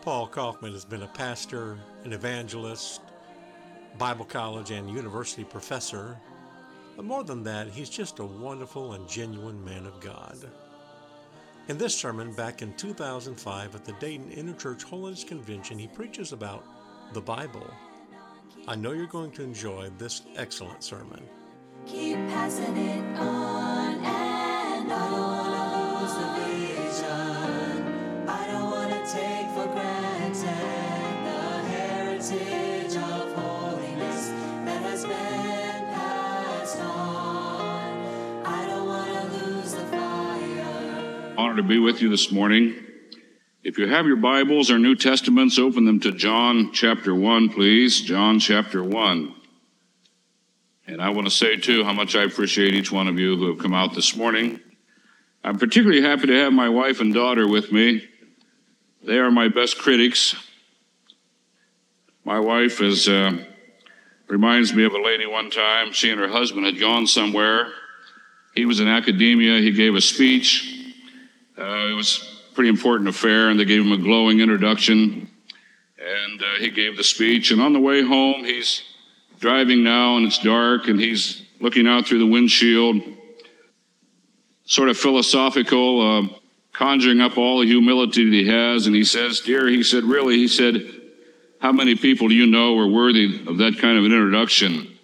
Paul 0.00 0.26
Kaufman 0.28 0.72
has 0.72 0.84
been 0.84 1.02
a 1.02 1.08
pastor, 1.08 1.78
an 2.04 2.12
evangelist, 2.12 3.00
Bible 3.98 4.24
college 4.24 4.70
and 4.70 4.88
university 4.90 5.44
professor. 5.44 6.16
But 6.96 7.04
more 7.04 7.24
than 7.24 7.42
that, 7.44 7.68
he's 7.68 7.90
just 7.90 8.18
a 8.18 8.24
wonderful 8.24 8.94
and 8.94 9.08
genuine 9.08 9.64
man 9.64 9.86
of 9.86 10.00
God. 10.00 10.38
In 11.66 11.78
this 11.78 11.96
sermon 11.96 12.30
back 12.32 12.60
in 12.60 12.74
2005 12.74 13.74
at 13.74 13.84
the 13.86 13.92
Dayton 13.94 14.30
Interchurch 14.30 14.82
Holiness 14.82 15.24
Convention, 15.24 15.78
he 15.78 15.86
preaches 15.86 16.32
about 16.32 16.62
the 17.14 17.22
Bible. 17.22 17.66
I 18.68 18.74
know 18.74 18.92
you're 18.92 19.06
going 19.06 19.30
to 19.32 19.42
enjoy 19.42 19.90
this 19.96 20.22
excellent 20.36 20.84
sermon. 20.84 21.22
Keep 21.86 22.16
passing 22.28 22.76
it 22.76 23.18
on, 23.18 23.94
and 24.04 24.92
I 24.92 25.33
Honored 41.44 41.58
to 41.58 41.62
be 41.62 41.78
with 41.78 42.00
you 42.00 42.08
this 42.08 42.32
morning. 42.32 42.74
If 43.62 43.76
you 43.76 43.86
have 43.86 44.06
your 44.06 44.16
Bibles 44.16 44.70
or 44.70 44.78
New 44.78 44.94
Testaments, 44.94 45.58
open 45.58 45.84
them 45.84 46.00
to 46.00 46.10
John 46.10 46.72
chapter 46.72 47.14
1, 47.14 47.50
please. 47.50 48.00
John 48.00 48.40
chapter 48.40 48.82
1. 48.82 49.34
And 50.86 51.02
I 51.02 51.10
want 51.10 51.26
to 51.26 51.30
say, 51.30 51.56
too, 51.56 51.84
how 51.84 51.92
much 51.92 52.16
I 52.16 52.22
appreciate 52.22 52.72
each 52.72 52.90
one 52.90 53.08
of 53.08 53.18
you 53.18 53.36
who 53.36 53.48
have 53.48 53.58
come 53.58 53.74
out 53.74 53.94
this 53.94 54.16
morning. 54.16 54.58
I'm 55.44 55.58
particularly 55.58 56.00
happy 56.00 56.28
to 56.28 56.34
have 56.40 56.54
my 56.54 56.70
wife 56.70 57.02
and 57.02 57.12
daughter 57.12 57.46
with 57.46 57.70
me. 57.70 58.08
They 59.02 59.18
are 59.18 59.30
my 59.30 59.48
best 59.48 59.76
critics. 59.76 60.34
My 62.24 62.40
wife 62.40 62.80
is, 62.80 63.06
uh, 63.06 63.44
reminds 64.28 64.72
me 64.72 64.84
of 64.84 64.94
a 64.94 65.02
lady 65.02 65.26
one 65.26 65.50
time. 65.50 65.92
She 65.92 66.10
and 66.10 66.18
her 66.18 66.28
husband 66.28 66.64
had 66.64 66.80
gone 66.80 67.06
somewhere. 67.06 67.70
He 68.54 68.64
was 68.64 68.80
in 68.80 68.88
academia. 68.88 69.60
He 69.60 69.72
gave 69.72 69.94
a 69.94 70.00
speech. 70.00 70.80
Uh, 71.58 71.88
it 71.90 71.94
was 71.94 72.40
a 72.50 72.54
pretty 72.54 72.68
important 72.68 73.08
affair, 73.08 73.50
and 73.50 73.58
they 73.58 73.64
gave 73.64 73.82
him 73.82 73.92
a 73.92 73.98
glowing 73.98 74.40
introduction. 74.40 75.28
And 75.98 76.42
uh, 76.42 76.58
he 76.58 76.70
gave 76.70 76.96
the 76.96 77.04
speech. 77.04 77.50
And 77.50 77.60
on 77.60 77.72
the 77.72 77.80
way 77.80 78.02
home, 78.02 78.44
he's 78.44 78.82
driving 79.40 79.82
now, 79.82 80.16
and 80.16 80.26
it's 80.26 80.38
dark, 80.38 80.88
and 80.88 81.00
he's 81.00 81.42
looking 81.60 81.86
out 81.86 82.06
through 82.06 82.18
the 82.18 82.26
windshield, 82.26 83.00
sort 84.64 84.88
of 84.88 84.98
philosophical, 84.98 86.00
uh, 86.00 86.28
conjuring 86.72 87.20
up 87.20 87.38
all 87.38 87.60
the 87.60 87.66
humility 87.66 88.24
that 88.24 88.34
he 88.34 88.46
has. 88.48 88.86
And 88.86 88.94
he 88.94 89.04
says, 89.04 89.40
Dear, 89.40 89.68
he 89.68 89.82
said, 89.82 90.04
really, 90.04 90.36
he 90.36 90.48
said, 90.48 90.82
how 91.64 91.72
many 91.72 91.94
people 91.94 92.28
do 92.28 92.34
you 92.34 92.46
know 92.46 92.78
are 92.78 92.86
worthy 92.86 93.42
of 93.46 93.56
that 93.56 93.78
kind 93.78 93.96
of 93.96 94.04
an 94.04 94.12
introduction? 94.12 94.98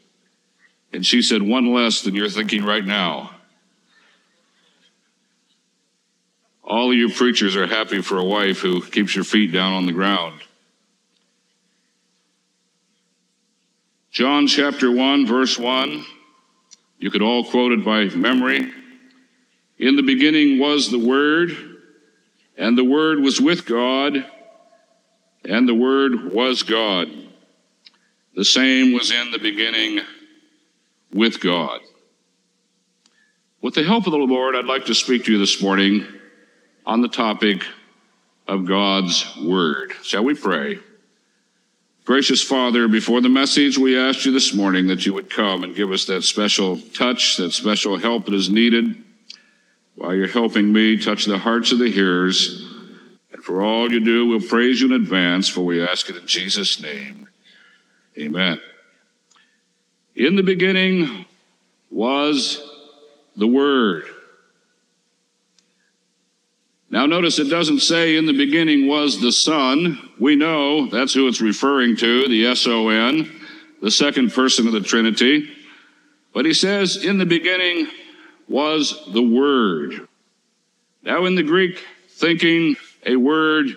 And 0.93 1.07
she 1.07 1.23
said, 1.23 1.41
One 1.41 1.73
less 1.73 2.03
than 2.03 2.15
you're 2.15 2.29
thinking 2.29 2.65
right 2.65 2.85
now. 2.85 3.31
All 6.71 6.93
of 6.93 6.97
you 6.97 7.13
preachers 7.13 7.57
are 7.57 7.67
happy 7.67 8.01
for 8.01 8.19
a 8.19 8.25
wife 8.25 8.61
who 8.61 8.81
keeps 8.81 9.17
your 9.17 9.25
feet 9.25 9.53
down 9.53 9.73
on 9.73 9.87
the 9.87 9.93
ground. 9.93 10.41
John 14.13 14.47
chapter 14.47 14.89
1, 14.89 15.27
verse 15.27 15.59
1. 15.59 16.05
You 17.01 17.11
could 17.11 17.23
all 17.23 17.43
quote 17.43 17.73
it 17.73 17.85
by 17.85 18.05
memory. 18.05 18.71
In 19.81 19.97
the 19.97 20.05
beginning 20.05 20.61
was 20.61 20.93
the 20.93 21.05
Word, 21.05 21.51
and 22.57 22.79
the 22.79 22.85
Word 22.85 23.19
was 23.19 23.41
with 23.41 23.67
God, 23.67 24.25
and 25.45 25.69
the 25.69 25.75
Word 25.75 26.33
was 26.33 26.63
God. 26.63 27.09
The 28.37 28.45
same 28.45 28.93
was 28.93 29.11
in 29.11 29.33
the 29.33 29.41
beginning 29.41 30.03
with 31.13 31.41
God. 31.41 31.81
With 33.61 33.75
the 33.75 33.83
help 33.83 34.07
of 34.07 34.13
the 34.13 34.19
Lord, 34.19 34.55
I'd 34.55 34.67
like 34.67 34.85
to 34.85 34.95
speak 34.95 35.25
to 35.25 35.33
you 35.33 35.39
this 35.39 35.61
morning 35.61 36.07
on 36.87 37.03
the 37.03 37.09
topic 37.09 37.65
of 38.47 38.67
God's 38.67 39.27
Word. 39.43 39.93
Shall 40.03 40.25
we 40.25 40.35
pray? 40.35 40.79
Gracious 42.05 42.43
Father, 42.43 42.89
before 42.89 43.21
the 43.21 43.29
message, 43.29 43.79
we 43.79 43.97
ask 43.97 44.25
you 44.25 44.33
this 44.33 44.53
morning 44.53 44.89
that 44.89 45.07
you 45.07 45.15
would 45.15 45.31
come 45.31 45.63
and 45.63 45.77
give 45.77 45.93
us 45.93 46.07
that 46.07 46.23
special 46.23 46.79
touch, 46.95 47.37
that 47.37 47.53
special 47.53 47.99
help 47.99 48.25
that 48.25 48.35
is 48.35 48.51
needed. 48.51 48.97
While 49.95 50.15
you're 50.15 50.27
helping 50.27 50.73
me, 50.73 50.97
touch 50.97 51.27
the 51.27 51.39
hearts 51.39 51.73
of 51.73 51.79
the 51.79 51.91
hearers. 51.91 52.67
And 53.33 53.45
for 53.45 53.63
all 53.63 53.93
you 53.93 54.01
do, 54.01 54.27
we'll 54.27 54.41
praise 54.41 54.81
you 54.81 54.89
in 54.89 54.93
advance, 54.95 55.49
for 55.49 55.61
we 55.61 55.87
ask 55.87 56.09
it 56.09 56.17
in 56.17 56.27
Jesus' 56.27 56.81
name. 56.83 57.29
Amen. 58.19 58.61
In 60.17 60.37
the 60.37 60.43
beginning 60.43 61.27
was 61.91 62.61
the 63.37 63.47
Word. 63.47 64.05
Now, 66.91 67.07
notice 67.07 67.39
it 67.39 67.49
doesn't 67.49 67.81
say 67.81 68.17
in 68.17 68.27
the 68.27 68.33
beginning 68.33 68.89
was 68.89 69.21
the 69.21 69.31
Son. 69.31 70.11
We 70.19 70.35
know 70.35 70.89
that's 70.89 71.15
who 71.15 71.29
it's 71.29 71.41
referring 71.41 71.97
to, 71.99 72.27
the 72.27 72.47
S 72.47 72.67
O 72.67 72.89
N, 72.89 73.31
the 73.81 73.93
second 73.93 74.33
person 74.33 74.67
of 74.67 74.73
the 74.73 74.81
Trinity. 74.81 75.49
But 76.35 76.47
he 76.47 76.53
says 76.53 76.97
in 76.97 77.19
the 77.19 77.27
beginning 77.27 77.87
was 78.49 79.09
the 79.13 79.23
Word. 79.23 80.09
Now, 81.03 81.25
in 81.27 81.37
the 81.37 81.43
Greek 81.45 81.83
thinking, 82.09 82.77
a 83.07 83.17
word 83.17 83.69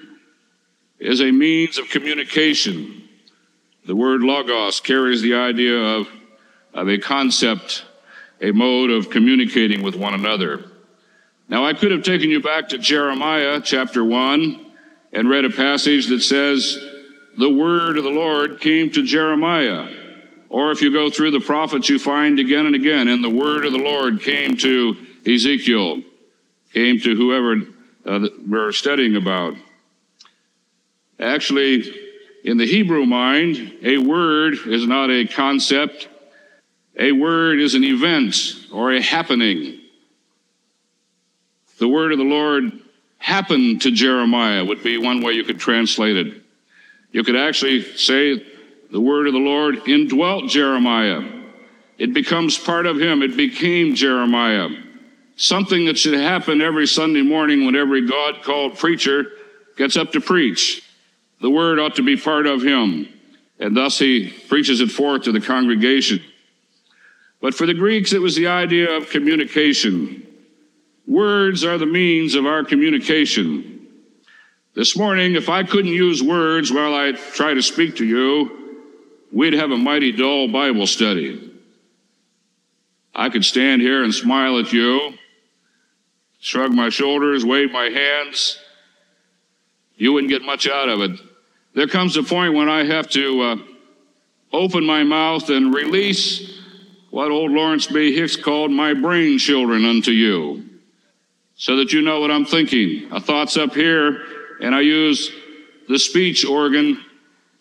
is 1.00 1.22
a 1.22 1.32
means 1.32 1.78
of 1.78 1.90
communication. 1.90 3.08
The 3.86 3.96
word 3.96 4.22
logos 4.22 4.80
carries 4.80 5.22
the 5.22 5.36
idea 5.36 5.78
of, 5.78 6.08
of 6.74 6.90
a 6.90 6.98
concept, 6.98 7.86
a 8.42 8.52
mode 8.52 8.90
of 8.90 9.10
communicating 9.10 9.84
with 9.84 9.96
one 9.96 10.14
another. 10.14 10.66
Now, 11.50 11.66
I 11.66 11.74
could 11.74 11.92
have 11.92 12.04
taken 12.04 12.30
you 12.30 12.42
back 12.42 12.70
to 12.70 12.78
Jeremiah 12.78 13.60
chapter 13.62 14.04
1 14.04 14.66
and 15.12 15.30
read 15.30 15.46
a 15.46 15.50
passage 15.50 16.08
that 16.08 16.22
says, 16.22 16.80
The 17.38 17.50
word 17.50 17.98
of 17.98 18.04
the 18.04 18.10
Lord 18.10 18.62
came 18.62 18.90
to 18.92 19.04
Jeremiah. 19.04 19.90
Or 20.50 20.72
if 20.72 20.82
you 20.82 20.92
go 20.92 21.10
through 21.10 21.32
the 21.32 21.40
prophets, 21.40 21.90
you 21.90 22.00
find 22.00 22.40
again 22.40 22.66
and 22.66 22.76
again, 22.76 23.08
and 23.08 23.24
the 23.24 23.30
word 23.30 23.66
of 23.66 23.74
the 23.74 23.80
Lord 23.80 24.22
came 24.22 24.56
to 24.58 24.96
Ezekiel, 25.28 26.02
came 26.72 27.00
to 27.02 27.16
whoever 27.16 27.56
uh, 28.06 28.28
we're 28.48 28.72
studying 28.72 29.16
about. 29.16 29.56
Actually, 31.20 31.92
in 32.44 32.58
the 32.58 32.66
Hebrew 32.66 33.06
mind, 33.06 33.80
a 33.84 33.98
word 33.98 34.56
is 34.66 34.88
not 34.88 35.10
a 35.10 35.26
concept, 35.26 36.08
a 36.98 37.12
word 37.12 37.60
is 37.60 37.76
an 37.76 37.84
event 37.84 38.36
or 38.72 38.94
a 38.94 39.02
happening. 39.02 39.80
The 41.84 41.90
word 41.90 42.14
of 42.14 42.18
the 42.18 42.24
Lord 42.24 42.80
happened 43.18 43.82
to 43.82 43.92
Jeremiah, 43.92 44.64
would 44.64 44.84
be 44.84 44.98
one 44.98 45.22
way 45.22 45.34
you 45.34 45.44
could 45.44 45.60
translate 45.60 46.16
it. 46.16 46.42
You 47.12 47.26
could 47.26 47.36
actually 47.36 47.84
say 47.98 48.42
the 48.90 49.02
word 49.02 49.28
of 49.28 49.34
the 49.34 49.40
Lord 49.40 49.86
indwelt 49.86 50.48
Jeremiah. 50.48 51.22
It 51.98 52.14
becomes 52.14 52.58
part 52.58 52.86
of 52.86 53.02
him. 53.02 53.22
It 53.22 53.36
became 53.36 53.96
Jeremiah. 53.96 54.70
Something 55.36 55.84
that 55.88 55.98
should 55.98 56.14
happen 56.14 56.62
every 56.62 56.88
Sunday 56.88 57.22
morning 57.22 57.66
when 57.66 57.76
every 57.76 58.08
God 58.08 58.44
called 58.44 58.78
preacher 58.78 59.26
gets 59.76 59.98
up 59.98 60.14
to 60.14 60.22
preach. 60.22 60.90
The 61.42 61.50
word 61.50 61.80
ought 61.80 61.96
to 61.96 62.02
be 62.02 62.16
part 62.16 62.48
of 62.48 62.62
him. 62.62 63.10
And 63.60 63.76
thus 63.76 64.00
he 64.00 64.30
preaches 64.48 64.80
it 64.80 64.90
forth 64.90 65.24
to 65.24 65.34
the 65.34 65.42
congregation. 65.42 66.24
But 67.42 67.54
for 67.54 67.66
the 67.66 67.74
Greeks, 67.74 68.14
it 68.14 68.22
was 68.22 68.38
the 68.38 68.48
idea 68.48 68.90
of 68.90 69.10
communication. 69.10 70.23
Words 71.08 71.64
are 71.64 71.78
the 71.78 71.86
means 71.86 72.36
of 72.36 72.46
our 72.46 72.64
communication. 72.64 73.88
This 74.76 74.98
morning, 74.98 75.36
if 75.36 75.50
I 75.50 75.64
couldn't 75.64 75.92
use 75.92 76.24
words 76.24 76.72
while 76.72 76.96
I 76.96 77.12
try 77.12 77.54
to 77.54 77.62
speak 77.62 77.98
to 77.98 78.06
you, 78.06 78.82
we'd 79.32 79.54
have 79.54 79.72
a 79.72 79.78
mighty 79.78 80.12
dull 80.12 80.48
Bible 80.48 80.88
study. 80.88 81.52
I 83.14 83.30
could 83.30 83.46
stand 83.46 83.82
here 83.82 84.04
and 84.04 84.14
smile 84.14 84.58
at 84.60 84.74
you, 84.74 85.14
shrug 86.40 86.72
my 86.72 86.90
shoulders, 86.90 87.46
wave 87.46 87.72
my 87.72 87.90
hands. 87.90 88.58
You 89.96 90.14
wouldn't 90.14 90.32
get 90.32 90.42
much 90.42 90.68
out 90.68 90.90
of 90.90 91.02
it. 91.02 91.20
There 91.76 91.88
comes 91.88 92.18
a 92.18 92.24
point 92.24 92.54
when 92.54 92.70
I 92.70 92.86
have 92.86 93.08
to 93.12 93.42
uh, 93.42 93.56
open 94.52 94.86
my 94.86 95.04
mouth 95.04 95.50
and 95.50 95.74
release 95.74 96.62
what 97.10 97.30
old 97.30 97.52
Lawrence 97.52 97.88
B. 97.88 98.16
Hicks 98.16 98.36
called 98.36 98.72
my 98.72 98.94
brain 98.96 99.38
children 99.38 99.86
unto 99.86 100.12
you, 100.12 100.68
so 101.56 101.78
that 101.78 101.94
you 101.94 102.02
know 102.02 102.20
what 102.20 102.32
I'm 102.32 102.46
thinking. 102.46 103.12
A 103.12 103.20
thought's 103.20 103.58
up 103.58 103.74
here, 103.74 104.22
and 104.62 104.74
I 104.74 104.82
use 104.82 105.32
the 105.88 106.00
speech 106.00 106.46
organ 106.46 107.04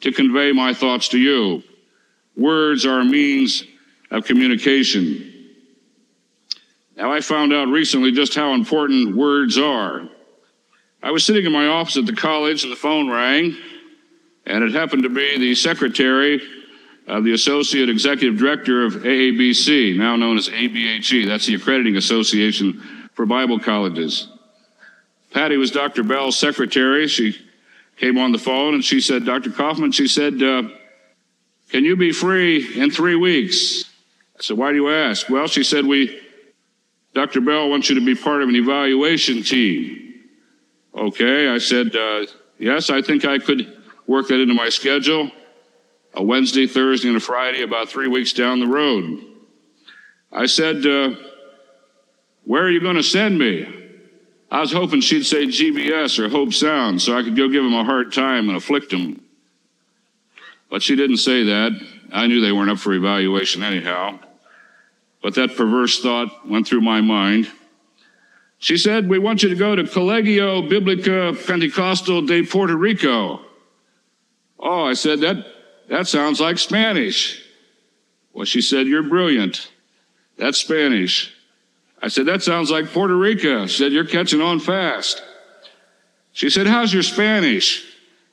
to 0.00 0.12
convey 0.12 0.52
my 0.52 0.74
thoughts 0.74 1.08
to 1.08 1.18
you. 1.18 1.62
Words 2.36 2.86
are 2.86 3.00
a 3.00 3.04
means 3.04 3.64
of 4.10 4.24
communication. 4.24 5.28
Now, 6.96 7.12
I 7.12 7.20
found 7.20 7.52
out 7.52 7.68
recently 7.68 8.12
just 8.12 8.34
how 8.34 8.54
important 8.54 9.16
words 9.16 9.58
are. 9.58 10.08
I 11.02 11.10
was 11.10 11.24
sitting 11.24 11.44
in 11.44 11.52
my 11.52 11.66
office 11.66 11.96
at 11.96 12.06
the 12.06 12.12
college 12.12 12.62
and 12.62 12.72
the 12.72 12.76
phone 12.76 13.10
rang, 13.10 13.56
and 14.46 14.64
it 14.64 14.72
happened 14.72 15.02
to 15.02 15.08
be 15.08 15.38
the 15.38 15.54
secretary 15.54 16.40
of 17.08 17.24
the 17.24 17.32
associate 17.32 17.88
executive 17.88 18.38
director 18.38 18.84
of 18.84 18.94
AABC, 18.94 19.96
now 19.96 20.14
known 20.16 20.38
as 20.38 20.48
ABHE. 20.48 21.26
That's 21.26 21.46
the 21.46 21.56
Accrediting 21.56 21.96
Association 21.96 23.01
for 23.14 23.26
Bible 23.26 23.58
Colleges. 23.58 24.28
Patty 25.32 25.56
was 25.56 25.70
Dr. 25.70 26.02
Bell's 26.02 26.38
secretary. 26.38 27.08
She 27.08 27.36
came 27.96 28.18
on 28.18 28.32
the 28.32 28.38
phone 28.38 28.74
and 28.74 28.84
she 28.84 29.00
said, 29.00 29.24
Dr. 29.24 29.50
Kaufman, 29.50 29.92
she 29.92 30.08
said, 30.08 30.42
uh, 30.42 30.64
can 31.70 31.84
you 31.84 31.96
be 31.96 32.12
free 32.12 32.78
in 32.78 32.90
three 32.90 33.16
weeks? 33.16 33.84
I 34.38 34.42
said, 34.42 34.58
why 34.58 34.70
do 34.70 34.76
you 34.76 34.90
ask? 34.90 35.28
Well, 35.28 35.46
she 35.46 35.64
said, 35.64 35.86
we, 35.86 36.20
Dr. 37.14 37.40
Bell 37.40 37.70
wants 37.70 37.88
you 37.88 37.94
to 37.94 38.04
be 38.04 38.14
part 38.14 38.42
of 38.42 38.48
an 38.48 38.56
evaluation 38.56 39.42
team. 39.42 40.14
Okay, 40.94 41.48
I 41.48 41.58
said, 41.58 41.96
uh, 41.96 42.26
yes, 42.58 42.90
I 42.90 43.00
think 43.00 43.24
I 43.24 43.38
could 43.38 43.78
work 44.06 44.28
that 44.28 44.40
into 44.40 44.54
my 44.54 44.68
schedule. 44.68 45.30
A 46.14 46.22
Wednesday, 46.22 46.66
Thursday, 46.66 47.08
and 47.08 47.16
a 47.16 47.20
Friday, 47.20 47.62
about 47.62 47.88
three 47.88 48.08
weeks 48.08 48.34
down 48.34 48.60
the 48.60 48.66
road. 48.66 49.24
I 50.30 50.44
said, 50.44 50.84
uh, 50.84 51.14
Where 52.44 52.62
are 52.62 52.70
you 52.70 52.80
going 52.80 52.96
to 52.96 53.02
send 53.02 53.38
me? 53.38 53.66
I 54.50 54.60
was 54.60 54.72
hoping 54.72 55.00
she'd 55.00 55.24
say 55.24 55.46
GBS 55.46 56.18
or 56.18 56.28
Hope 56.28 56.52
Sound 56.52 57.00
so 57.00 57.16
I 57.16 57.22
could 57.22 57.36
go 57.36 57.48
give 57.48 57.64
him 57.64 57.74
a 57.74 57.84
hard 57.84 58.12
time 58.12 58.48
and 58.48 58.56
afflict 58.56 58.92
him. 58.92 59.22
But 60.68 60.82
she 60.82 60.96
didn't 60.96 61.18
say 61.18 61.44
that. 61.44 61.72
I 62.12 62.26
knew 62.26 62.40
they 62.40 62.52
weren't 62.52 62.70
up 62.70 62.78
for 62.78 62.92
evaluation 62.92 63.62
anyhow. 63.62 64.18
But 65.22 65.36
that 65.36 65.56
perverse 65.56 66.02
thought 66.02 66.46
went 66.48 66.66
through 66.66 66.82
my 66.82 67.00
mind. 67.00 67.50
She 68.58 68.76
said, 68.76 69.08
We 69.08 69.18
want 69.18 69.42
you 69.42 69.48
to 69.48 69.54
go 69.54 69.74
to 69.74 69.84
Colegio 69.84 70.68
Biblica 70.68 71.34
Pentecostal 71.46 72.22
de 72.22 72.44
Puerto 72.44 72.76
Rico. 72.76 73.40
Oh, 74.58 74.84
I 74.84 74.92
said, 74.92 75.20
That, 75.20 75.46
that 75.88 76.08
sounds 76.08 76.40
like 76.40 76.58
Spanish. 76.58 77.42
Well, 78.32 78.44
she 78.44 78.60
said, 78.60 78.86
You're 78.86 79.02
brilliant. 79.02 79.70
That's 80.36 80.58
Spanish. 80.58 81.31
I 82.02 82.08
said, 82.08 82.26
That 82.26 82.42
sounds 82.42 82.70
like 82.70 82.92
Puerto 82.92 83.16
Rico. 83.16 83.66
She 83.66 83.78
said, 83.78 83.92
You're 83.92 84.04
catching 84.04 84.40
on 84.40 84.58
fast. 84.58 85.22
She 86.32 86.50
said, 86.50 86.66
How's 86.66 86.92
your 86.92 87.04
Spanish? 87.04 87.84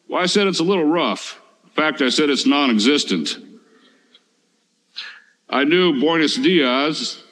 Well, 0.07 0.21
I 0.21 0.25
said, 0.25 0.47
It's 0.47 0.59
a 0.59 0.63
little 0.63 0.85
rough. 0.85 1.39
In 1.63 1.69
fact, 1.71 2.01
I 2.01 2.09
said, 2.09 2.29
It's 2.29 2.47
non 2.47 2.71
existent. 2.71 3.37
I 5.49 5.63
knew 5.63 5.99
Buenos 5.99 6.35
Dias. 6.35 7.23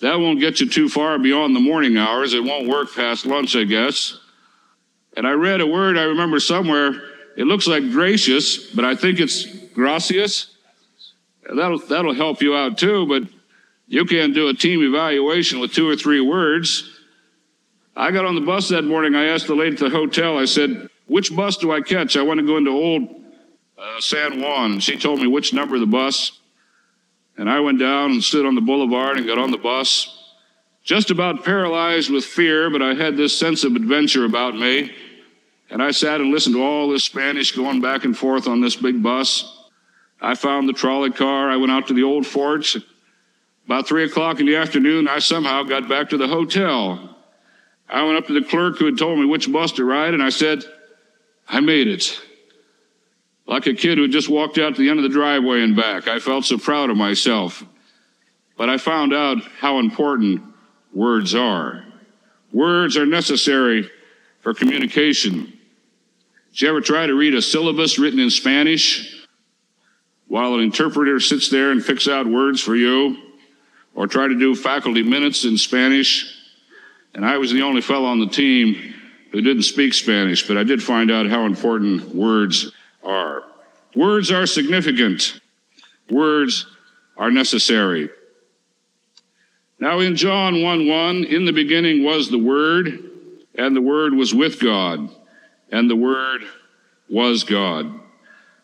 That 0.00 0.20
won't 0.20 0.40
get 0.40 0.60
you 0.60 0.68
too 0.68 0.88
far 0.88 1.18
beyond 1.18 1.54
the 1.54 1.60
morning 1.60 1.96
hours. 1.96 2.34
It 2.34 2.44
won't 2.44 2.68
work 2.68 2.94
past 2.94 3.26
lunch, 3.26 3.56
I 3.56 3.64
guess. 3.64 4.18
And 5.16 5.26
I 5.26 5.32
read 5.32 5.60
a 5.60 5.66
word 5.66 5.96
I 5.96 6.02
remember 6.02 6.40
somewhere. 6.40 7.00
It 7.36 7.44
looks 7.44 7.66
like 7.66 7.90
gracious, 7.90 8.70
but 8.72 8.84
I 8.84 8.96
think 8.96 9.20
it's 9.20 9.46
gracias. 9.68 10.50
That'll, 11.48 11.78
that'll 11.78 12.14
help 12.14 12.42
you 12.42 12.54
out 12.54 12.78
too, 12.78 13.06
but 13.06 13.22
you 13.86 14.04
can't 14.04 14.34
do 14.34 14.48
a 14.48 14.54
team 14.54 14.82
evaluation 14.82 15.60
with 15.60 15.72
two 15.72 15.88
or 15.88 15.96
three 15.96 16.20
words. 16.20 17.00
I 17.96 18.10
got 18.10 18.24
on 18.24 18.34
the 18.34 18.40
bus 18.40 18.68
that 18.70 18.82
morning. 18.82 19.14
I 19.14 19.26
asked 19.26 19.46
the 19.46 19.54
lady 19.54 19.74
at 19.74 19.80
the 19.80 19.90
hotel, 19.90 20.38
I 20.38 20.46
said, 20.46 20.88
Which 21.06 21.34
bus 21.34 21.56
do 21.56 21.72
I 21.72 21.80
catch? 21.80 22.16
I 22.16 22.22
want 22.22 22.40
to 22.40 22.46
go 22.46 22.56
into 22.56 22.70
old 22.70 23.08
uh, 23.78 24.00
San 24.00 24.40
Juan. 24.40 24.80
She 24.80 24.96
told 24.96 25.20
me 25.20 25.26
which 25.26 25.52
number 25.52 25.74
of 25.74 25.80
the 25.80 25.86
bus. 25.86 26.40
And 27.36 27.50
I 27.50 27.60
went 27.60 27.78
down 27.78 28.12
and 28.12 28.22
stood 28.22 28.46
on 28.46 28.54
the 28.54 28.60
boulevard 28.60 29.16
and 29.16 29.26
got 29.26 29.38
on 29.38 29.50
the 29.50 29.58
bus, 29.58 30.32
just 30.82 31.10
about 31.10 31.44
paralyzed 31.44 32.10
with 32.10 32.24
fear, 32.24 32.70
but 32.70 32.80
I 32.80 32.94
had 32.94 33.16
this 33.16 33.36
sense 33.36 33.64
of 33.64 33.74
adventure 33.74 34.24
about 34.24 34.54
me. 34.54 34.92
And 35.70 35.82
I 35.82 35.90
sat 35.90 36.20
and 36.20 36.30
listened 36.30 36.54
to 36.54 36.62
all 36.62 36.88
this 36.88 37.04
Spanish 37.04 37.52
going 37.52 37.80
back 37.80 38.04
and 38.04 38.16
forth 38.16 38.46
on 38.46 38.60
this 38.60 38.76
big 38.76 39.02
bus. 39.02 39.50
I 40.20 40.36
found 40.36 40.68
the 40.68 40.72
trolley 40.72 41.10
car. 41.10 41.50
I 41.50 41.56
went 41.56 41.72
out 41.72 41.88
to 41.88 41.94
the 41.94 42.04
old 42.04 42.26
forts. 42.26 42.76
About 43.66 43.88
three 43.88 44.04
o'clock 44.04 44.40
in 44.40 44.46
the 44.46 44.56
afternoon, 44.56 45.08
I 45.08 45.18
somehow 45.18 45.62
got 45.62 45.88
back 45.88 46.10
to 46.10 46.16
the 46.16 46.28
hotel. 46.28 47.16
I 47.88 48.02
went 48.02 48.18
up 48.18 48.26
to 48.26 48.38
the 48.38 48.46
clerk 48.46 48.78
who 48.78 48.86
had 48.86 48.98
told 48.98 49.18
me 49.18 49.24
which 49.24 49.50
bus 49.50 49.72
to 49.72 49.84
ride, 49.84 50.14
and 50.14 50.22
I 50.22 50.28
said, 50.30 50.64
I 51.48 51.60
made 51.60 51.88
it. 51.88 52.20
Like 53.46 53.66
a 53.66 53.74
kid 53.74 53.98
who 53.98 54.08
just 54.08 54.28
walked 54.28 54.58
out 54.58 54.74
to 54.74 54.82
the 54.82 54.88
end 54.88 54.98
of 54.98 55.02
the 55.02 55.08
driveway 55.08 55.62
and 55.62 55.76
back. 55.76 56.08
I 56.08 56.18
felt 56.18 56.44
so 56.44 56.58
proud 56.58 56.90
of 56.90 56.96
myself. 56.96 57.64
But 58.56 58.70
I 58.70 58.78
found 58.78 59.12
out 59.12 59.42
how 59.58 59.78
important 59.78 60.42
words 60.92 61.34
are. 61.34 61.84
Words 62.52 62.96
are 62.96 63.06
necessary 63.06 63.90
for 64.40 64.54
communication. 64.54 65.52
Did 66.52 66.62
you 66.62 66.68
ever 66.68 66.80
try 66.80 67.06
to 67.06 67.14
read 67.14 67.34
a 67.34 67.42
syllabus 67.42 67.98
written 67.98 68.20
in 68.20 68.30
Spanish 68.30 69.26
while 70.28 70.54
an 70.54 70.60
interpreter 70.60 71.18
sits 71.18 71.48
there 71.48 71.70
and 71.70 71.84
picks 71.84 72.06
out 72.08 72.26
words 72.26 72.60
for 72.60 72.76
you? 72.76 73.23
Or 73.94 74.06
try 74.06 74.28
to 74.28 74.38
do 74.38 74.54
faculty 74.54 75.02
minutes 75.02 75.44
in 75.44 75.56
Spanish? 75.56 76.34
And 77.14 77.24
I 77.24 77.38
was 77.38 77.52
the 77.52 77.62
only 77.62 77.80
fellow 77.80 78.06
on 78.06 78.18
the 78.18 78.26
team 78.26 78.94
who 79.30 79.40
didn't 79.40 79.62
speak 79.62 79.94
Spanish, 79.94 80.46
but 80.46 80.56
I 80.56 80.64
did 80.64 80.82
find 80.82 81.10
out 81.10 81.28
how 81.28 81.46
important 81.46 82.14
words 82.14 82.72
are. 83.02 83.44
Words 83.94 84.30
are 84.30 84.46
significant. 84.46 85.40
Words 86.10 86.66
are 87.16 87.30
necessary. 87.30 88.10
Now 89.78 90.00
in 90.00 90.16
John 90.16 90.62
1 90.62 90.88
1, 90.88 91.24
in 91.24 91.44
the 91.44 91.52
beginning 91.52 92.04
was 92.04 92.30
the 92.30 92.38
Word, 92.38 93.10
and 93.54 93.76
the 93.76 93.80
Word 93.80 94.14
was 94.14 94.34
with 94.34 94.60
God, 94.60 95.10
and 95.70 95.90
the 95.90 95.96
Word 95.96 96.42
was 97.08 97.44
God. 97.44 98.00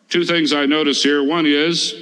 Two 0.09 0.25
things 0.25 0.51
I 0.51 0.65
notice 0.65 1.03
here. 1.03 1.23
One 1.23 1.45
is 1.45 1.95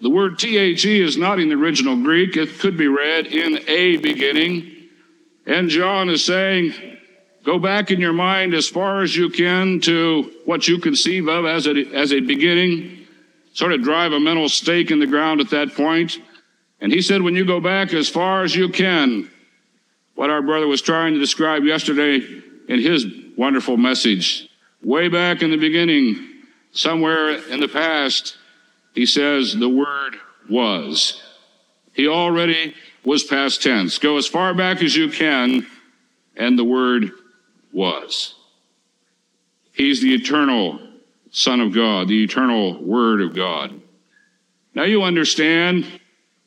the 0.00 0.10
word 0.10 0.38
THE 0.38 1.02
is 1.02 1.16
not 1.16 1.38
in 1.38 1.48
the 1.48 1.54
original 1.54 1.96
Greek. 2.02 2.36
It 2.36 2.58
could 2.58 2.76
be 2.76 2.88
read 2.88 3.26
in 3.26 3.60
a 3.68 3.96
beginning. 3.98 4.88
And 5.46 5.68
John 5.68 6.08
is 6.08 6.24
saying, 6.24 6.72
go 7.44 7.58
back 7.58 7.90
in 7.90 8.00
your 8.00 8.12
mind 8.12 8.54
as 8.54 8.68
far 8.68 9.02
as 9.02 9.14
you 9.14 9.28
can 9.28 9.80
to 9.80 10.32
what 10.44 10.66
you 10.68 10.78
conceive 10.78 11.28
of 11.28 11.44
as 11.44 11.66
a, 11.66 11.72
as 11.94 12.12
a 12.12 12.20
beginning. 12.20 13.06
Sort 13.52 13.72
of 13.72 13.82
drive 13.82 14.12
a 14.12 14.20
mental 14.20 14.48
stake 14.48 14.90
in 14.90 15.00
the 15.00 15.06
ground 15.06 15.40
at 15.40 15.50
that 15.50 15.74
point. 15.74 16.18
And 16.80 16.90
he 16.90 17.02
said, 17.02 17.20
when 17.20 17.34
you 17.34 17.44
go 17.44 17.60
back 17.60 17.92
as 17.92 18.08
far 18.08 18.42
as 18.42 18.54
you 18.54 18.70
can, 18.70 19.30
what 20.14 20.30
our 20.30 20.40
brother 20.40 20.66
was 20.66 20.80
trying 20.80 21.12
to 21.14 21.20
describe 21.20 21.64
yesterday 21.64 22.20
in 22.68 22.80
his 22.80 23.06
wonderful 23.36 23.76
message, 23.76 24.48
way 24.82 25.08
back 25.08 25.42
in 25.42 25.50
the 25.50 25.56
beginning, 25.56 26.26
somewhere 26.72 27.30
in 27.48 27.60
the 27.60 27.68
past, 27.68 28.38
he 28.94 29.06
says 29.06 29.54
the 29.54 29.68
word 29.68 30.16
was. 30.48 31.22
He 31.92 32.08
already 32.08 32.74
was 33.04 33.24
past 33.24 33.62
tense. 33.62 33.98
Go 33.98 34.16
as 34.16 34.26
far 34.26 34.54
back 34.54 34.82
as 34.82 34.96
you 34.96 35.10
can, 35.10 35.66
and 36.36 36.58
the 36.58 36.64
word 36.64 37.10
was. 37.72 38.34
He's 39.72 40.02
the 40.02 40.14
eternal 40.14 40.80
Son 41.30 41.60
of 41.60 41.72
God, 41.72 42.08
the 42.08 42.22
eternal 42.22 42.82
Word 42.82 43.20
of 43.20 43.34
God. 43.34 43.80
Now 44.74 44.82
you 44.84 45.02
understand, 45.02 45.86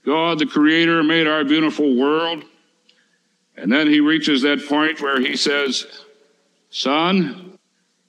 God, 0.05 0.39
the 0.39 0.45
Creator, 0.45 1.03
made 1.03 1.27
our 1.27 1.43
beautiful 1.43 1.97
world. 1.97 2.43
And 3.55 3.71
then 3.71 3.87
he 3.87 3.99
reaches 3.99 4.41
that 4.41 4.67
point 4.67 5.01
where 5.01 5.19
he 5.19 5.37
says, 5.37 5.85
Son, 6.69 7.57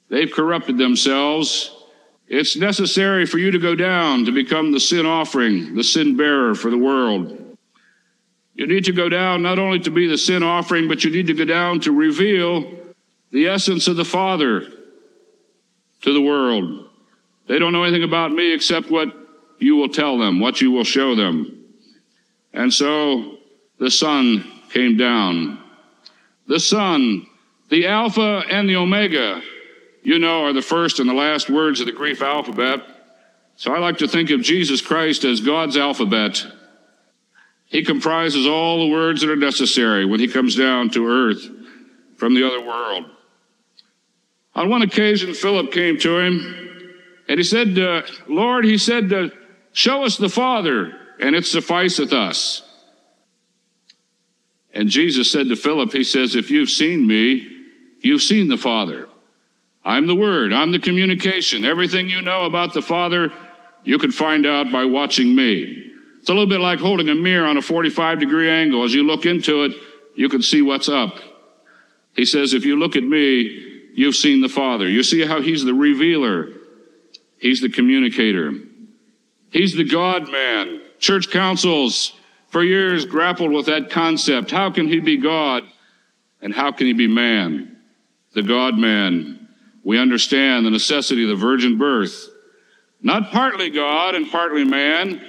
they've 0.09 0.31
corrupted 0.31 0.77
themselves. 0.77 1.74
It's 2.27 2.55
necessary 2.55 3.25
for 3.25 3.37
you 3.37 3.51
to 3.51 3.59
go 3.59 3.75
down 3.75 4.25
to 4.25 4.31
become 4.31 4.71
the 4.71 4.79
sin 4.79 5.05
offering, 5.05 5.75
the 5.75 5.83
sin 5.83 6.17
bearer 6.17 6.55
for 6.55 6.71
the 6.71 6.77
world. 6.77 7.57
You 8.55 8.67
need 8.67 8.85
to 8.85 8.93
go 8.93 9.09
down 9.09 9.43
not 9.43 9.59
only 9.59 9.79
to 9.81 9.91
be 9.91 10.07
the 10.07 10.17
sin 10.17 10.41
offering, 10.41 10.87
but 10.87 11.03
you 11.03 11.11
need 11.11 11.27
to 11.27 11.33
go 11.33 11.45
down 11.45 11.81
to 11.81 11.91
reveal 11.91 12.71
the 13.31 13.47
essence 13.47 13.87
of 13.87 13.97
the 13.97 14.05
Father 14.05 14.61
to 16.01 16.13
the 16.13 16.21
world. 16.21 16.89
They 17.47 17.59
don't 17.59 17.73
know 17.73 17.83
anything 17.83 18.03
about 18.03 18.31
me 18.31 18.53
except 18.53 18.89
what 18.89 19.09
you 19.59 19.75
will 19.75 19.89
tell 19.89 20.17
them, 20.17 20.39
what 20.39 20.61
you 20.61 20.71
will 20.71 20.83
show 20.83 21.15
them. 21.15 21.63
And 22.53 22.73
so 22.73 23.37
the 23.77 23.91
Son 23.91 24.49
came 24.71 24.97
down. 24.97 25.59
The 26.47 26.59
Son, 26.59 27.27
the 27.69 27.87
Alpha 27.87 28.43
and 28.49 28.69
the 28.69 28.77
Omega, 28.77 29.41
you 30.05 30.19
know, 30.19 30.45
are 30.45 30.53
the 30.53 30.61
first 30.61 30.99
and 30.99 31.09
the 31.09 31.13
last 31.13 31.49
words 31.49 31.79
of 31.79 31.87
the 31.87 31.91
Greek 31.91 32.21
alphabet. 32.21 32.81
So 33.55 33.73
I 33.73 33.79
like 33.79 33.97
to 33.97 34.07
think 34.07 34.29
of 34.29 34.41
Jesus 34.41 34.79
Christ 34.79 35.23
as 35.23 35.41
God's 35.41 35.77
alphabet. 35.77 36.45
He 37.65 37.83
comprises 37.83 38.45
all 38.45 38.85
the 38.85 38.93
words 38.93 39.21
that 39.21 39.31
are 39.31 39.35
necessary 39.35 40.05
when 40.05 40.19
he 40.19 40.27
comes 40.27 40.55
down 40.55 40.91
to 40.91 41.07
earth 41.07 41.49
from 42.17 42.35
the 42.35 42.45
other 42.45 42.63
world. 42.63 43.05
On 44.53 44.69
one 44.69 44.83
occasion, 44.83 45.33
Philip 45.33 45.71
came 45.71 45.97
to 45.97 46.19
him 46.19 46.91
and 47.27 47.39
he 47.39 47.43
said, 47.43 47.77
uh, 47.79 48.03
Lord, 48.27 48.63
he 48.63 48.77
said, 48.77 49.11
uh, 49.11 49.29
show 49.73 50.03
us 50.03 50.17
the 50.17 50.29
Father, 50.29 50.93
and 51.19 51.35
it 51.35 51.47
sufficeth 51.47 52.13
us. 52.13 52.61
And 54.71 54.87
Jesus 54.87 55.31
said 55.31 55.47
to 55.47 55.55
Philip, 55.55 55.93
He 55.93 56.03
says, 56.03 56.35
If 56.35 56.51
you've 56.51 56.69
seen 56.69 57.07
me, 57.07 57.47
you've 58.01 58.21
seen 58.21 58.49
the 58.49 58.57
Father. 58.57 59.07
I'm 59.85 60.07
the 60.07 60.15
Word, 60.15 60.51
I'm 60.51 60.71
the 60.71 60.79
communication. 60.79 61.63
Everything 61.63 62.09
you 62.09 62.21
know 62.23 62.45
about 62.45 62.73
the 62.73 62.81
Father, 62.81 63.31
you 63.83 63.99
can 63.99 64.11
find 64.11 64.47
out 64.47 64.71
by 64.71 64.83
watching 64.85 65.35
me. 65.35 65.91
It's 66.19 66.29
a 66.29 66.33
little 66.33 66.49
bit 66.49 66.59
like 66.59 66.79
holding 66.79 67.07
a 67.07 67.13
mirror 67.13 67.45
on 67.45 67.55
a 67.55 67.61
45 67.61 68.19
degree 68.19 68.49
angle. 68.49 68.83
As 68.83 68.95
you 68.95 69.03
look 69.03 69.27
into 69.27 69.63
it, 69.63 69.73
you 70.15 70.27
can 70.27 70.41
see 70.41 70.63
what's 70.63 70.89
up. 70.89 71.19
He 72.15 72.25
says, 72.25 72.55
If 72.55 72.65
you 72.65 72.79
look 72.79 72.95
at 72.95 73.03
me, 73.03 73.91
you've 73.93 74.15
seen 74.15 74.41
the 74.41 74.49
Father. 74.49 74.89
You 74.89 75.03
see 75.03 75.23
how 75.23 75.39
He's 75.39 75.63
the 75.63 75.75
revealer, 75.75 76.49
He's 77.37 77.61
the 77.61 77.69
communicator, 77.69 78.53
He's 79.51 79.75
the 79.75 79.83
God 79.83 80.31
man. 80.31 80.81
Church 80.97 81.29
councils 81.29 82.13
for 82.47 82.63
years 82.63 83.05
grappled 83.05 83.51
with 83.51 83.67
that 83.67 83.91
concept. 83.91 84.49
How 84.49 84.71
can 84.71 84.87
He 84.87 84.99
be 84.99 85.17
God 85.17 85.63
and 86.41 86.55
how 86.55 86.71
can 86.71 86.87
He 86.87 86.93
be 86.93 87.07
man? 87.07 87.77
The 88.33 88.41
God 88.41 88.79
man. 88.79 89.44
We 89.85 89.99
understand 89.99 90.65
the 90.65 90.71
necessity 90.71 91.23
of 91.23 91.29
the 91.29 91.35
virgin 91.35 91.77
birth. 91.77 92.29
Not 93.01 93.31
partly 93.31 93.69
God 93.69 94.15
and 94.15 94.29
partly 94.29 94.65
man, 94.65 95.21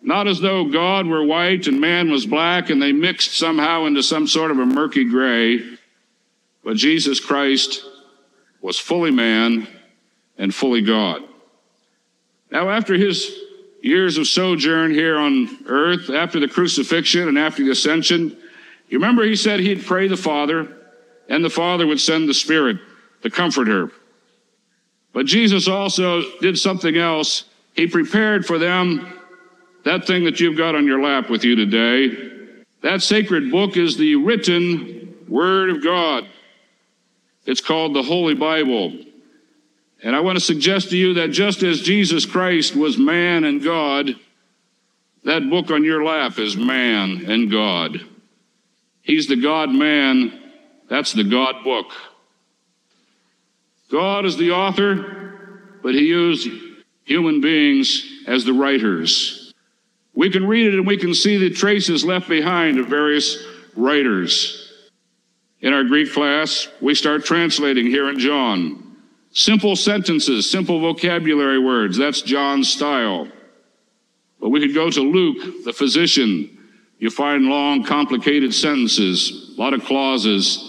not 0.00 0.28
as 0.28 0.40
though 0.40 0.66
God 0.66 1.06
were 1.06 1.24
white 1.24 1.66
and 1.66 1.80
man 1.80 2.08
was 2.10 2.24
black 2.24 2.70
and 2.70 2.80
they 2.80 2.92
mixed 2.92 3.32
somehow 3.36 3.86
into 3.86 4.04
some 4.04 4.28
sort 4.28 4.52
of 4.52 4.58
a 4.60 4.64
murky 4.64 5.04
gray, 5.04 5.62
but 6.62 6.76
Jesus 6.76 7.18
Christ 7.18 7.84
was 8.62 8.78
fully 8.78 9.10
man 9.10 9.66
and 10.38 10.54
fully 10.54 10.80
God. 10.80 11.24
Now, 12.52 12.70
after 12.70 12.94
his 12.94 13.36
years 13.82 14.16
of 14.16 14.28
sojourn 14.28 14.92
here 14.92 15.18
on 15.18 15.48
earth, 15.66 16.08
after 16.08 16.38
the 16.38 16.48
crucifixion 16.48 17.26
and 17.26 17.36
after 17.36 17.64
the 17.64 17.72
ascension, 17.72 18.36
you 18.88 18.98
remember 18.98 19.24
he 19.24 19.34
said 19.34 19.58
he'd 19.58 19.84
pray 19.84 20.06
the 20.06 20.16
Father, 20.16 20.76
and 21.28 21.44
the 21.44 21.50
Father 21.50 21.86
would 21.86 22.00
send 22.00 22.28
the 22.28 22.34
Spirit, 22.34 22.78
the 23.22 23.30
Comforter. 23.30 23.90
But 25.12 25.26
Jesus 25.26 25.68
also 25.68 26.22
did 26.40 26.58
something 26.58 26.96
else. 26.96 27.44
He 27.74 27.86
prepared 27.86 28.46
for 28.46 28.58
them 28.58 29.18
that 29.84 30.06
thing 30.06 30.24
that 30.24 30.40
you've 30.40 30.56
got 30.56 30.74
on 30.74 30.86
your 30.86 31.02
lap 31.02 31.30
with 31.30 31.44
you 31.44 31.56
today. 31.56 32.64
That 32.82 33.02
sacred 33.02 33.50
book 33.50 33.76
is 33.76 33.96
the 33.96 34.16
written 34.16 35.16
Word 35.28 35.70
of 35.70 35.82
God. 35.82 36.28
It's 37.46 37.60
called 37.60 37.94
the 37.94 38.02
Holy 38.02 38.34
Bible. 38.34 38.96
And 40.02 40.14
I 40.14 40.20
want 40.20 40.36
to 40.36 40.44
suggest 40.44 40.90
to 40.90 40.96
you 40.96 41.14
that 41.14 41.28
just 41.28 41.62
as 41.62 41.80
Jesus 41.80 42.24
Christ 42.26 42.76
was 42.76 42.98
man 42.98 43.44
and 43.44 43.62
God, 43.62 44.14
that 45.24 45.50
book 45.50 45.70
on 45.70 45.82
your 45.82 46.04
lap 46.04 46.38
is 46.38 46.56
man 46.56 47.24
and 47.26 47.50
God. 47.50 48.00
He's 49.02 49.26
the 49.26 49.36
God 49.36 49.70
man, 49.70 50.52
that's 50.88 51.12
the 51.12 51.24
God 51.24 51.64
book. 51.64 51.92
God 53.90 54.26
is 54.26 54.36
the 54.36 54.52
author, 54.52 55.78
but 55.82 55.94
he 55.94 56.06
used 56.06 56.48
human 57.04 57.40
beings 57.40 58.06
as 58.26 58.44
the 58.44 58.52
writers. 58.52 59.54
We 60.14 60.30
can 60.30 60.46
read 60.46 60.66
it 60.66 60.74
and 60.74 60.86
we 60.86 60.96
can 60.96 61.14
see 61.14 61.38
the 61.38 61.50
traces 61.50 62.04
left 62.04 62.28
behind 62.28 62.78
of 62.78 62.86
various 62.86 63.38
writers. 63.74 64.72
In 65.60 65.72
our 65.72 65.84
Greek 65.84 66.12
class, 66.12 66.68
we 66.80 66.94
start 66.94 67.24
translating 67.24 67.86
here 67.86 68.08
in 68.10 68.18
John. 68.18 68.96
Simple 69.32 69.76
sentences, 69.76 70.50
simple 70.50 70.80
vocabulary 70.80 71.58
words, 71.58 71.96
that's 71.96 72.22
John's 72.22 72.68
style. 72.68 73.28
But 74.40 74.50
we 74.50 74.60
could 74.60 74.74
go 74.74 74.90
to 74.90 75.00
Luke, 75.00 75.64
the 75.64 75.72
physician. 75.72 76.58
You 76.98 77.10
find 77.10 77.44
long, 77.44 77.84
complicated 77.84 78.54
sentences, 78.54 79.54
a 79.56 79.60
lot 79.60 79.74
of 79.74 79.84
clauses, 79.84 80.67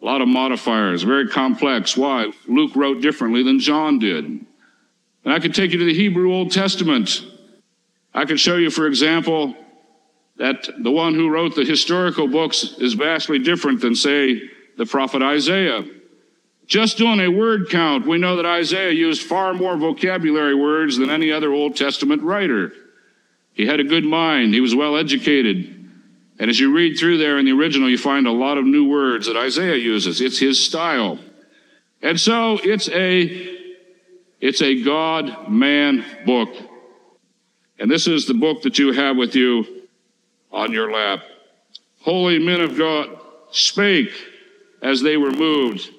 a 0.00 0.04
lot 0.04 0.22
of 0.22 0.28
modifiers, 0.28 1.02
very 1.02 1.28
complex. 1.28 1.96
Why? 1.96 2.32
Luke 2.46 2.74
wrote 2.74 3.02
differently 3.02 3.42
than 3.42 3.58
John 3.58 3.98
did. 3.98 4.24
And 4.24 5.34
I 5.34 5.38
could 5.38 5.54
take 5.54 5.72
you 5.72 5.78
to 5.78 5.84
the 5.84 5.94
Hebrew 5.94 6.32
Old 6.32 6.52
Testament. 6.52 7.24
I 8.14 8.24
could 8.24 8.40
show 8.40 8.56
you, 8.56 8.70
for 8.70 8.86
example, 8.86 9.54
that 10.36 10.68
the 10.82 10.90
one 10.90 11.14
who 11.14 11.28
wrote 11.28 11.54
the 11.54 11.64
historical 11.64 12.26
books 12.26 12.74
is 12.78 12.94
vastly 12.94 13.38
different 13.38 13.82
than, 13.82 13.94
say, 13.94 14.40
the 14.78 14.86
prophet 14.86 15.22
Isaiah. 15.22 15.84
Just 16.66 16.96
doing 16.96 17.20
a 17.20 17.28
word 17.28 17.68
count, 17.68 18.06
we 18.06 18.16
know 18.16 18.36
that 18.36 18.46
Isaiah 18.46 18.92
used 18.92 19.22
far 19.22 19.52
more 19.52 19.76
vocabulary 19.76 20.54
words 20.54 20.96
than 20.96 21.10
any 21.10 21.30
other 21.30 21.52
Old 21.52 21.76
Testament 21.76 22.22
writer. 22.22 22.72
He 23.52 23.66
had 23.66 23.80
a 23.80 23.84
good 23.84 24.04
mind, 24.04 24.54
he 24.54 24.60
was 24.60 24.74
well 24.74 24.96
educated. 24.96 25.79
And 26.40 26.48
as 26.48 26.58
you 26.58 26.72
read 26.72 26.98
through 26.98 27.18
there 27.18 27.38
in 27.38 27.44
the 27.44 27.52
original, 27.52 27.90
you 27.90 27.98
find 27.98 28.26
a 28.26 28.32
lot 28.32 28.56
of 28.56 28.64
new 28.64 28.88
words 28.88 29.26
that 29.26 29.36
Isaiah 29.36 29.76
uses. 29.76 30.22
It's 30.22 30.38
his 30.38 30.58
style. 30.58 31.18
And 32.00 32.18
so 32.18 32.58
it's 32.64 32.88
a 32.88 33.58
it's 34.40 34.62
a 34.62 34.82
God 34.82 35.50
man 35.50 36.02
book. 36.24 36.48
And 37.78 37.90
this 37.90 38.06
is 38.06 38.24
the 38.26 38.32
book 38.32 38.62
that 38.62 38.78
you 38.78 38.92
have 38.92 39.18
with 39.18 39.36
you 39.36 39.66
on 40.50 40.72
your 40.72 40.90
lap. 40.90 41.20
Holy 42.00 42.38
men 42.38 42.62
of 42.62 42.78
God 42.78 43.20
spake 43.50 44.12
as 44.82 45.02
they 45.02 45.18
were 45.18 45.32
moved. 45.32 45.90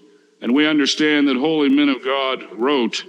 And 0.42 0.56
we 0.56 0.66
understand 0.66 1.28
that 1.28 1.38
holy 1.38 1.70
men 1.70 1.88
of 1.88 2.04
God 2.04 2.52
wrote 2.54 3.06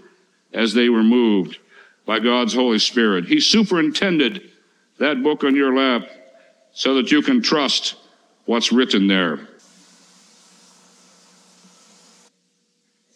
as 0.53 0.75
they 0.75 0.91
were 0.91 1.03
moved 1.03 1.59
by 2.05 2.19
God's 2.19 2.53
Holy 2.53 2.79
Spirit. 2.79 3.25
He 3.25 3.41
superintended 3.41 4.51
that 4.99 5.23
book 5.23 5.45
on 5.45 5.57
your 5.57 5.75
lap 5.75 6.03
so 6.73 6.95
that 6.95 7.11
you 7.11 7.23
can 7.23 7.43
trust 7.43 7.97
what's 8.45 8.73
written 8.73 9.07
there. 9.07 9.49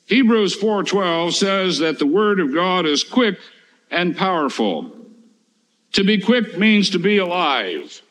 Hebrews 0.06 0.54
4:12 0.56 1.34
says 1.34 1.78
that 1.78 1.98
the 1.98 2.06
word 2.06 2.38
of 2.38 2.54
God 2.54 2.86
is 2.86 3.02
quick 3.02 3.38
and 3.90 4.16
powerful. 4.16 4.92
To 5.92 6.04
be 6.04 6.20
quick 6.20 6.58
means 6.58 6.90
to 6.90 6.98
be 6.98 7.18
alive. 7.18 8.02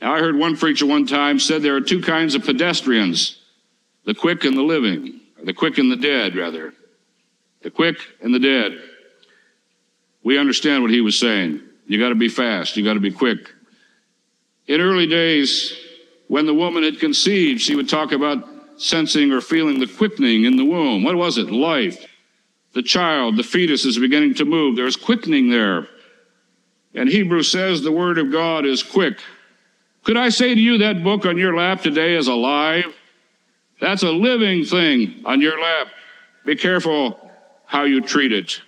Now 0.00 0.14
I 0.14 0.18
heard 0.18 0.36
one 0.36 0.56
preacher 0.56 0.86
one 0.86 1.06
time 1.06 1.38
said 1.38 1.62
there 1.62 1.76
are 1.76 1.80
two 1.80 2.02
kinds 2.02 2.34
of 2.34 2.44
pedestrians, 2.44 3.38
the 4.04 4.14
quick 4.14 4.44
and 4.44 4.56
the 4.56 4.62
living, 4.62 5.20
or 5.38 5.44
the 5.44 5.54
quick 5.54 5.78
and 5.78 5.90
the 5.90 5.96
dead 5.96 6.34
rather. 6.34 6.74
The 7.62 7.70
quick 7.70 7.96
and 8.20 8.34
the 8.34 8.38
dead. 8.38 8.78
We 10.22 10.38
understand 10.38 10.82
what 10.82 10.90
he 10.90 11.00
was 11.00 11.18
saying. 11.18 11.60
You 11.86 11.98
got 11.98 12.08
to 12.08 12.14
be 12.14 12.28
fast, 12.28 12.76
you 12.76 12.84
got 12.84 12.94
to 12.94 13.00
be 13.00 13.12
quick. 13.12 13.50
In 14.66 14.80
early 14.80 15.06
days, 15.06 15.76
when 16.28 16.46
the 16.46 16.54
woman 16.54 16.82
had 16.82 16.98
conceived, 16.98 17.60
she 17.60 17.74
would 17.74 17.88
talk 17.88 18.12
about 18.12 18.48
sensing 18.76 19.30
or 19.30 19.40
feeling 19.40 19.78
the 19.78 19.86
quickening 19.86 20.44
in 20.44 20.56
the 20.56 20.64
womb. 20.64 21.04
What 21.04 21.16
was 21.16 21.38
it? 21.38 21.50
Life. 21.50 22.06
The 22.72 22.82
child, 22.82 23.36
the 23.36 23.42
fetus 23.42 23.84
is 23.84 23.98
beginning 23.98 24.34
to 24.34 24.44
move. 24.44 24.74
There's 24.74 24.96
quickening 24.96 25.48
there. 25.48 25.86
And 26.94 27.08
Hebrew 27.08 27.42
says 27.42 27.82
the 27.82 27.92
word 27.92 28.18
of 28.18 28.32
God 28.32 28.64
is 28.64 28.82
quick. 28.82 29.20
Could 30.02 30.16
I 30.16 30.28
say 30.28 30.54
to 30.54 30.60
you 30.60 30.78
that 30.78 31.04
book 31.04 31.24
on 31.24 31.38
your 31.38 31.56
lap 31.56 31.82
today 31.82 32.14
is 32.14 32.28
alive? 32.28 32.94
That's 33.80 34.02
a 34.02 34.10
living 34.10 34.64
thing 34.64 35.22
on 35.24 35.40
your 35.40 35.60
lap. 35.60 35.88
Be 36.44 36.56
careful 36.56 37.30
how 37.66 37.84
you 37.84 38.00
treat 38.00 38.32
it. 38.32 38.60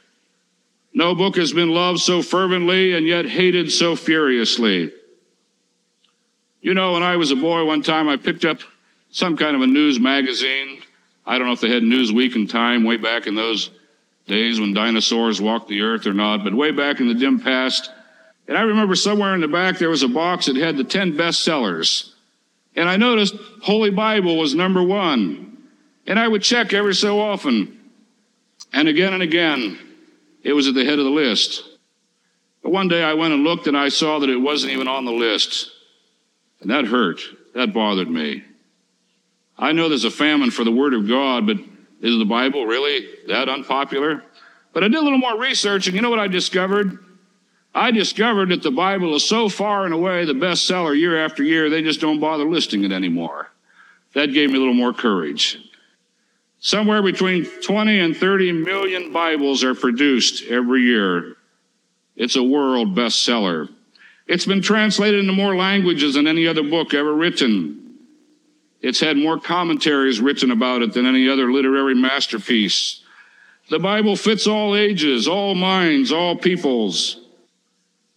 No 0.95 1.15
book 1.15 1.37
has 1.37 1.53
been 1.53 1.71
loved 1.71 2.01
so 2.01 2.23
fervently 2.23 2.95
and 2.95 3.07
yet 3.07 3.27
hated 3.27 3.71
so 3.71 3.97
furiously. 3.97 4.93
You 6.67 6.75
know, 6.75 6.95
when 6.95 7.05
I 7.05 7.15
was 7.15 7.31
a 7.31 7.37
boy, 7.37 7.65
one 7.65 7.81
time 7.81 8.09
I 8.09 8.17
picked 8.17 8.45
up 8.45 8.59
some 9.11 9.37
kind 9.37 9.55
of 9.55 9.63
a 9.63 9.69
news 9.69 10.01
magazine. 10.01 10.83
I 11.25 11.39
don't 11.39 11.47
know 11.47 11.53
if 11.53 11.61
they 11.61 11.71
had 11.71 11.85
Newsweek 11.85 12.35
in 12.35 12.49
time 12.49 12.83
way 12.83 12.97
back 12.97 13.29
in 13.29 13.37
those 13.37 13.71
days 14.27 14.59
when 14.59 14.75
dinosaurs 14.75 15.41
walked 15.41 15.69
the 15.69 15.83
earth 15.83 16.09
or 16.09 16.13
not, 16.13 16.43
but 16.43 16.53
way 16.53 16.73
back 16.73 16.99
in 16.99 17.07
the 17.07 17.15
dim 17.15 17.39
past. 17.39 17.93
And 18.49 18.59
I 18.59 18.63
remember 18.63 18.97
somewhere 18.97 19.33
in 19.33 19.41
the 19.41 19.47
back 19.47 19.79
there 19.79 19.91
was 19.91 20.03
a 20.03 20.09
box 20.09 20.47
that 20.47 20.57
had 20.57 20.77
the 20.77 20.83
10 20.83 21.17
best 21.17 21.45
sellers. 21.45 22.17
And 22.75 22.89
I 22.89 22.97
noticed 22.97 23.37
Holy 23.63 23.91
Bible 23.91 24.37
was 24.37 24.57
number 24.57 24.83
one. 24.83 25.59
And 26.09 26.19
I 26.19 26.27
would 26.27 26.43
check 26.43 26.73
every 26.73 26.97
so 26.97 27.21
often. 27.21 27.79
And 28.73 28.89
again 28.89 29.15
and 29.15 29.23
again, 29.23 29.79
it 30.43 30.53
was 30.53 30.67
at 30.67 30.75
the 30.75 30.85
head 30.85 30.99
of 30.99 31.05
the 31.05 31.13
list. 31.13 31.63
But 32.65 32.73
one 32.73 32.89
day 32.89 33.05
I 33.05 33.15
went 33.15 33.35
and 33.35 33.45
looked 33.45 33.69
and 33.69 33.77
I 33.77 33.89
saw 33.89 34.19
that 34.19 34.29
it 34.29 34.37
wasn't 34.37 34.73
even 34.73 34.89
on 34.89 35.05
the 35.05 35.13
list. 35.13 35.71
And 36.67 36.75
that 36.75 36.91
hurt. 36.91 37.21
That 37.55 37.73
bothered 37.73 38.11
me. 38.11 38.43
I 39.57 39.71
know 39.71 39.89
there's 39.89 40.03
a 40.03 40.11
famine 40.11 40.51
for 40.51 40.65
the 40.65 40.73
Word 40.73 40.95
of 40.95 41.07
God, 41.07 41.47
but 41.47 41.59
is 42.01 42.19
the 42.19 42.25
Bible 42.25 42.67
really 42.67 43.07
that 43.29 43.49
unpopular? 43.49 44.25
But 44.73 44.83
I 44.83 44.89
did 44.89 44.97
a 44.97 45.03
little 45.03 45.17
more 45.17 45.39
research, 45.39 45.87
and 45.87 45.95
you 45.95 46.03
know 46.03 46.11
what 46.11 46.19
I 46.19 46.27
discovered? 46.27 46.99
I 47.73 47.93
discovered 47.93 48.49
that 48.49 48.65
the 48.65 48.73
Bible 48.73 49.15
is 49.15 49.23
so 49.23 49.49
far 49.49 49.85
and 49.85 49.95
away 49.95 50.25
the 50.25 50.33
bestseller 50.33 50.99
year 50.99 51.25
after 51.25 51.45
year, 51.45 51.71
they 51.71 51.83
just 51.83 52.01
don't 52.01 52.19
bother 52.19 52.45
listing 52.45 52.83
it 52.83 52.91
anymore. 52.91 53.53
That 54.15 54.33
gave 54.33 54.51
me 54.51 54.57
a 54.57 54.59
little 54.59 54.75
more 54.75 54.93
courage. 54.93 55.61
Somewhere 56.59 57.01
between 57.01 57.45
20 57.45 58.01
and 58.01 58.17
30 58.17 58.51
million 58.51 59.13
Bibles 59.13 59.63
are 59.63 59.77
produced 59.77 60.43
every 60.51 60.83
year. 60.83 61.37
It's 62.17 62.35
a 62.35 62.43
world 62.43 62.97
bestseller. 62.97 63.69
It's 64.27 64.47
been 64.47 64.63
translated 64.63 65.21
into 65.21 65.33
more 65.33 65.55
languages 65.55 66.15
than 66.15 66.27
any 66.27 66.47
other 66.47 66.63
book 66.63 66.95
ever 66.95 67.15
written. 67.15 67.99
It's 68.83 69.01
had 69.01 69.17
more 69.17 69.39
commentaries 69.39 70.21
written 70.21 70.51
about 70.51 70.83
it 70.83 70.93
than 70.93 71.07
any 71.07 71.29
other 71.29 71.53
literary 71.53 71.95
masterpiece. 71.95 73.03
The 73.71 73.79
Bible 73.79 74.17
fits 74.17 74.47
all 74.47 74.77
ages, 74.77 75.29
all 75.29 75.55
minds, 75.55 76.13
all 76.13 76.37
peoples. 76.37 77.21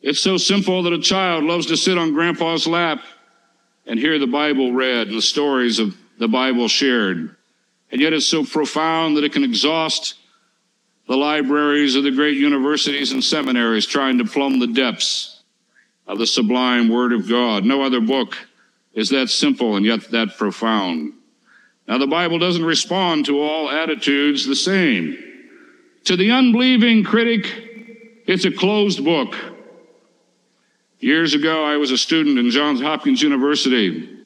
It's 0.01 0.21
so 0.21 0.37
simple 0.37 0.83
that 0.83 0.93
a 0.93 1.01
child 1.01 1.43
loves 1.43 1.67
to 1.67 1.77
sit 1.77 1.97
on 1.97 2.13
grandpa's 2.13 2.65
lap 2.65 3.01
and 3.85 3.99
hear 3.99 4.17
the 4.17 4.27
Bible 4.27 4.71
read 4.71 5.07
and 5.07 5.17
the 5.17 5.21
stories 5.21 5.79
of 5.79 5.95
the 6.17 6.27
Bible 6.27 6.67
shared. 6.67 7.35
And 7.91 8.01
yet 8.01 8.13
it's 8.13 8.27
so 8.27 8.43
profound 8.43 9.17
that 9.17 9.23
it 9.23 9.33
can 9.33 9.43
exhaust 9.43 10.15
the 11.07 11.17
libraries 11.17 11.95
of 11.95 12.03
the 12.03 12.11
great 12.11 12.37
universities 12.37 13.11
and 13.11 13.23
seminaries 13.23 13.85
trying 13.85 14.19
to 14.19 14.25
plumb 14.25 14.59
the 14.59 14.67
depths 14.67 15.38
of 16.09 16.17
the 16.17 16.27
sublime 16.27 16.89
Word 16.89 17.13
of 17.13 17.29
God. 17.29 17.63
No 17.63 17.83
other 17.83 18.01
book 18.01 18.35
is 18.93 19.09
that 19.09 19.29
simple 19.29 19.75
and 19.75 19.85
yet 19.85 20.09
that 20.09 20.37
profound. 20.37 21.13
Now, 21.87 21.99
the 21.99 22.07
Bible 22.07 22.39
doesn't 22.39 22.65
respond 22.65 23.27
to 23.27 23.39
all 23.39 23.69
attitudes 23.69 24.45
the 24.45 24.55
same. 24.55 25.17
To 26.05 26.17
the 26.17 26.31
unbelieving 26.31 27.03
critic, 27.03 27.45
it's 28.25 28.45
a 28.45 28.51
closed 28.51 29.05
book. 29.05 29.35
Years 30.99 31.35
ago, 31.35 31.63
I 31.63 31.77
was 31.77 31.91
a 31.91 31.97
student 31.97 32.39
in 32.39 32.49
Johns 32.49 32.81
Hopkins 32.81 33.21
University. 33.21 34.25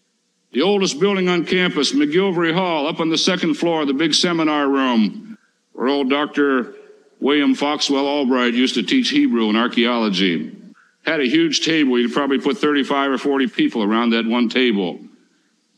The 0.53 0.61
oldest 0.61 0.99
building 1.01 1.27
on 1.27 1.45
campus, 1.45 1.91
McGilvery 1.91 2.53
Hall, 2.53 2.87
up 2.87 3.01
on 3.01 3.09
the 3.09 3.17
second 3.17 3.55
floor, 3.55 3.85
the 3.85 3.93
big 3.93 4.13
seminar 4.13 4.69
room, 4.69 5.37
where 5.73 5.87
old 5.87 6.09
Dr. 6.09 6.75
William 7.19 7.55
Foxwell 7.55 8.07
Albright 8.07 8.53
used 8.53 8.75
to 8.75 8.83
teach 8.83 9.09
Hebrew 9.09 9.49
and 9.49 9.57
archaeology. 9.57 10.62
Had 11.05 11.19
a 11.19 11.27
huge 11.27 11.65
table. 11.65 11.99
You'd 11.99 12.13
probably 12.13 12.39
put 12.39 12.57
35 12.57 13.11
or 13.11 13.17
40 13.17 13.47
people 13.47 13.83
around 13.83 14.11
that 14.11 14.25
one 14.25 14.49
table. 14.49 14.99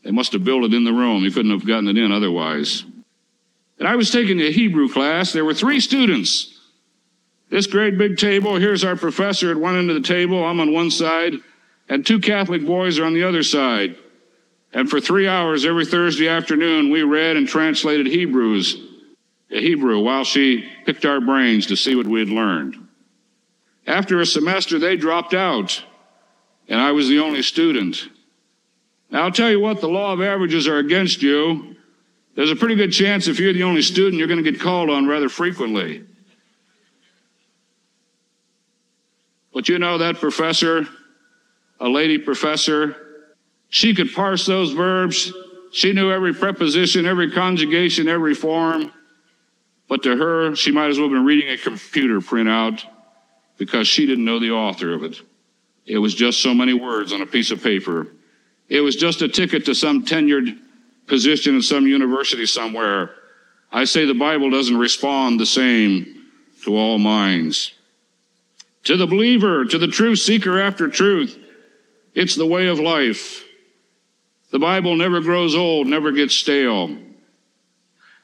They 0.04 0.12
must 0.12 0.32
have 0.32 0.44
built 0.44 0.64
it 0.64 0.74
in 0.74 0.84
the 0.84 0.92
room. 0.92 1.24
You 1.24 1.32
couldn't 1.32 1.50
have 1.50 1.66
gotten 1.66 1.88
it 1.88 1.98
in 1.98 2.12
otherwise. 2.12 2.84
And 3.78 3.88
I 3.88 3.96
was 3.96 4.10
taking 4.10 4.40
a 4.40 4.52
Hebrew 4.52 4.88
class. 4.88 5.32
There 5.32 5.44
were 5.44 5.54
three 5.54 5.80
students. 5.80 6.56
This 7.50 7.66
great 7.66 7.96
big 7.96 8.16
table, 8.16 8.56
here's 8.56 8.84
our 8.84 8.96
professor 8.96 9.50
at 9.50 9.56
one 9.56 9.76
end 9.76 9.90
of 9.90 9.94
the 9.94 10.06
table, 10.06 10.44
I'm 10.44 10.58
on 10.58 10.72
one 10.72 10.90
side, 10.90 11.34
and 11.88 12.04
two 12.04 12.18
Catholic 12.18 12.66
boys 12.66 12.98
are 12.98 13.04
on 13.04 13.14
the 13.14 13.22
other 13.22 13.44
side. 13.44 13.96
And 14.72 14.90
for 14.90 15.00
three 15.00 15.28
hours 15.28 15.64
every 15.64 15.86
Thursday 15.86 16.28
afternoon, 16.28 16.90
we 16.90 17.02
read 17.02 17.36
and 17.36 17.46
translated 17.46 18.06
Hebrews, 18.06 18.76
Hebrew, 19.48 20.00
while 20.00 20.24
she 20.24 20.68
picked 20.84 21.04
our 21.04 21.20
brains 21.20 21.66
to 21.66 21.76
see 21.76 21.94
what 21.94 22.06
we 22.06 22.18
had 22.18 22.28
learned. 22.28 22.85
After 23.86 24.20
a 24.20 24.26
semester, 24.26 24.78
they 24.78 24.96
dropped 24.96 25.32
out, 25.32 25.84
and 26.68 26.80
I 26.80 26.90
was 26.90 27.08
the 27.08 27.20
only 27.20 27.42
student. 27.42 28.08
Now, 29.10 29.22
I'll 29.22 29.32
tell 29.32 29.50
you 29.50 29.60
what, 29.60 29.80
the 29.80 29.88
law 29.88 30.12
of 30.12 30.20
averages 30.20 30.66
are 30.66 30.78
against 30.78 31.22
you. 31.22 31.76
There's 32.34 32.50
a 32.50 32.56
pretty 32.56 32.74
good 32.74 32.92
chance 32.92 33.28
if 33.28 33.38
you're 33.38 33.52
the 33.52 33.62
only 33.62 33.82
student, 33.82 34.18
you're 34.18 34.26
going 34.26 34.42
to 34.42 34.50
get 34.50 34.60
called 34.60 34.90
on 34.90 35.06
rather 35.06 35.28
frequently. 35.28 36.04
But 39.54 39.68
you 39.68 39.78
know, 39.78 39.98
that 39.98 40.16
professor, 40.16 40.86
a 41.78 41.88
lady 41.88 42.18
professor, 42.18 42.96
she 43.68 43.94
could 43.94 44.12
parse 44.12 44.44
those 44.44 44.72
verbs. 44.72 45.32
She 45.72 45.92
knew 45.92 46.10
every 46.10 46.34
preposition, 46.34 47.06
every 47.06 47.30
conjugation, 47.30 48.08
every 48.08 48.34
form. 48.34 48.92
But 49.88 50.02
to 50.02 50.16
her, 50.16 50.56
she 50.56 50.72
might 50.72 50.88
as 50.88 50.98
well 50.98 51.08
have 51.08 51.16
been 51.16 51.24
reading 51.24 51.50
a 51.50 51.56
computer 51.56 52.20
printout 52.20 52.84
because 53.58 53.88
she 53.88 54.06
didn't 54.06 54.24
know 54.24 54.38
the 54.38 54.50
author 54.50 54.92
of 54.92 55.02
it. 55.02 55.20
It 55.86 55.98
was 55.98 56.14
just 56.14 56.42
so 56.42 56.52
many 56.52 56.74
words 56.74 57.12
on 57.12 57.22
a 57.22 57.26
piece 57.26 57.50
of 57.50 57.62
paper. 57.62 58.08
It 58.68 58.80
was 58.80 58.96
just 58.96 59.22
a 59.22 59.28
ticket 59.28 59.64
to 59.66 59.74
some 59.74 60.04
tenured 60.04 60.58
position 61.06 61.54
in 61.54 61.62
some 61.62 61.86
university 61.86 62.46
somewhere. 62.46 63.10
I 63.70 63.84
say 63.84 64.04
the 64.04 64.14
Bible 64.14 64.50
doesn't 64.50 64.76
respond 64.76 65.38
the 65.38 65.46
same 65.46 66.24
to 66.64 66.76
all 66.76 66.98
minds. 66.98 67.72
To 68.84 68.96
the 68.96 69.06
believer, 69.06 69.64
to 69.64 69.78
the 69.78 69.88
true 69.88 70.16
seeker 70.16 70.60
after 70.60 70.88
truth, 70.88 71.38
it's 72.14 72.34
the 72.34 72.46
way 72.46 72.66
of 72.68 72.78
life. 72.80 73.44
The 74.50 74.58
Bible 74.58 74.96
never 74.96 75.20
grows 75.20 75.54
old, 75.54 75.86
never 75.86 76.12
gets 76.12 76.34
stale. 76.34 76.96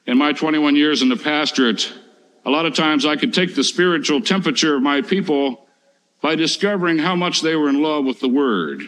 In 0.05 0.17
my 0.17 0.33
21 0.33 0.75
years 0.75 1.01
in 1.01 1.09
the 1.09 1.15
pastorate, 1.15 1.91
a 2.45 2.49
lot 2.49 2.65
of 2.65 2.75
times 2.75 3.05
I 3.05 3.15
could 3.15 3.33
take 3.33 3.55
the 3.55 3.63
spiritual 3.63 4.21
temperature 4.21 4.75
of 4.75 4.81
my 4.81 5.01
people 5.01 5.65
by 6.21 6.35
discovering 6.35 6.97
how 6.97 7.15
much 7.15 7.41
they 7.41 7.55
were 7.55 7.69
in 7.69 7.81
love 7.81 8.05
with 8.05 8.19
the 8.19 8.27
Word. 8.27 8.81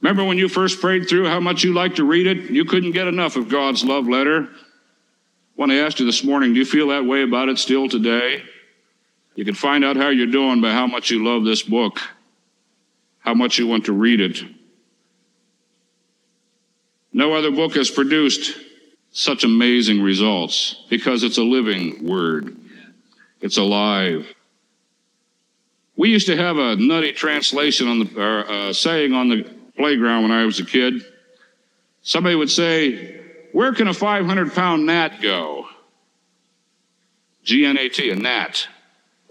Remember 0.00 0.24
when 0.24 0.38
you 0.38 0.48
first 0.48 0.80
prayed 0.80 1.08
through 1.08 1.26
how 1.26 1.40
much 1.40 1.64
you 1.64 1.72
liked 1.72 1.96
to 1.96 2.04
read 2.04 2.26
it? 2.26 2.50
You 2.50 2.64
couldn't 2.64 2.92
get 2.92 3.06
enough 3.06 3.36
of 3.36 3.48
God's 3.48 3.84
love 3.84 4.06
letter. 4.06 4.48
When 5.54 5.70
I 5.70 5.74
want 5.74 5.80
to 5.80 5.86
ask 5.86 5.98
you 5.98 6.06
this 6.06 6.22
morning 6.22 6.52
do 6.52 6.58
you 6.58 6.66
feel 6.66 6.88
that 6.88 7.06
way 7.06 7.22
about 7.22 7.48
it 7.48 7.58
still 7.58 7.88
today? 7.88 8.42
You 9.34 9.44
can 9.44 9.54
find 9.54 9.84
out 9.84 9.96
how 9.96 10.08
you're 10.08 10.26
doing 10.26 10.60
by 10.60 10.72
how 10.72 10.86
much 10.86 11.10
you 11.10 11.24
love 11.24 11.44
this 11.44 11.62
book, 11.62 12.00
how 13.20 13.34
much 13.34 13.58
you 13.58 13.66
want 13.66 13.86
to 13.86 13.92
read 13.92 14.20
it. 14.20 14.38
No 17.12 17.32
other 17.32 17.50
book 17.50 17.74
has 17.74 17.90
produced 17.90 18.56
such 19.16 19.44
amazing 19.44 20.02
results 20.02 20.84
because 20.90 21.22
it's 21.22 21.38
a 21.38 21.42
living 21.42 22.04
word. 22.04 22.54
It's 23.40 23.56
alive. 23.56 24.26
We 25.96 26.10
used 26.10 26.26
to 26.26 26.36
have 26.36 26.58
a 26.58 26.76
nutty 26.76 27.12
translation 27.12 27.88
on 27.88 28.00
the 28.00 28.22
or, 28.22 28.50
uh, 28.50 28.72
saying 28.74 29.14
on 29.14 29.30
the 29.30 29.44
playground 29.74 30.24
when 30.24 30.32
I 30.32 30.44
was 30.44 30.60
a 30.60 30.66
kid. 30.66 31.02
Somebody 32.02 32.36
would 32.36 32.50
say, 32.50 33.18
"Where 33.52 33.72
can 33.72 33.88
a 33.88 33.94
500 33.94 34.52
pound 34.52 34.84
gnat 34.84 35.22
go?" 35.22 35.66
G 37.42 37.64
N 37.64 37.78
A 37.78 37.88
T, 37.88 38.10
a 38.10 38.16
gnat. 38.16 38.68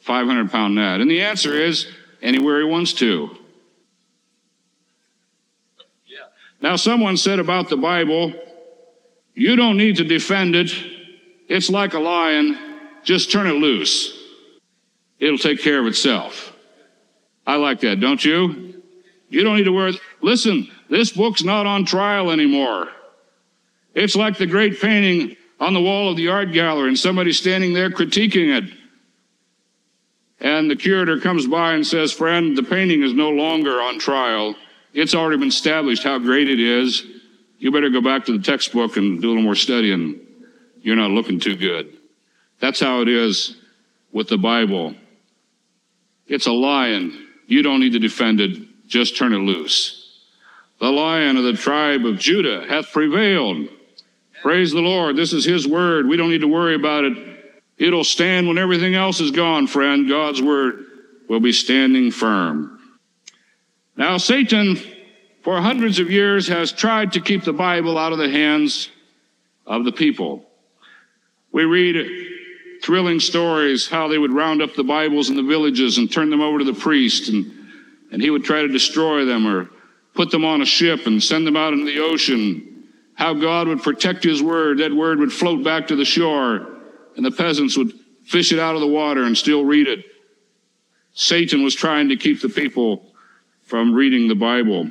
500 0.02 0.52
pound 0.52 0.74
gnat? 0.74 1.00
And 1.00 1.12
the 1.12 1.22
answer 1.22 1.54
is 1.54 1.86
anywhere 2.24 2.58
he 2.58 2.66
wants 2.66 2.94
to. 2.94 3.38
Now, 6.60 6.76
someone 6.76 7.18
said 7.18 7.38
about 7.38 7.70
the 7.70 7.78
Bible, 7.78 8.34
you 9.36 9.56
don't 9.56 9.78
need 9.78 9.98
to 9.98 10.04
defend 10.04 10.56
it. 10.56 10.72
It's 11.48 11.70
like 11.70 11.94
a 11.94 12.00
lion. 12.00 12.58
Just 13.04 13.32
turn 13.32 13.46
it 13.46 13.54
loose. 13.54 14.18
It'll 15.20 15.38
take 15.38 15.62
care 15.62 15.80
of 15.80 15.86
itself. 15.86 16.54
I 17.46 17.58
like 17.58 17.82
that, 17.82 18.00
don't 18.00 18.24
you? 18.24 18.82
You 19.30 19.44
don't 19.44 19.58
need 19.58 19.66
to 19.66 19.72
worry. 19.72 20.00
Listen, 20.22 20.72
this 20.90 21.12
book's 21.12 21.44
not 21.44 21.66
on 21.66 21.86
trial 21.86 22.32
anymore. 22.32 22.90
It's 23.94 24.16
like 24.16 24.38
the 24.38 24.48
great 24.48 24.80
painting 24.80 25.36
on 25.60 25.74
the 25.74 25.82
wall 25.82 26.10
of 26.10 26.18
the 26.18 26.30
art 26.30 26.52
gallery 26.52 26.88
and 26.88 26.98
somebody 26.98 27.32
standing 27.32 27.74
there 27.74 27.90
critiquing 27.90 28.58
it. 28.58 28.74
And 30.40 30.70
the 30.70 30.76
curator 30.76 31.20
comes 31.20 31.48
by 31.48 31.74
and 31.74 31.86
says, 31.86 32.12
Friend, 32.12 32.58
the 32.58 32.64
painting 32.64 33.04
is 33.04 33.14
no 33.14 33.30
longer 33.30 33.82
on 33.82 34.00
trial. 34.00 34.56
It's 34.94 35.16
already 35.16 35.38
been 35.38 35.48
established 35.48 36.04
how 36.04 36.20
great 36.20 36.50
it 36.50 36.60
is. 36.60 37.04
You 37.58 37.72
better 37.72 37.90
go 37.90 38.02
back 38.02 38.26
to 38.26 38.38
the 38.38 38.44
textbook 38.44 38.98
and 38.98 39.22
do 39.22 39.28
a 39.28 39.30
little 39.30 39.44
more 39.44 39.56
studying. 39.56 40.20
You're 40.82 40.96
not 40.96 41.12
looking 41.12 41.40
too 41.40 41.56
good. 41.56 41.98
That's 42.60 42.80
how 42.80 43.02
it 43.02 43.08
is 43.08 43.56
with 44.12 44.28
the 44.28 44.38
Bible. 44.38 44.96
It's 46.28 46.48
a 46.48 46.52
lion. 46.52 47.28
You 47.48 47.62
don't 47.62 47.80
need 47.80 47.94
to 47.94 48.00
defend 48.00 48.40
it, 48.40 48.88
just 48.88 49.18
turn 49.18 49.34
it 49.34 49.38
loose. 49.38 50.02
The 50.80 50.90
lion 50.90 51.38
of 51.38 51.44
the 51.44 51.54
tribe 51.54 52.06
of 52.06 52.20
Judah 52.20 52.66
hath 52.68 52.92
prevailed. 52.92 53.70
Praise 54.42 54.72
the 54.72 54.82
Lord. 54.82 55.16
This 55.16 55.34
is 55.34 55.46
his 55.46 55.68
word. 55.68 56.08
We 56.08 56.18
don't 56.18 56.30
need 56.30 56.42
to 56.42 56.48
worry 56.48 56.76
about 56.76 57.06
it. 57.06 57.18
It'll 57.78 58.04
stand 58.04 58.48
when 58.48 58.58
everything 58.58 58.96
else 58.96 59.20
is 59.20 59.32
gone, 59.32 59.68
friend. 59.68 60.08
God's 60.08 60.42
word 60.42 60.86
will 61.28 61.40
be 61.40 61.52
standing 61.52 62.12
firm. 62.12 62.80
Now, 63.98 64.18
Satan, 64.18 64.78
for 65.46 65.62
hundreds 65.62 66.00
of 66.00 66.10
years, 66.10 66.48
has 66.48 66.72
tried 66.72 67.14
to 67.14 67.22
keep 67.22 67.44
the 67.44 67.54
Bible 67.54 68.00
out 68.00 68.12
of 68.12 68.18
the 68.18 68.28
hands 68.28 68.90
of 69.68 69.86
the 69.86 69.92
people. 69.92 70.44
We 71.52 71.66
read 71.66 72.04
thrilling 72.82 73.20
stories 73.20 73.88
how 73.88 74.08
they 74.08 74.18
would 74.18 74.34
round 74.34 74.64
up 74.64 74.74
the 74.74 74.84
Bibles 74.84 75.30
in 75.30 75.36
the 75.36 75.44
villages 75.44 76.00
and 76.00 76.12
turn 76.12 76.32
them 76.32 76.42
over 76.42 76.58
to 76.58 76.66
the 76.66 76.74
priest, 76.74 77.30
and, 77.30 77.70
and 78.12 78.24
he 78.24 78.32
would 78.32 78.44
try 78.44 78.64
to 78.64 78.68
destroy 78.68 79.24
them 79.26 79.46
or 79.46 79.70
put 80.16 80.32
them 80.32 80.44
on 80.44 80.64
a 80.64 80.66
ship 80.66 81.06
and 81.06 81.22
send 81.22 81.46
them 81.46 81.56
out 81.56 81.74
into 81.74 81.86
the 81.86 82.00
ocean. 82.00 82.88
How 83.14 83.36
God 83.36 83.68
would 83.68 83.84
protect 83.84 84.24
his 84.24 84.42
word, 84.42 84.80
that 84.80 84.92
word 84.92 85.20
would 85.20 85.32
float 85.32 85.64
back 85.64 85.86
to 85.90 85.96
the 85.96 86.06
shore, 86.06 86.66
and 87.16 87.24
the 87.24 87.30
peasants 87.30 87.78
would 87.78 87.94
fish 88.24 88.52
it 88.52 88.58
out 88.58 88.74
of 88.74 88.82
the 88.82 88.88
water 88.88 89.26
and 89.26 89.38
still 89.38 89.64
read 89.64 89.88
it. 89.88 90.06
Satan 91.14 91.64
was 91.64 91.76
trying 91.76 92.10
to 92.10 92.16
keep 92.16 92.42
the 92.42 92.50
people 92.50 93.14
from 93.62 93.94
reading 93.94 94.28
the 94.28 94.34
Bible. 94.34 94.90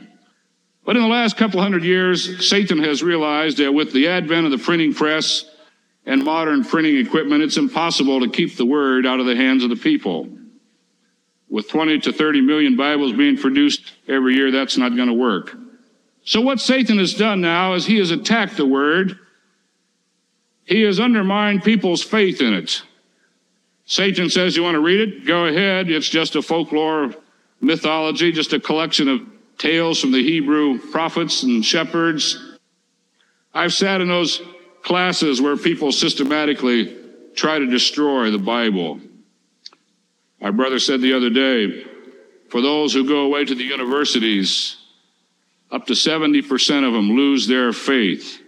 But 0.84 0.96
in 0.96 1.02
the 1.02 1.08
last 1.08 1.36
couple 1.36 1.60
hundred 1.60 1.82
years, 1.82 2.46
Satan 2.46 2.78
has 2.78 3.02
realized 3.02 3.58
that 3.58 3.72
with 3.72 3.92
the 3.92 4.08
advent 4.08 4.44
of 4.44 4.52
the 4.52 4.58
printing 4.58 4.92
press 4.92 5.44
and 6.04 6.22
modern 6.22 6.64
printing 6.64 6.98
equipment, 6.98 7.42
it's 7.42 7.56
impossible 7.56 8.20
to 8.20 8.28
keep 8.28 8.56
the 8.56 8.66
word 8.66 9.06
out 9.06 9.18
of 9.18 9.26
the 9.26 9.34
hands 9.36 9.64
of 9.64 9.70
the 9.70 9.76
people. 9.76 10.28
With 11.48 11.68
20 11.68 12.00
to 12.00 12.12
30 12.12 12.42
million 12.42 12.76
Bibles 12.76 13.12
being 13.12 13.38
produced 13.38 13.92
every 14.08 14.34
year, 14.34 14.50
that's 14.50 14.76
not 14.76 14.94
going 14.94 15.08
to 15.08 15.14
work. 15.14 15.56
So, 16.24 16.40
what 16.40 16.60
Satan 16.60 16.98
has 16.98 17.14
done 17.14 17.40
now 17.40 17.74
is 17.74 17.86
he 17.86 17.98
has 17.98 18.10
attacked 18.10 18.56
the 18.56 18.66
word, 18.66 19.18
he 20.64 20.82
has 20.82 20.98
undermined 20.98 21.62
people's 21.62 22.02
faith 22.02 22.40
in 22.40 22.54
it. 22.54 22.82
Satan 23.84 24.30
says, 24.30 24.56
You 24.56 24.62
want 24.62 24.74
to 24.74 24.80
read 24.80 25.00
it? 25.00 25.26
Go 25.26 25.46
ahead. 25.46 25.90
It's 25.90 26.08
just 26.08 26.36
a 26.36 26.42
folklore 26.42 27.14
mythology, 27.60 28.32
just 28.32 28.52
a 28.54 28.60
collection 28.60 29.08
of 29.08 29.20
tales 29.58 30.00
from 30.00 30.12
the 30.12 30.22
Hebrew 30.22 30.78
prophets 30.90 31.42
and 31.42 31.64
shepherds. 31.64 32.56
I've 33.52 33.72
sat 33.72 34.00
in 34.00 34.08
those 34.08 34.42
classes 34.82 35.40
where 35.40 35.56
people 35.56 35.92
systematically 35.92 36.96
try 37.34 37.58
to 37.58 37.66
destroy 37.66 38.30
the 38.30 38.38
Bible. 38.38 39.00
My 40.40 40.50
brother 40.50 40.78
said 40.78 41.00
the 41.00 41.14
other 41.14 41.30
day 41.30 41.84
for 42.50 42.60
those 42.60 42.92
who 42.92 43.08
go 43.08 43.20
away 43.22 43.44
to 43.44 43.54
the 43.54 43.64
universities, 43.64 44.76
up 45.70 45.86
to 45.86 45.94
70% 45.94 46.86
of 46.86 46.92
them 46.92 47.10
lose 47.16 47.48
their 47.48 47.72
faith 47.72 48.40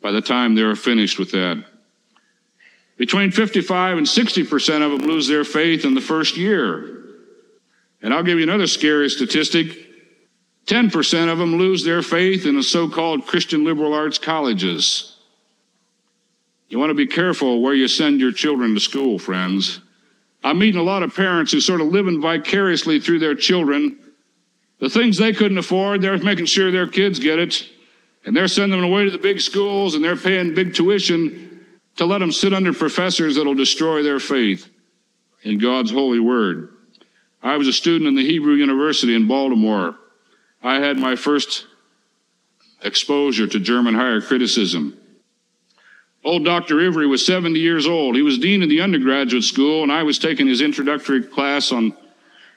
by 0.00 0.12
the 0.12 0.22
time 0.22 0.54
they're 0.54 0.76
finished 0.76 1.18
with 1.18 1.32
that. 1.32 1.62
Between 2.96 3.30
55 3.30 3.98
and 3.98 4.06
60% 4.06 4.82
of 4.82 4.92
them 4.92 5.08
lose 5.08 5.28
their 5.28 5.44
faith 5.44 5.84
in 5.84 5.94
the 5.94 6.00
first 6.00 6.36
year. 6.36 7.02
And 8.00 8.14
I'll 8.14 8.22
give 8.22 8.38
you 8.38 8.44
another 8.44 8.66
scary 8.66 9.10
statistic 9.10 9.85
10% 10.66 11.32
of 11.32 11.38
them 11.38 11.56
lose 11.56 11.84
their 11.84 12.02
faith 12.02 12.44
in 12.44 12.56
the 12.56 12.62
so 12.62 12.88
called 12.88 13.26
Christian 13.26 13.64
liberal 13.64 13.94
arts 13.94 14.18
colleges. 14.18 15.16
You 16.68 16.78
want 16.78 16.90
to 16.90 16.94
be 16.94 17.06
careful 17.06 17.62
where 17.62 17.74
you 17.74 17.86
send 17.86 18.20
your 18.20 18.32
children 18.32 18.74
to 18.74 18.80
school, 18.80 19.18
friends. 19.18 19.80
I'm 20.42 20.58
meeting 20.58 20.80
a 20.80 20.84
lot 20.84 21.04
of 21.04 21.14
parents 21.14 21.52
who 21.52 21.60
sort 21.60 21.80
of 21.80 21.88
living 21.88 22.20
vicariously 22.20 22.98
through 22.98 23.20
their 23.20 23.36
children. 23.36 23.98
The 24.80 24.90
things 24.90 25.16
they 25.16 25.32
couldn't 25.32 25.58
afford, 25.58 26.02
they're 26.02 26.18
making 26.18 26.46
sure 26.46 26.70
their 26.70 26.88
kids 26.88 27.20
get 27.20 27.38
it. 27.38 27.68
And 28.24 28.36
they're 28.36 28.48
sending 28.48 28.80
them 28.80 28.90
away 28.90 29.04
to 29.04 29.10
the 29.10 29.18
big 29.18 29.40
schools 29.40 29.94
and 29.94 30.04
they're 30.04 30.16
paying 30.16 30.54
big 30.54 30.74
tuition 30.74 31.64
to 31.96 32.04
let 32.04 32.18
them 32.18 32.32
sit 32.32 32.52
under 32.52 32.72
professors 32.72 33.36
that'll 33.36 33.54
destroy 33.54 34.02
their 34.02 34.18
faith 34.18 34.68
in 35.42 35.58
God's 35.58 35.92
holy 35.92 36.18
word. 36.18 36.74
I 37.42 37.56
was 37.56 37.68
a 37.68 37.72
student 37.72 38.08
in 38.08 38.16
the 38.16 38.26
Hebrew 38.26 38.54
University 38.54 39.14
in 39.14 39.28
Baltimore. 39.28 39.96
I 40.66 40.80
had 40.80 40.98
my 40.98 41.14
first 41.14 41.66
exposure 42.82 43.46
to 43.46 43.60
German 43.60 43.94
higher 43.94 44.20
criticism. 44.20 44.98
Old 46.24 46.44
Dr. 46.44 46.80
Ivry 46.84 47.06
was 47.06 47.24
70 47.24 47.58
years 47.58 47.86
old. 47.86 48.16
He 48.16 48.22
was 48.22 48.38
dean 48.38 48.62
of 48.62 48.68
the 48.68 48.80
undergraduate 48.80 49.44
school, 49.44 49.84
and 49.84 49.92
I 49.92 50.02
was 50.02 50.18
taking 50.18 50.48
his 50.48 50.60
introductory 50.60 51.22
class 51.22 51.70
on 51.70 51.96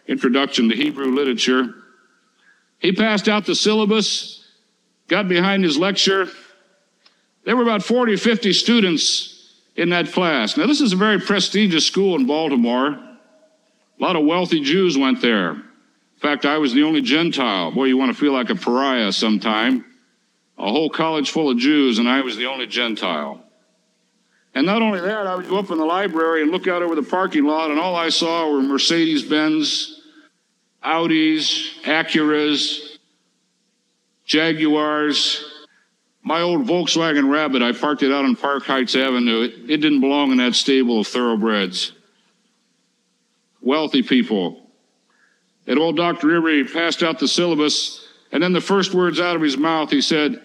Introduction 0.07 0.69
to 0.69 0.75
Hebrew 0.75 1.13
Literature. 1.13 1.75
He 2.79 2.93
passed 2.93 3.29
out 3.29 3.45
the 3.45 3.53
syllabus, 3.53 4.43
got 5.07 5.27
behind 5.27 5.63
his 5.63 5.77
lecture. 5.77 6.29
There 7.43 7.55
were 7.55 7.61
about 7.61 7.83
40 7.83 8.15
50 8.15 8.53
students 8.53 9.53
in 9.75 9.89
that 9.89 10.11
class. 10.11 10.57
Now, 10.57 10.65
this 10.65 10.81
is 10.81 10.93
a 10.93 10.95
very 10.95 11.19
prestigious 11.19 11.85
school 11.85 12.15
in 12.15 12.25
Baltimore. 12.25 12.87
A 12.87 13.99
lot 13.99 14.15
of 14.15 14.25
wealthy 14.25 14.61
Jews 14.61 14.97
went 14.97 15.21
there. 15.21 15.61
In 16.19 16.21
fact, 16.21 16.45
I 16.45 16.58
was 16.58 16.73
the 16.73 16.84
only 16.84 17.01
Gentile. 17.01 17.71
Boy, 17.71 17.86
you 17.86 17.95
want 17.95 18.13
to 18.13 18.19
feel 18.19 18.34
like 18.34 18.49
a 18.49 18.55
pariah 18.55 19.13
sometime. 19.13 19.86
A 20.58 20.69
whole 20.69 20.89
college 20.89 21.32
full 21.32 21.49
of 21.49 21.58
Jews, 21.58 21.97
and 21.97 22.10
I 22.10 22.19
was 22.19 22.36
the 22.36 22.45
only 22.45 22.67
Gentile. 22.67 23.41
And 24.53 24.65
not 24.65 24.82
only 24.82 24.99
that, 24.99 25.27
I 25.27 25.36
would 25.36 25.47
go 25.47 25.60
up 25.60 25.71
in 25.71 25.77
the 25.77 25.86
library 25.86 26.41
and 26.41 26.51
look 26.51 26.67
out 26.67 26.82
over 26.82 26.93
the 26.93 27.03
parking 27.03 27.45
lot, 27.45 27.71
and 27.71 27.79
all 27.79 27.95
I 27.95 28.10
saw 28.10 28.51
were 28.51 28.62
Mercedes 28.62 29.23
Benz, 29.23 30.01
Audis, 30.84 31.82
Acuras, 31.84 32.97
Jaguars. 34.25 35.45
My 36.21 36.41
old 36.41 36.67
Volkswagen 36.67 37.32
Rabbit, 37.32 37.62
I 37.62 37.71
parked 37.71 38.03
it 38.03 38.12
out 38.12 38.25
on 38.25 38.36
Park 38.36 38.65
Heights 38.65 38.93
Avenue. 38.93 39.43
It, 39.43 39.69
it 39.69 39.77
didn't 39.77 40.01
belong 40.01 40.34
in 40.34 40.38
that 40.39 40.55
stable 40.55 40.99
of 40.99 41.08
thoroughbreds. 41.08 41.93
Wealthy 43.62 44.03
people. 44.03 44.68
And 45.69 45.77
old 45.77 45.95
Dr. 45.95 46.36
Ivry 46.36 46.65
passed 46.65 47.03
out 47.03 47.19
the 47.19 47.27
syllabus, 47.27 48.03
and 48.32 48.41
then 48.41 48.53
the 48.53 48.60
first 48.60 48.95
words 48.95 49.19
out 49.19 49.36
of 49.36 49.41
his 49.43 49.55
mouth, 49.55 49.91
he 49.91 50.01
said, 50.01 50.41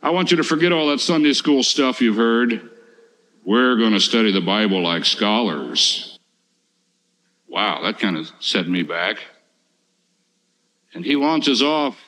I 0.00 0.10
want 0.10 0.30
you 0.30 0.36
to 0.36 0.44
forget 0.44 0.70
all 0.70 0.88
that 0.88 1.00
Sunday 1.00 1.32
school 1.32 1.64
stuff 1.64 2.00
you've 2.00 2.16
heard. 2.16 2.70
We're 3.44 3.76
going 3.76 3.94
to 3.94 4.00
study 4.00 4.30
the 4.30 4.40
Bible 4.40 4.80
like 4.80 5.04
scholars. 5.04 6.16
Wow, 7.48 7.82
that 7.82 7.98
kind 7.98 8.16
of 8.16 8.30
set 8.38 8.68
me 8.68 8.84
back. 8.84 9.16
And 10.94 11.04
he 11.04 11.16
launches 11.16 11.62
off 11.62 11.98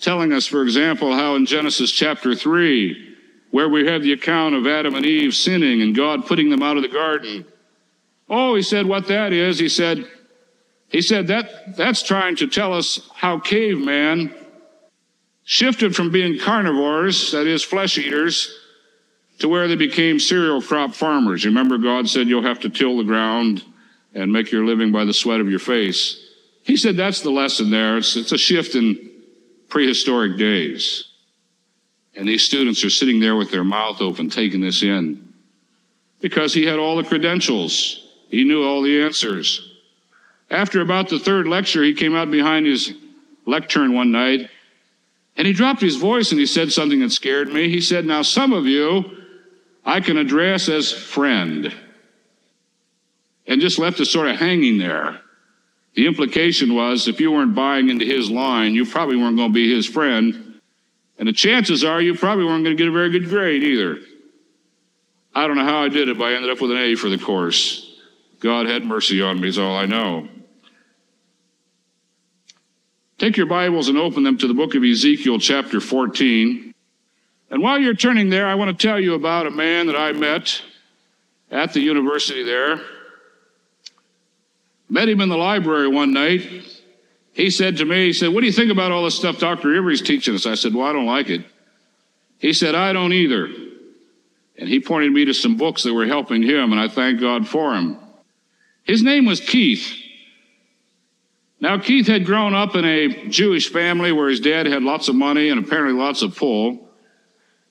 telling 0.00 0.32
us, 0.32 0.46
for 0.46 0.62
example, 0.62 1.14
how 1.14 1.34
in 1.34 1.44
Genesis 1.44 1.92
chapter 1.92 2.34
3, 2.34 3.16
where 3.50 3.68
we 3.68 3.86
have 3.86 4.02
the 4.02 4.14
account 4.14 4.54
of 4.54 4.66
Adam 4.66 4.94
and 4.94 5.04
Eve 5.04 5.34
sinning 5.34 5.82
and 5.82 5.94
God 5.94 6.24
putting 6.24 6.48
them 6.48 6.62
out 6.62 6.78
of 6.78 6.82
the 6.82 6.88
garden. 6.88 7.44
Oh, 8.30 8.54
he 8.54 8.62
said 8.62 8.86
what 8.86 9.08
that 9.08 9.34
is. 9.34 9.58
He 9.58 9.68
said, 9.68 10.08
he 10.92 11.00
said 11.00 11.28
that 11.28 11.74
that's 11.76 12.02
trying 12.02 12.36
to 12.36 12.46
tell 12.46 12.74
us 12.74 13.00
how 13.14 13.38
caveman 13.38 14.32
shifted 15.42 15.96
from 15.96 16.10
being 16.10 16.38
carnivores, 16.38 17.32
that 17.32 17.46
is, 17.46 17.64
flesh 17.64 17.96
eaters, 17.96 18.54
to 19.38 19.48
where 19.48 19.66
they 19.68 19.74
became 19.74 20.20
cereal 20.20 20.60
crop 20.60 20.94
farmers. 20.94 21.42
You 21.42 21.50
remember 21.50 21.78
God 21.78 22.10
said 22.10 22.28
you'll 22.28 22.42
have 22.42 22.60
to 22.60 22.68
till 22.68 22.98
the 22.98 23.04
ground 23.04 23.64
and 24.14 24.30
make 24.30 24.52
your 24.52 24.66
living 24.66 24.92
by 24.92 25.06
the 25.06 25.14
sweat 25.14 25.40
of 25.40 25.48
your 25.48 25.58
face. 25.58 26.20
He 26.62 26.76
said 26.76 26.98
that's 26.98 27.22
the 27.22 27.30
lesson 27.30 27.70
there. 27.70 27.96
It's, 27.96 28.14
it's 28.14 28.32
a 28.32 28.38
shift 28.38 28.74
in 28.74 29.10
prehistoric 29.70 30.36
days. 30.36 31.04
And 32.14 32.28
these 32.28 32.42
students 32.42 32.84
are 32.84 32.90
sitting 32.90 33.18
there 33.18 33.34
with 33.34 33.50
their 33.50 33.64
mouth 33.64 34.02
open, 34.02 34.28
taking 34.28 34.60
this 34.60 34.82
in. 34.82 35.32
Because 36.20 36.52
he 36.52 36.66
had 36.66 36.78
all 36.78 36.96
the 36.96 37.04
credentials, 37.04 38.06
he 38.28 38.44
knew 38.44 38.62
all 38.62 38.82
the 38.82 39.02
answers. 39.02 39.71
After 40.52 40.82
about 40.82 41.08
the 41.08 41.18
third 41.18 41.48
lecture, 41.48 41.82
he 41.82 41.94
came 41.94 42.14
out 42.14 42.30
behind 42.30 42.66
his 42.66 42.92
lectern 43.46 43.94
one 43.94 44.12
night 44.12 44.50
and 45.34 45.46
he 45.46 45.54
dropped 45.54 45.80
his 45.80 45.96
voice 45.96 46.30
and 46.30 46.38
he 46.38 46.44
said 46.44 46.70
something 46.70 47.00
that 47.00 47.10
scared 47.10 47.48
me. 47.48 47.70
He 47.70 47.80
said, 47.80 48.04
Now, 48.04 48.20
some 48.20 48.52
of 48.52 48.66
you 48.66 49.16
I 49.82 50.00
can 50.00 50.18
address 50.18 50.68
as 50.68 50.92
friend. 50.92 51.74
And 53.46 53.60
just 53.62 53.78
left 53.78 53.98
us 54.00 54.10
sort 54.10 54.28
of 54.28 54.36
hanging 54.36 54.76
there. 54.76 55.20
The 55.94 56.06
implication 56.06 56.74
was 56.74 57.08
if 57.08 57.18
you 57.18 57.32
weren't 57.32 57.54
buying 57.54 57.88
into 57.88 58.04
his 58.04 58.30
line, 58.30 58.74
you 58.74 58.84
probably 58.84 59.16
weren't 59.16 59.36
going 59.36 59.50
to 59.50 59.54
be 59.54 59.74
his 59.74 59.86
friend. 59.86 60.60
And 61.18 61.28
the 61.28 61.32
chances 61.32 61.82
are 61.82 62.00
you 62.00 62.14
probably 62.14 62.44
weren't 62.44 62.64
going 62.64 62.76
to 62.76 62.80
get 62.82 62.88
a 62.88 62.92
very 62.92 63.10
good 63.10 63.28
grade 63.28 63.62
either. 63.62 63.98
I 65.34 65.46
don't 65.46 65.56
know 65.56 65.64
how 65.64 65.82
I 65.82 65.88
did 65.88 66.10
it, 66.10 66.18
but 66.18 66.24
I 66.24 66.34
ended 66.34 66.50
up 66.50 66.60
with 66.60 66.70
an 66.70 66.76
A 66.76 66.94
for 66.94 67.08
the 67.08 67.18
course. 67.18 67.88
God 68.38 68.66
had 68.66 68.84
mercy 68.84 69.22
on 69.22 69.40
me, 69.40 69.48
is 69.48 69.58
all 69.58 69.74
I 69.74 69.86
know. 69.86 70.28
Take 73.22 73.36
your 73.36 73.46
Bibles 73.46 73.86
and 73.86 73.96
open 73.96 74.24
them 74.24 74.36
to 74.38 74.48
the 74.48 74.52
book 74.52 74.74
of 74.74 74.82
Ezekiel, 74.82 75.38
chapter 75.38 75.80
14. 75.80 76.74
And 77.50 77.62
while 77.62 77.78
you're 77.78 77.94
turning 77.94 78.30
there, 78.30 78.48
I 78.48 78.56
want 78.56 78.76
to 78.76 78.86
tell 78.86 78.98
you 78.98 79.14
about 79.14 79.46
a 79.46 79.50
man 79.52 79.86
that 79.86 79.94
I 79.94 80.10
met 80.10 80.60
at 81.48 81.72
the 81.72 81.78
university 81.78 82.42
there. 82.42 82.80
Met 84.88 85.08
him 85.08 85.20
in 85.20 85.28
the 85.28 85.36
library 85.36 85.86
one 85.86 86.12
night. 86.12 86.64
He 87.32 87.48
said 87.50 87.76
to 87.76 87.84
me, 87.84 88.06
he 88.06 88.12
said, 88.12 88.30
What 88.30 88.40
do 88.40 88.46
you 88.46 88.52
think 88.52 88.72
about 88.72 88.90
all 88.90 89.04
this 89.04 89.18
stuff 89.18 89.38
Dr. 89.38 89.72
Ivry's 89.72 90.02
teaching 90.02 90.34
us? 90.34 90.44
I 90.44 90.56
said, 90.56 90.74
Well, 90.74 90.88
I 90.88 90.92
don't 90.92 91.06
like 91.06 91.30
it. 91.30 91.46
He 92.38 92.52
said, 92.52 92.74
I 92.74 92.92
don't 92.92 93.12
either. 93.12 93.46
And 94.58 94.68
he 94.68 94.80
pointed 94.80 95.12
me 95.12 95.26
to 95.26 95.32
some 95.32 95.56
books 95.56 95.84
that 95.84 95.94
were 95.94 96.06
helping 96.06 96.42
him, 96.42 96.72
and 96.72 96.80
I 96.80 96.88
thank 96.88 97.20
God 97.20 97.46
for 97.46 97.72
him. 97.72 97.98
His 98.82 99.00
name 99.04 99.26
was 99.26 99.38
Keith. 99.38 99.94
Now, 101.62 101.78
Keith 101.78 102.08
had 102.08 102.26
grown 102.26 102.54
up 102.54 102.74
in 102.74 102.84
a 102.84 103.28
Jewish 103.28 103.70
family 103.70 104.10
where 104.10 104.28
his 104.28 104.40
dad 104.40 104.66
had 104.66 104.82
lots 104.82 105.06
of 105.06 105.14
money 105.14 105.48
and 105.48 105.64
apparently 105.64 105.96
lots 105.96 106.22
of 106.22 106.36
pull 106.36 106.88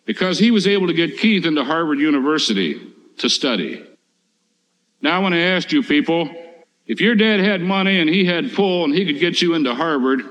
because 0.06 0.40
he 0.40 0.50
was 0.50 0.66
able 0.66 0.88
to 0.88 0.94
get 0.94 1.18
Keith 1.18 1.46
into 1.46 1.66
Harvard 1.66 2.00
University 2.00 2.94
to 3.18 3.30
study. 3.30 3.86
Now, 5.02 5.18
I 5.18 5.20
want 5.20 5.34
to 5.34 5.42
ask 5.42 5.74
you 5.74 5.84
people 5.84 6.34
if 6.88 7.02
your 7.02 7.16
dad 7.16 7.42
had 7.42 7.60
money 7.62 8.00
and 8.00 8.10
he 8.10 8.24
had 8.24 8.54
pull 8.54 8.86
and 8.86 8.94
he 8.94 9.06
could 9.06 9.20
get 9.20 9.42
you 9.42 9.56
into 9.56 9.76
Harvard 9.76 10.22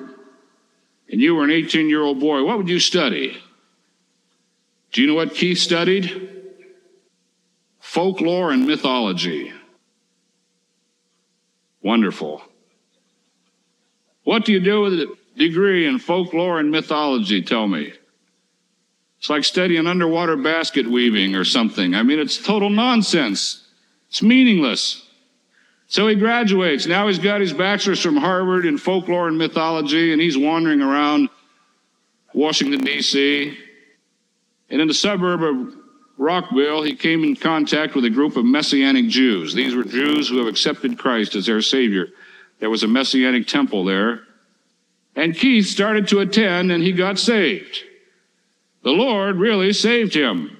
and 1.10 1.20
you 1.20 1.34
were 1.34 1.44
an 1.44 1.50
18 1.50 1.86
year 1.90 2.00
old 2.00 2.18
boy, 2.18 2.42
what 2.42 2.56
would 2.56 2.68
you 2.70 2.80
study? 2.80 3.36
Do 4.92 5.02
you 5.02 5.06
know 5.06 5.14
what 5.14 5.34
Keith 5.34 5.58
studied? 5.58 6.54
Folklore 7.78 8.52
and 8.52 8.66
mythology. 8.66 9.52
Wonderful. 11.82 12.42
What 14.30 14.44
do 14.44 14.52
you 14.52 14.60
do 14.60 14.82
with 14.82 14.92
a 14.92 15.16
degree 15.36 15.88
in 15.88 15.98
folklore 15.98 16.60
and 16.60 16.70
mythology? 16.70 17.42
Tell 17.42 17.66
me. 17.66 17.92
It's 19.18 19.28
like 19.28 19.42
studying 19.42 19.88
underwater 19.88 20.36
basket 20.36 20.88
weaving 20.88 21.34
or 21.34 21.44
something. 21.44 21.96
I 21.96 22.04
mean, 22.04 22.20
it's 22.20 22.40
total 22.40 22.70
nonsense. 22.70 23.66
It's 24.08 24.22
meaningless. 24.22 25.04
So 25.88 26.06
he 26.06 26.14
graduates. 26.14 26.86
Now 26.86 27.08
he's 27.08 27.18
got 27.18 27.40
his 27.40 27.52
bachelor's 27.52 28.00
from 28.00 28.16
Harvard 28.18 28.66
in 28.66 28.78
folklore 28.78 29.26
and 29.26 29.36
mythology, 29.36 30.12
and 30.12 30.22
he's 30.22 30.38
wandering 30.38 30.80
around 30.80 31.28
Washington, 32.32 32.84
D.C. 32.84 33.58
And 34.68 34.80
in 34.80 34.86
the 34.86 34.94
suburb 34.94 35.42
of 35.42 35.74
Rockville, 36.18 36.82
he 36.82 36.94
came 36.94 37.24
in 37.24 37.34
contact 37.34 37.96
with 37.96 38.04
a 38.04 38.10
group 38.10 38.36
of 38.36 38.44
Messianic 38.44 39.08
Jews. 39.08 39.54
These 39.54 39.74
were 39.74 39.82
Jews 39.82 40.28
who 40.28 40.38
have 40.38 40.46
accepted 40.46 41.00
Christ 41.00 41.34
as 41.34 41.46
their 41.46 41.60
Savior. 41.62 42.10
There 42.60 42.70
was 42.70 42.82
a 42.82 42.88
Messianic 42.88 43.46
temple 43.46 43.84
there. 43.84 44.20
And 45.16 45.34
Keith 45.34 45.66
started 45.66 46.08
to 46.08 46.20
attend, 46.20 46.70
and 46.70 46.82
he 46.82 46.92
got 46.92 47.18
saved. 47.18 47.82
The 48.82 48.90
Lord 48.90 49.36
really 49.36 49.72
saved 49.72 50.14
him. 50.14 50.56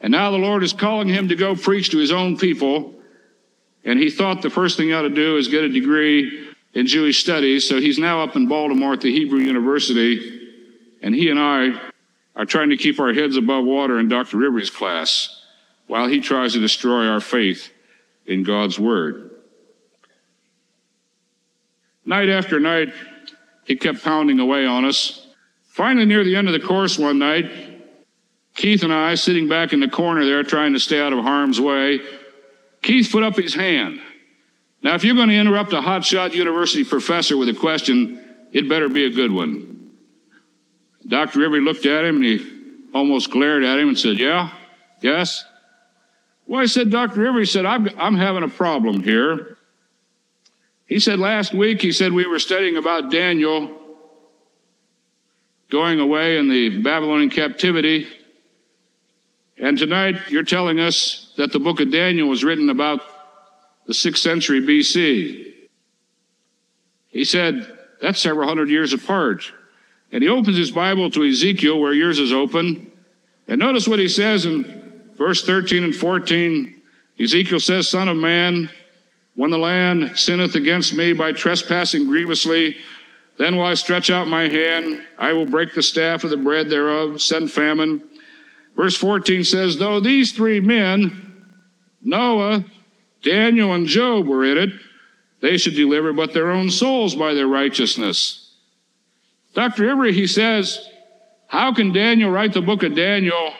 And 0.00 0.12
now 0.12 0.30
the 0.30 0.38
Lord 0.38 0.62
is 0.62 0.72
calling 0.72 1.08
him 1.08 1.28
to 1.28 1.36
go 1.36 1.56
preach 1.56 1.90
to 1.90 1.98
his 1.98 2.12
own 2.12 2.36
people. 2.36 2.94
And 3.84 3.98
he 3.98 4.10
thought 4.10 4.42
the 4.42 4.50
first 4.50 4.76
thing 4.76 4.88
he 4.88 4.92
ought 4.92 5.02
to 5.02 5.08
do 5.08 5.36
is 5.36 5.48
get 5.48 5.64
a 5.64 5.68
degree 5.68 6.48
in 6.74 6.86
Jewish 6.86 7.20
studies. 7.20 7.68
So 7.68 7.80
he's 7.80 7.98
now 7.98 8.22
up 8.22 8.36
in 8.36 8.46
Baltimore 8.46 8.92
at 8.92 9.00
the 9.00 9.12
Hebrew 9.12 9.40
University. 9.40 10.50
And 11.02 11.14
he 11.14 11.30
and 11.30 11.40
I 11.40 11.80
are 12.36 12.44
trying 12.44 12.70
to 12.70 12.76
keep 12.76 13.00
our 13.00 13.12
heads 13.12 13.36
above 13.36 13.64
water 13.64 13.98
in 13.98 14.08
Dr. 14.08 14.44
Ivry's 14.44 14.70
class 14.70 15.42
while 15.86 16.06
he 16.06 16.20
tries 16.20 16.52
to 16.52 16.60
destroy 16.60 17.08
our 17.08 17.20
faith 17.20 17.72
in 18.26 18.44
God's 18.44 18.78
Word. 18.78 19.30
Night 22.08 22.30
after 22.30 22.58
night, 22.58 22.94
he 23.66 23.76
kept 23.76 24.02
pounding 24.02 24.40
away 24.40 24.64
on 24.64 24.86
us. 24.86 25.26
Finally, 25.68 26.06
near 26.06 26.24
the 26.24 26.36
end 26.36 26.48
of 26.48 26.54
the 26.54 26.66
course 26.66 26.98
one 26.98 27.18
night, 27.18 27.52
Keith 28.54 28.82
and 28.82 28.94
I, 28.94 29.14
sitting 29.14 29.46
back 29.46 29.74
in 29.74 29.80
the 29.80 29.88
corner 29.88 30.24
there 30.24 30.42
trying 30.42 30.72
to 30.72 30.80
stay 30.80 30.98
out 30.98 31.12
of 31.12 31.22
harm's 31.22 31.60
way, 31.60 32.00
Keith 32.80 33.12
put 33.12 33.22
up 33.22 33.36
his 33.36 33.54
hand. 33.54 34.00
Now, 34.82 34.94
if 34.94 35.04
you're 35.04 35.16
going 35.16 35.28
to 35.28 35.34
interrupt 35.34 35.74
a 35.74 35.82
hotshot 35.82 36.32
university 36.32 36.82
professor 36.82 37.36
with 37.36 37.50
a 37.50 37.54
question, 37.54 38.24
it 38.52 38.70
better 38.70 38.88
be 38.88 39.04
a 39.04 39.10
good 39.10 39.30
one. 39.30 39.90
Dr. 41.06 41.44
Ivry 41.44 41.60
looked 41.60 41.84
at 41.84 42.06
him 42.06 42.16
and 42.16 42.24
he 42.24 42.88
almost 42.94 43.30
glared 43.30 43.64
at 43.64 43.78
him 43.78 43.88
and 43.88 43.98
said, 43.98 44.18
Yeah? 44.18 44.50
Yes? 45.02 45.44
Well, 46.46 46.62
I 46.62 46.66
said, 46.66 46.88
Dr. 46.88 47.28
Ivry 47.28 47.44
said, 47.44 47.66
I'm, 47.66 47.90
I'm 47.98 48.16
having 48.16 48.44
a 48.44 48.48
problem 48.48 49.02
here. 49.02 49.57
He 50.88 50.98
said 50.98 51.18
last 51.18 51.52
week, 51.52 51.82
he 51.82 51.92
said 51.92 52.12
we 52.12 52.26
were 52.26 52.38
studying 52.38 52.78
about 52.78 53.10
Daniel 53.10 53.78
going 55.70 56.00
away 56.00 56.38
in 56.38 56.48
the 56.48 56.78
Babylonian 56.82 57.28
captivity. 57.28 58.08
And 59.58 59.76
tonight 59.76 60.30
you're 60.30 60.44
telling 60.44 60.80
us 60.80 61.34
that 61.36 61.52
the 61.52 61.58
book 61.58 61.80
of 61.80 61.92
Daniel 61.92 62.26
was 62.26 62.42
written 62.42 62.70
about 62.70 63.02
the 63.86 63.92
sixth 63.92 64.22
century 64.22 64.62
BC. 64.62 65.52
He 67.08 67.24
said, 67.24 67.78
that's 68.00 68.20
several 68.20 68.48
hundred 68.48 68.70
years 68.70 68.94
apart. 68.94 69.52
And 70.10 70.22
he 70.22 70.28
opens 70.30 70.56
his 70.56 70.70
Bible 70.70 71.10
to 71.10 71.28
Ezekiel, 71.28 71.80
where 71.80 71.92
yours 71.92 72.18
is 72.18 72.32
open. 72.32 72.90
And 73.46 73.58
notice 73.58 73.86
what 73.86 73.98
he 73.98 74.08
says 74.08 74.46
in 74.46 75.10
verse 75.16 75.44
13 75.44 75.84
and 75.84 75.94
14. 75.94 76.80
Ezekiel 77.20 77.60
says, 77.60 77.88
Son 77.88 78.08
of 78.08 78.16
man, 78.16 78.70
when 79.38 79.52
the 79.52 79.56
land 79.56 80.18
sinneth 80.18 80.56
against 80.56 80.92
me 80.94 81.12
by 81.12 81.30
trespassing 81.30 82.08
grievously, 82.08 82.76
then 83.36 83.54
will 83.54 83.66
I 83.66 83.74
stretch 83.74 84.10
out 84.10 84.26
my 84.26 84.48
hand, 84.48 85.00
I 85.16 85.32
will 85.32 85.46
break 85.46 85.74
the 85.74 85.82
staff 85.82 86.24
of 86.24 86.30
the 86.30 86.36
bread 86.36 86.68
thereof, 86.68 87.22
send 87.22 87.52
famine. 87.52 88.02
Verse 88.74 88.96
14 88.96 89.44
says, 89.44 89.78
Though 89.78 90.00
these 90.00 90.32
three 90.32 90.58
men, 90.58 91.44
Noah, 92.02 92.64
Daniel, 93.22 93.74
and 93.74 93.86
Job 93.86 94.26
were 94.26 94.44
in 94.44 94.58
it, 94.58 94.70
they 95.40 95.56
should 95.56 95.76
deliver 95.76 96.12
but 96.12 96.32
their 96.32 96.50
own 96.50 96.68
souls 96.68 97.14
by 97.14 97.32
their 97.32 97.46
righteousness. 97.46 98.56
Dr. 99.54 99.88
Ivry, 99.88 100.12
he 100.14 100.26
says, 100.26 100.90
How 101.46 101.72
can 101.72 101.92
Daniel 101.92 102.32
write 102.32 102.54
the 102.54 102.60
book 102.60 102.82
of 102.82 102.96
Daniel 102.96 103.52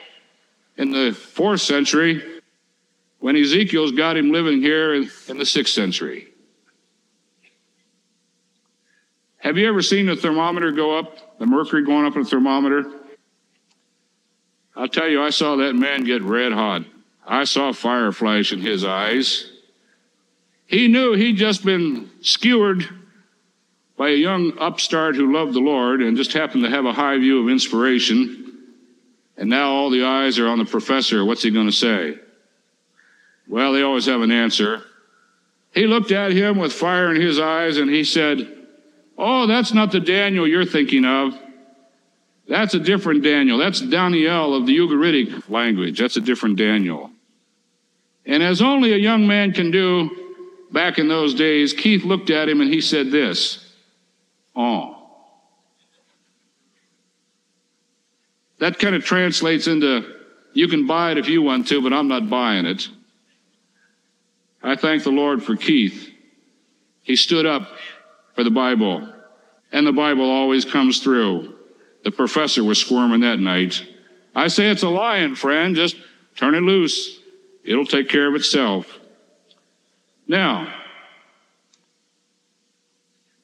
in 0.75 0.91
the 0.91 1.13
fourth 1.13 1.61
century 1.61 2.38
when 3.19 3.35
Ezekiel's 3.35 3.91
got 3.91 4.17
him 4.17 4.31
living 4.31 4.61
here 4.61 4.93
in, 4.93 5.09
the 5.37 5.45
sixth 5.45 5.73
century? 5.73 6.27
Have 9.37 9.57
you 9.57 9.67
ever 9.67 9.81
seen 9.81 10.05
the 10.05 10.15
thermometer 10.15 10.71
go 10.71 10.97
up, 10.97 11.39
the 11.39 11.45
mercury 11.45 11.85
going 11.85 12.05
up 12.05 12.15
in 12.15 12.21
a 12.21 12.25
thermometer? 12.25 12.91
I'll 14.75 14.87
tell 14.87 15.07
you, 15.07 15.21
I 15.21 15.29
saw 15.29 15.57
that 15.57 15.75
man 15.75 16.03
get 16.03 16.21
red 16.21 16.53
hot. 16.53 16.83
I 17.25 17.43
saw 17.43 17.71
fire 17.73 18.11
flash 18.11 18.51
in 18.51 18.61
his 18.61 18.83
eyes. 18.83 19.51
He 20.65 20.87
knew 20.87 21.13
he'd 21.13 21.37
just 21.37 21.65
been 21.65 22.09
skewered 22.21 22.87
by 23.97 24.09
a 24.09 24.15
young 24.15 24.57
upstart 24.57 25.15
who 25.15 25.33
loved 25.33 25.53
the 25.53 25.59
Lord 25.59 26.01
and 26.01 26.15
just 26.15 26.31
happened 26.31 26.63
to 26.63 26.69
have 26.69 26.85
a 26.85 26.93
high 26.93 27.17
view 27.17 27.41
of 27.41 27.49
inspiration. 27.49 28.57
And 29.35 29.49
now 29.49 29.71
all 29.71 29.89
the 29.89 30.05
eyes 30.05 30.39
are 30.39 30.47
on 30.47 30.59
the 30.59 30.65
professor. 30.65 31.25
What's 31.25 31.43
he 31.43 31.51
going 31.51 31.67
to 31.67 31.73
say? 31.73 32.17
Well, 33.49 33.73
they 33.73 33.81
always 33.81 34.05
have 34.05 34.21
an 34.21 34.31
answer. 34.31 34.83
He 35.73 35.87
looked 35.87 36.11
at 36.11 36.31
him 36.31 36.57
with 36.57 36.71
fire 36.71 37.13
in 37.13 37.19
his 37.19 37.39
eyes 37.39 37.77
and 37.77 37.89
he 37.89 38.03
said, 38.03 38.55
Oh, 39.17 39.47
that's 39.47 39.73
not 39.73 39.91
the 39.91 39.99
Daniel 39.99 40.47
you're 40.47 40.65
thinking 40.65 41.03
of. 41.03 41.37
That's 42.47 42.73
a 42.73 42.79
different 42.79 43.23
Daniel. 43.23 43.57
That's 43.57 43.81
Daniel 43.81 44.55
of 44.55 44.65
the 44.65 44.77
Ugaritic 44.77 45.49
language. 45.49 45.99
That's 45.99 46.15
a 46.15 46.21
different 46.21 46.57
Daniel. 46.57 47.11
And 48.25 48.41
as 48.41 48.61
only 48.61 48.93
a 48.93 48.97
young 48.97 49.27
man 49.27 49.51
can 49.51 49.71
do 49.71 50.09
back 50.71 50.99
in 50.99 51.07
those 51.07 51.33
days, 51.33 51.73
Keith 51.73 52.03
looked 52.03 52.29
at 52.29 52.47
him 52.47 52.61
and 52.61 52.71
he 52.71 52.81
said 52.81 53.11
this 53.11 53.65
Oh. 54.55 54.95
That 58.59 58.77
kind 58.77 58.95
of 58.95 59.03
translates 59.03 59.67
into 59.67 60.15
you 60.53 60.67
can 60.67 60.85
buy 60.85 61.11
it 61.11 61.17
if 61.17 61.27
you 61.27 61.41
want 61.41 61.67
to, 61.69 61.81
but 61.81 61.93
I'm 61.93 62.07
not 62.07 62.29
buying 62.29 62.65
it. 62.65 62.89
I 64.61 64.75
thank 64.75 65.03
the 65.03 65.11
Lord 65.11 65.43
for 65.43 65.55
Keith. 65.55 66.09
He 67.01 67.15
stood 67.15 67.45
up 67.45 67.69
for 68.35 68.43
the 68.43 68.51
Bible, 68.51 69.11
and 69.71 69.87
the 69.87 69.91
Bible 69.91 70.29
always 70.29 70.65
comes 70.65 70.99
through. 70.99 71.55
The 72.03 72.11
professor 72.11 72.63
was 72.63 72.79
squirming 72.79 73.21
that 73.21 73.39
night. 73.39 73.85
I 74.35 74.47
say 74.47 74.69
it's 74.69 74.83
a 74.83 74.89
lion, 74.89 75.35
friend. 75.35 75.75
Just 75.75 75.95
turn 76.35 76.55
it 76.55 76.61
loose. 76.61 77.19
It'll 77.63 77.85
take 77.85 78.09
care 78.09 78.27
of 78.27 78.35
itself. 78.35 78.99
Now, 80.27 80.73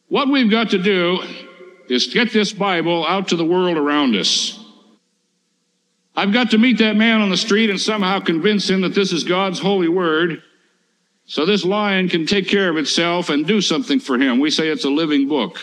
what 0.07 0.29
we've 0.29 0.51
got 0.51 0.69
to 0.69 0.77
do 0.77 1.19
is 1.89 2.07
get 2.07 2.31
this 2.31 2.53
Bible 2.53 3.05
out 3.05 3.29
to 3.29 3.35
the 3.35 3.45
world 3.45 3.77
around 3.77 4.15
us. 4.15 4.59
I've 6.15 6.31
got 6.31 6.51
to 6.51 6.57
meet 6.57 6.77
that 6.77 6.95
man 6.95 7.21
on 7.21 7.29
the 7.29 7.37
street 7.37 7.69
and 7.69 7.79
somehow 7.79 8.19
convince 8.19 8.69
him 8.69 8.81
that 8.81 8.95
this 8.95 9.11
is 9.11 9.23
God's 9.23 9.59
holy 9.59 9.89
word 9.89 10.41
so 11.25 11.45
this 11.45 11.65
lion 11.65 12.07
can 12.07 12.25
take 12.25 12.47
care 12.47 12.69
of 12.69 12.77
itself 12.77 13.29
and 13.29 13.47
do 13.47 13.61
something 13.61 13.99
for 13.99 14.17
him. 14.17 14.39
We 14.39 14.51
say 14.51 14.67
it's 14.69 14.85
a 14.85 14.89
living 14.89 15.27
book. 15.27 15.59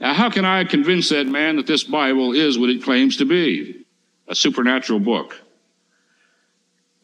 Now, 0.00 0.14
how 0.14 0.30
can 0.30 0.44
I 0.44 0.64
convince 0.64 1.08
that 1.08 1.26
man 1.26 1.56
that 1.56 1.66
this 1.66 1.82
Bible 1.82 2.32
is 2.32 2.58
what 2.58 2.70
it 2.70 2.84
claims 2.84 3.16
to 3.16 3.24
be 3.24 3.84
a 4.28 4.34
supernatural 4.34 5.00
book? 5.00 5.34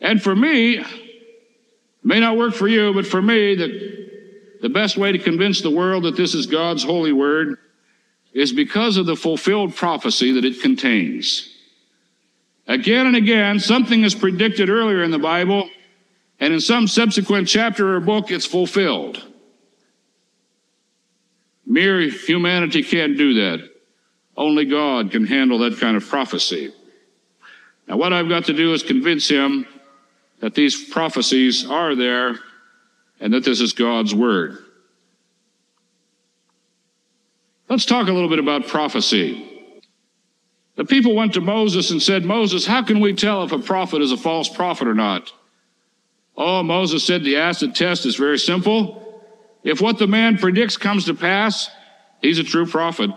And 0.00 0.22
for 0.22 0.36
me, 0.36 0.84
may 2.04 2.20
not 2.20 2.36
work 2.36 2.54
for 2.54 2.68
you, 2.68 2.94
but 2.94 3.06
for 3.06 3.20
me, 3.20 3.56
that 3.56 4.60
the 4.60 4.68
best 4.68 4.96
way 4.96 5.10
to 5.10 5.18
convince 5.18 5.60
the 5.60 5.70
world 5.70 6.04
that 6.04 6.16
this 6.16 6.34
is 6.34 6.46
God's 6.46 6.84
holy 6.84 7.12
word 7.12 7.58
is 8.32 8.52
because 8.52 8.96
of 8.96 9.06
the 9.06 9.16
fulfilled 9.16 9.74
prophecy 9.74 10.32
that 10.32 10.44
it 10.44 10.60
contains. 10.60 11.48
Again 12.68 13.06
and 13.06 13.16
again, 13.16 13.58
something 13.58 14.04
is 14.04 14.14
predicted 14.14 14.70
earlier 14.70 15.02
in 15.02 15.10
the 15.10 15.18
Bible 15.18 15.68
and 16.44 16.52
in 16.52 16.60
some 16.60 16.86
subsequent 16.86 17.48
chapter 17.48 17.96
or 17.96 18.00
book, 18.00 18.30
it's 18.30 18.44
fulfilled. 18.44 19.24
Mere 21.64 22.02
humanity 22.02 22.82
can't 22.82 23.16
do 23.16 23.32
that. 23.32 23.70
Only 24.36 24.66
God 24.66 25.10
can 25.10 25.26
handle 25.26 25.60
that 25.60 25.78
kind 25.78 25.96
of 25.96 26.06
prophecy. 26.06 26.70
Now, 27.88 27.96
what 27.96 28.12
I've 28.12 28.28
got 28.28 28.44
to 28.44 28.52
do 28.52 28.74
is 28.74 28.82
convince 28.82 29.26
him 29.26 29.66
that 30.40 30.54
these 30.54 30.90
prophecies 30.90 31.64
are 31.66 31.94
there 31.94 32.38
and 33.20 33.32
that 33.32 33.44
this 33.44 33.62
is 33.62 33.72
God's 33.72 34.14
word. 34.14 34.58
Let's 37.70 37.86
talk 37.86 38.08
a 38.08 38.12
little 38.12 38.28
bit 38.28 38.38
about 38.38 38.66
prophecy. 38.66 39.50
The 40.76 40.84
people 40.84 41.14
went 41.14 41.32
to 41.32 41.40
Moses 41.40 41.90
and 41.90 42.02
said, 42.02 42.26
Moses, 42.26 42.66
how 42.66 42.82
can 42.82 43.00
we 43.00 43.14
tell 43.14 43.44
if 43.44 43.52
a 43.52 43.58
prophet 43.58 44.02
is 44.02 44.12
a 44.12 44.18
false 44.18 44.50
prophet 44.50 44.86
or 44.86 44.94
not? 44.94 45.32
Oh, 46.36 46.62
Moses 46.62 47.06
said 47.06 47.22
the 47.22 47.36
acid 47.36 47.74
test 47.74 48.06
is 48.06 48.16
very 48.16 48.38
simple. 48.38 49.22
If 49.62 49.80
what 49.80 49.98
the 49.98 50.06
man 50.06 50.36
predicts 50.36 50.76
comes 50.76 51.06
to 51.06 51.14
pass, 51.14 51.70
he's 52.20 52.38
a 52.38 52.44
true 52.44 52.66
prophet. 52.66 53.10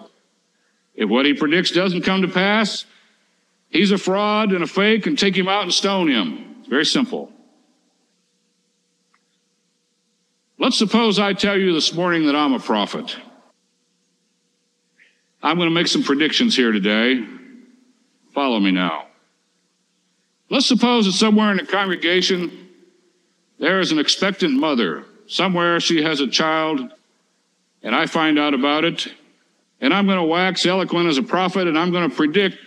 If 0.95 1.09
what 1.09 1.25
he 1.25 1.33
predicts 1.33 1.71
doesn't 1.71 2.03
come 2.03 2.21
to 2.21 2.27
pass, 2.27 2.85
he's 3.69 3.91
a 3.91 3.97
fraud 3.97 4.51
and 4.51 4.63
a 4.63 4.67
fake 4.67 5.07
and 5.07 5.17
take 5.17 5.35
him 5.35 5.47
out 5.47 5.63
and 5.63 5.73
stone 5.73 6.07
him. 6.07 6.57
It's 6.59 6.69
very 6.69 6.85
simple. 6.85 7.31
Let's 10.59 10.77
suppose 10.77 11.19
I 11.19 11.33
tell 11.33 11.57
you 11.57 11.73
this 11.73 11.93
morning 11.93 12.25
that 12.25 12.35
I'm 12.35 12.53
a 12.53 12.59
prophet. 12.59 13.15
I'm 15.41 15.57
going 15.57 15.69
to 15.69 15.73
make 15.73 15.87
some 15.87 16.03
predictions 16.03 16.55
here 16.55 16.71
today. 16.71 17.23
Follow 18.33 18.59
me 18.59 18.71
now. 18.71 19.07
Let's 20.49 20.65
suppose 20.65 21.05
that 21.05 21.11
somewhere 21.11 21.51
in 21.51 21.57
the 21.57 21.65
congregation 21.65 22.66
there 23.59 23.79
is 23.79 23.91
an 23.91 23.99
expectant 23.99 24.53
mother. 24.53 25.05
Somewhere 25.27 25.79
she 25.79 26.03
has 26.03 26.21
a 26.21 26.27
child, 26.27 26.91
and 27.83 27.93
I 27.93 28.05
find 28.05 28.39
out 28.39 28.53
about 28.53 28.85
it, 28.85 29.07
and 29.81 29.93
I'm 29.93 30.05
going 30.05 30.17
to 30.17 30.23
wax 30.23 30.65
eloquent 30.65 31.09
as 31.09 31.17
a 31.17 31.23
prophet, 31.23 31.67
and 31.67 31.77
I'm 31.77 31.91
going 31.91 32.09
to 32.09 32.15
predict 32.15 32.57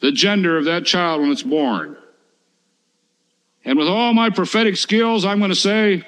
the 0.00 0.12
gender 0.12 0.58
of 0.58 0.66
that 0.66 0.84
child 0.84 1.22
when 1.22 1.30
it's 1.30 1.42
born. 1.42 1.96
And 3.64 3.78
with 3.78 3.88
all 3.88 4.12
my 4.12 4.28
prophetic 4.28 4.76
skills, 4.76 5.24
I'm 5.24 5.38
going 5.38 5.50
to 5.50 5.56
say, 5.56 6.02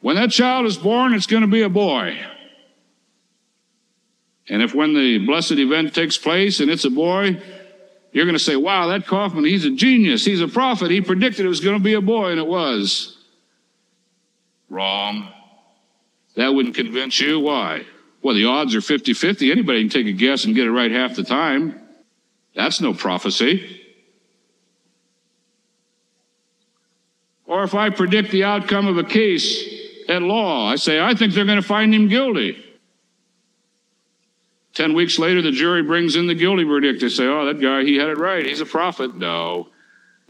when 0.00 0.16
that 0.16 0.30
child 0.30 0.66
is 0.66 0.76
born, 0.76 1.14
it's 1.14 1.26
going 1.26 1.42
to 1.42 1.48
be 1.48 1.62
a 1.62 1.68
boy. 1.70 2.18
And 4.48 4.62
if 4.62 4.74
when 4.74 4.94
the 4.94 5.24
blessed 5.24 5.52
event 5.52 5.94
takes 5.94 6.18
place 6.18 6.60
and 6.60 6.70
it's 6.70 6.84
a 6.84 6.90
boy, 6.90 7.40
you're 8.12 8.24
going 8.24 8.36
to 8.36 8.42
say, 8.42 8.56
wow, 8.56 8.88
that 8.88 9.06
Kaufman, 9.06 9.44
he's 9.44 9.64
a 9.64 9.70
genius. 9.70 10.24
He's 10.24 10.40
a 10.40 10.48
prophet. 10.48 10.90
He 10.90 11.00
predicted 11.00 11.46
it 11.46 11.48
was 11.48 11.60
going 11.60 11.78
to 11.78 11.82
be 11.82 11.94
a 11.94 12.00
boy, 12.00 12.32
and 12.32 12.40
it 12.40 12.46
was. 12.46 13.16
Wrong. 14.70 15.28
That 16.36 16.54
wouldn't 16.54 16.76
convince 16.76 17.20
you. 17.20 17.40
Why? 17.40 17.84
Well, 18.22 18.34
the 18.34 18.46
odds 18.46 18.74
are 18.74 18.80
50 18.80 19.12
50. 19.12 19.50
Anybody 19.50 19.80
can 19.80 19.90
take 19.90 20.06
a 20.06 20.12
guess 20.12 20.44
and 20.44 20.54
get 20.54 20.66
it 20.66 20.70
right 20.70 20.90
half 20.90 21.16
the 21.16 21.24
time. 21.24 21.80
That's 22.54 22.80
no 22.80 22.94
prophecy. 22.94 23.76
Or 27.46 27.64
if 27.64 27.74
I 27.74 27.90
predict 27.90 28.30
the 28.30 28.44
outcome 28.44 28.86
of 28.86 28.96
a 28.96 29.04
case 29.04 29.64
at 30.08 30.22
law, 30.22 30.70
I 30.70 30.76
say, 30.76 31.00
I 31.00 31.14
think 31.14 31.34
they're 31.34 31.44
going 31.44 31.60
to 31.60 31.66
find 31.66 31.92
him 31.92 32.08
guilty. 32.08 32.64
Ten 34.72 34.94
weeks 34.94 35.18
later, 35.18 35.42
the 35.42 35.50
jury 35.50 35.82
brings 35.82 36.14
in 36.14 36.28
the 36.28 36.34
guilty 36.34 36.62
verdict. 36.62 37.00
They 37.00 37.08
say, 37.08 37.26
oh, 37.26 37.46
that 37.46 37.60
guy, 37.60 37.82
he 37.82 37.96
had 37.96 38.08
it 38.08 38.18
right. 38.18 38.46
He's 38.46 38.60
a 38.60 38.66
prophet. 38.66 39.16
No. 39.16 39.68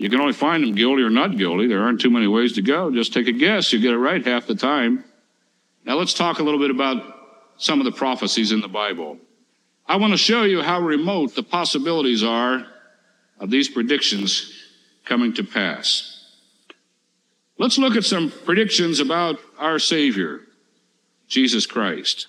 You 0.00 0.08
can 0.08 0.18
only 0.18 0.32
find 0.32 0.64
them 0.64 0.74
guilty 0.74 1.02
or 1.02 1.10
not 1.10 1.36
guilty. 1.36 1.66
There 1.66 1.82
aren't 1.82 2.00
too 2.00 2.08
many 2.08 2.26
ways 2.26 2.54
to 2.54 2.62
go. 2.62 2.90
Just 2.90 3.12
take 3.12 3.26
a 3.26 3.32
guess. 3.32 3.70
You 3.70 3.78
get 3.80 3.92
it 3.92 3.98
right 3.98 4.24
half 4.24 4.46
the 4.46 4.54
time. 4.54 5.04
Now 5.84 5.96
let's 5.96 6.14
talk 6.14 6.38
a 6.38 6.42
little 6.42 6.58
bit 6.58 6.70
about 6.70 7.04
some 7.58 7.80
of 7.80 7.84
the 7.84 7.92
prophecies 7.92 8.50
in 8.50 8.62
the 8.62 8.68
Bible. 8.68 9.18
I 9.86 9.96
want 9.96 10.14
to 10.14 10.16
show 10.16 10.44
you 10.44 10.62
how 10.62 10.80
remote 10.80 11.34
the 11.34 11.42
possibilities 11.42 12.24
are 12.24 12.66
of 13.38 13.50
these 13.50 13.68
predictions 13.68 14.50
coming 15.04 15.34
to 15.34 15.44
pass. 15.44 16.32
Let's 17.58 17.76
look 17.76 17.94
at 17.94 18.04
some 18.04 18.32
predictions 18.46 19.00
about 19.00 19.38
our 19.58 19.78
Savior, 19.78 20.40
Jesus 21.28 21.66
Christ. 21.66 22.28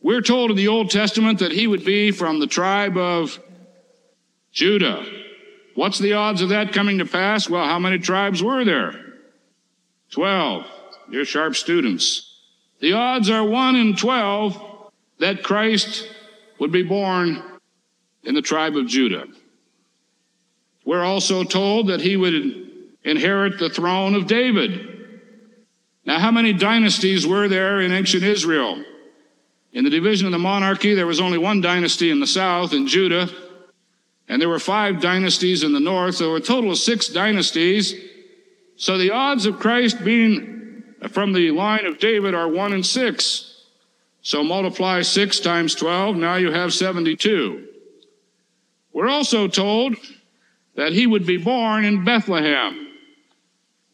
We're 0.00 0.22
told 0.22 0.50
in 0.50 0.56
the 0.56 0.68
Old 0.68 0.90
Testament 0.90 1.38
that 1.40 1.52
he 1.52 1.66
would 1.66 1.84
be 1.84 2.12
from 2.12 2.40
the 2.40 2.46
tribe 2.46 2.96
of 2.96 3.38
Judah. 4.52 5.04
What's 5.74 5.98
the 5.98 6.12
odds 6.12 6.42
of 6.42 6.50
that 6.50 6.72
coming 6.72 6.98
to 6.98 7.06
pass? 7.06 7.48
Well, 7.48 7.64
how 7.64 7.78
many 7.78 7.98
tribes 7.98 8.42
were 8.42 8.64
there? 8.64 8.92
Twelve. 10.10 10.66
You're 11.10 11.24
sharp 11.24 11.56
students. 11.56 12.40
The 12.80 12.92
odds 12.92 13.30
are 13.30 13.44
one 13.44 13.76
in 13.76 13.96
twelve 13.96 14.60
that 15.18 15.42
Christ 15.42 16.08
would 16.58 16.72
be 16.72 16.82
born 16.82 17.42
in 18.24 18.34
the 18.34 18.42
tribe 18.42 18.76
of 18.76 18.86
Judah. 18.86 19.26
We're 20.84 21.04
also 21.04 21.44
told 21.44 21.88
that 21.88 22.00
he 22.00 22.16
would 22.16 22.70
inherit 23.04 23.58
the 23.58 23.70
throne 23.70 24.14
of 24.14 24.26
David. 24.26 24.88
Now, 26.04 26.18
how 26.18 26.30
many 26.30 26.52
dynasties 26.52 27.26
were 27.26 27.48
there 27.48 27.80
in 27.80 27.92
ancient 27.92 28.24
Israel? 28.24 28.84
In 29.72 29.84
the 29.84 29.90
division 29.90 30.26
of 30.26 30.32
the 30.32 30.38
monarchy, 30.38 30.94
there 30.94 31.06
was 31.06 31.20
only 31.20 31.38
one 31.38 31.60
dynasty 31.60 32.10
in 32.10 32.20
the 32.20 32.26
south, 32.26 32.72
in 32.72 32.86
Judah, 32.86 33.28
and 34.32 34.40
there 34.40 34.48
were 34.48 34.58
five 34.58 35.02
dynasties 35.02 35.62
in 35.62 35.74
the 35.74 35.78
north, 35.78 36.14
so 36.14 36.34
a 36.36 36.40
total 36.40 36.70
of 36.70 36.78
six 36.78 37.08
dynasties. 37.08 37.94
So 38.76 38.96
the 38.96 39.10
odds 39.10 39.44
of 39.44 39.58
Christ 39.58 40.02
being 40.02 40.84
from 41.10 41.34
the 41.34 41.50
line 41.50 41.84
of 41.84 41.98
David 41.98 42.34
are 42.34 42.48
one 42.48 42.72
in 42.72 42.82
six. 42.82 43.66
So 44.22 44.42
multiply 44.42 45.02
six 45.02 45.38
times 45.38 45.74
12, 45.74 46.16
now 46.16 46.36
you 46.36 46.50
have 46.50 46.72
72. 46.72 47.68
We're 48.94 49.10
also 49.10 49.48
told 49.48 49.96
that 50.76 50.94
he 50.94 51.06
would 51.06 51.26
be 51.26 51.36
born 51.36 51.84
in 51.84 52.02
Bethlehem. 52.02 52.88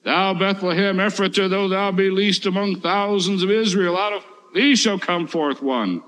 Thou, 0.05 0.35
Bethlehem 0.35 0.99
Ephratah, 0.99 1.51
though 1.51 1.69
thou 1.69 1.91
be 1.91 2.11
least 2.11 2.47
among 2.47 2.81
thousands 2.81 3.43
of 3.43 3.51
Israel, 3.51 3.99
out 3.99 4.13
of 4.13 4.25
thee 4.55 4.77
shall 4.77 5.01
come 5.01 5.27
forth 5.27 5.61
one 5.61 6.05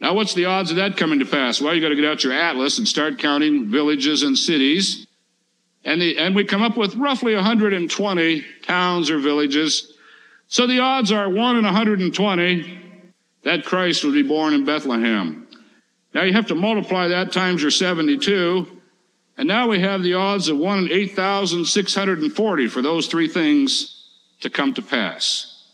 now, 0.00 0.14
what's 0.14 0.32
the 0.32 0.46
odds 0.46 0.70
of 0.70 0.76
that 0.76 0.96
coming 0.96 1.18
to 1.18 1.26
pass? 1.26 1.60
Well, 1.60 1.74
you 1.74 1.82
got 1.82 1.90
to 1.90 1.94
get 1.94 2.06
out 2.06 2.24
your 2.24 2.32
atlas 2.32 2.78
and 2.78 2.88
start 2.88 3.18
counting 3.18 3.70
villages 3.70 4.22
and 4.22 4.36
cities. 4.36 5.06
And, 5.84 6.00
the, 6.00 6.16
and 6.16 6.34
we 6.34 6.44
come 6.44 6.62
up 6.62 6.76
with 6.76 6.94
roughly 6.96 7.34
120 7.34 8.46
towns 8.62 9.10
or 9.10 9.18
villages. 9.18 9.92
So 10.48 10.66
the 10.66 10.80
odds 10.80 11.12
are 11.12 11.28
1 11.28 11.56
in 11.56 11.64
120 11.64 12.80
that 13.42 13.64
Christ 13.64 14.02
would 14.04 14.14
be 14.14 14.22
born 14.22 14.54
in 14.54 14.64
Bethlehem. 14.64 15.46
Now 16.14 16.22
you 16.22 16.32
have 16.32 16.46
to 16.46 16.54
multiply 16.54 17.08
that 17.08 17.32
times 17.32 17.60
your 17.60 17.70
72. 17.70 18.80
And 19.36 19.48
now 19.48 19.68
we 19.68 19.80
have 19.80 20.02
the 20.02 20.14
odds 20.14 20.48
of 20.48 20.56
1 20.56 20.78
in 20.78 20.92
8,640 20.92 22.68
for 22.68 22.82
those 22.82 23.06
three 23.06 23.28
things 23.28 24.08
to 24.40 24.48
come 24.48 24.72
to 24.74 24.82
pass. 24.82 25.66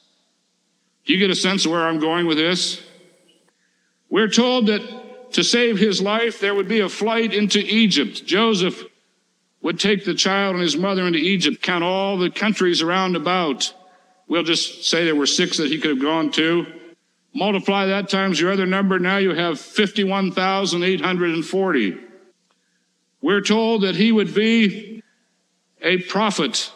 Do 1.04 1.12
you 1.12 1.18
get 1.20 1.30
a 1.30 1.36
sense 1.36 1.64
of 1.64 1.70
where 1.70 1.86
I'm 1.86 2.00
going 2.00 2.26
with 2.26 2.38
this? 2.38 2.85
We're 4.08 4.28
told 4.28 4.66
that 4.66 5.32
to 5.32 5.42
save 5.42 5.78
his 5.78 6.00
life, 6.00 6.38
there 6.40 6.54
would 6.54 6.68
be 6.68 6.78
a 6.80 6.88
flight 6.88 7.34
into 7.34 7.58
Egypt. 7.58 8.24
Joseph 8.24 8.84
would 9.62 9.80
take 9.80 10.04
the 10.04 10.14
child 10.14 10.54
and 10.54 10.62
his 10.62 10.76
mother 10.76 11.04
into 11.06 11.18
Egypt, 11.18 11.62
count 11.62 11.82
all 11.82 12.18
the 12.18 12.30
countries 12.30 12.82
around 12.82 13.16
about. 13.16 13.74
We'll 14.28 14.44
just 14.44 14.84
say 14.84 15.04
there 15.04 15.14
were 15.14 15.26
six 15.26 15.58
that 15.58 15.70
he 15.70 15.78
could 15.78 15.90
have 15.90 16.00
gone 16.00 16.32
to. 16.32 16.66
Multiply 17.34 17.86
that 17.86 18.08
times 18.08 18.40
your 18.40 18.52
other 18.52 18.66
number, 18.66 18.98
now 18.98 19.18
you 19.18 19.34
have 19.34 19.60
51,840. 19.60 21.98
We're 23.20 23.40
told 23.40 23.82
that 23.82 23.96
he 23.96 24.12
would 24.12 24.34
be 24.34 25.02
a 25.82 25.98
prophet. 26.02 26.72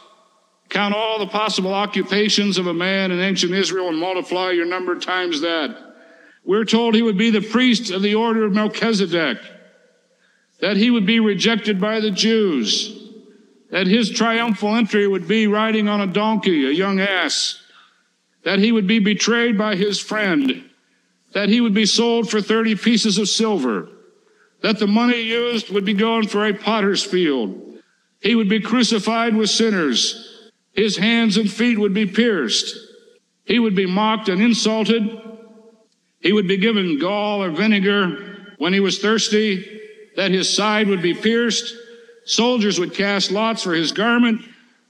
Count 0.69 0.95
all 0.95 1.19
the 1.19 1.27
possible 1.27 1.73
occupations 1.73 2.59
of 2.59 2.67
a 2.67 2.75
man 2.75 3.11
in 3.11 3.21
ancient 3.21 3.53
Israel 3.53 3.89
and 3.89 3.99
multiply 3.99 4.51
your 4.51 4.67
number 4.67 4.99
times 4.99 5.41
that. 5.41 5.90
We're 6.45 6.65
told 6.65 6.95
he 6.95 7.03
would 7.03 7.19
be 7.19 7.31
the 7.31 7.41
priest 7.41 7.91
of 7.91 8.03
the 8.03 8.15
order 8.15 8.45
of 8.45 8.53
Melchizedek, 8.53 9.39
that 10.61 10.77
he 10.77 10.91
would 10.91 11.07
be 11.07 11.21
rejected 11.21 11.81
by 11.81 12.01
the 12.01 12.11
Jews, 12.11 13.09
that 13.71 13.87
his 13.87 14.11
triumphal 14.11 14.75
entry 14.75 15.07
would 15.07 15.29
be 15.29 15.47
riding 15.47 15.89
on 15.89 16.01
a 16.01 16.07
donkey, 16.07 16.67
a 16.67 16.73
young 16.73 17.01
ass, 17.01 17.63
that 18.43 18.59
he 18.59 18.73
would 18.73 18.87
be 18.87 18.99
betrayed 18.99 19.57
by 19.57 19.77
his 19.77 20.01
friend, 20.01 20.65
that 21.33 21.49
he 21.49 21.61
would 21.61 21.75
be 21.75 21.87
sold 21.87 22.29
for 22.31 22.41
30 22.41 22.75
pieces 22.77 23.19
of 23.19 23.29
silver, 23.29 23.89
that 24.63 24.79
the 24.79 24.87
money 24.87 25.21
used 25.21 25.71
would 25.71 25.85
be 25.85 25.95
going 25.95 26.27
for 26.27 26.47
a 26.47 26.55
potter's 26.55 27.05
field. 27.05 27.79
He 28.21 28.35
would 28.35 28.49
be 28.49 28.61
crucified 28.61 29.35
with 29.35 29.49
sinners. 29.49 30.49
His 30.73 30.97
hands 30.97 31.37
and 31.37 31.51
feet 31.51 31.79
would 31.79 31.95
be 31.95 32.07
pierced. 32.07 32.77
He 33.45 33.59
would 33.59 33.75
be 33.75 33.87
mocked 33.87 34.29
and 34.29 34.43
insulted 34.43 35.30
he 36.21 36.33
would 36.33 36.47
be 36.47 36.57
given 36.57 36.99
gall 36.99 37.43
or 37.43 37.51
vinegar 37.51 38.55
when 38.59 38.73
he 38.73 38.81
was 38.81 38.99
thirsty, 38.99 39.81
that 40.17 40.31
his 40.31 40.55
side 40.55 40.89
would 40.89 41.03
be 41.03 41.15
pierced. 41.15 41.75
Soldiers 42.25 42.79
would 42.79 42.95
cast 42.95 43.31
lots 43.31 43.63
for 43.63 43.73
his 43.73 43.93
garment. 43.93 44.43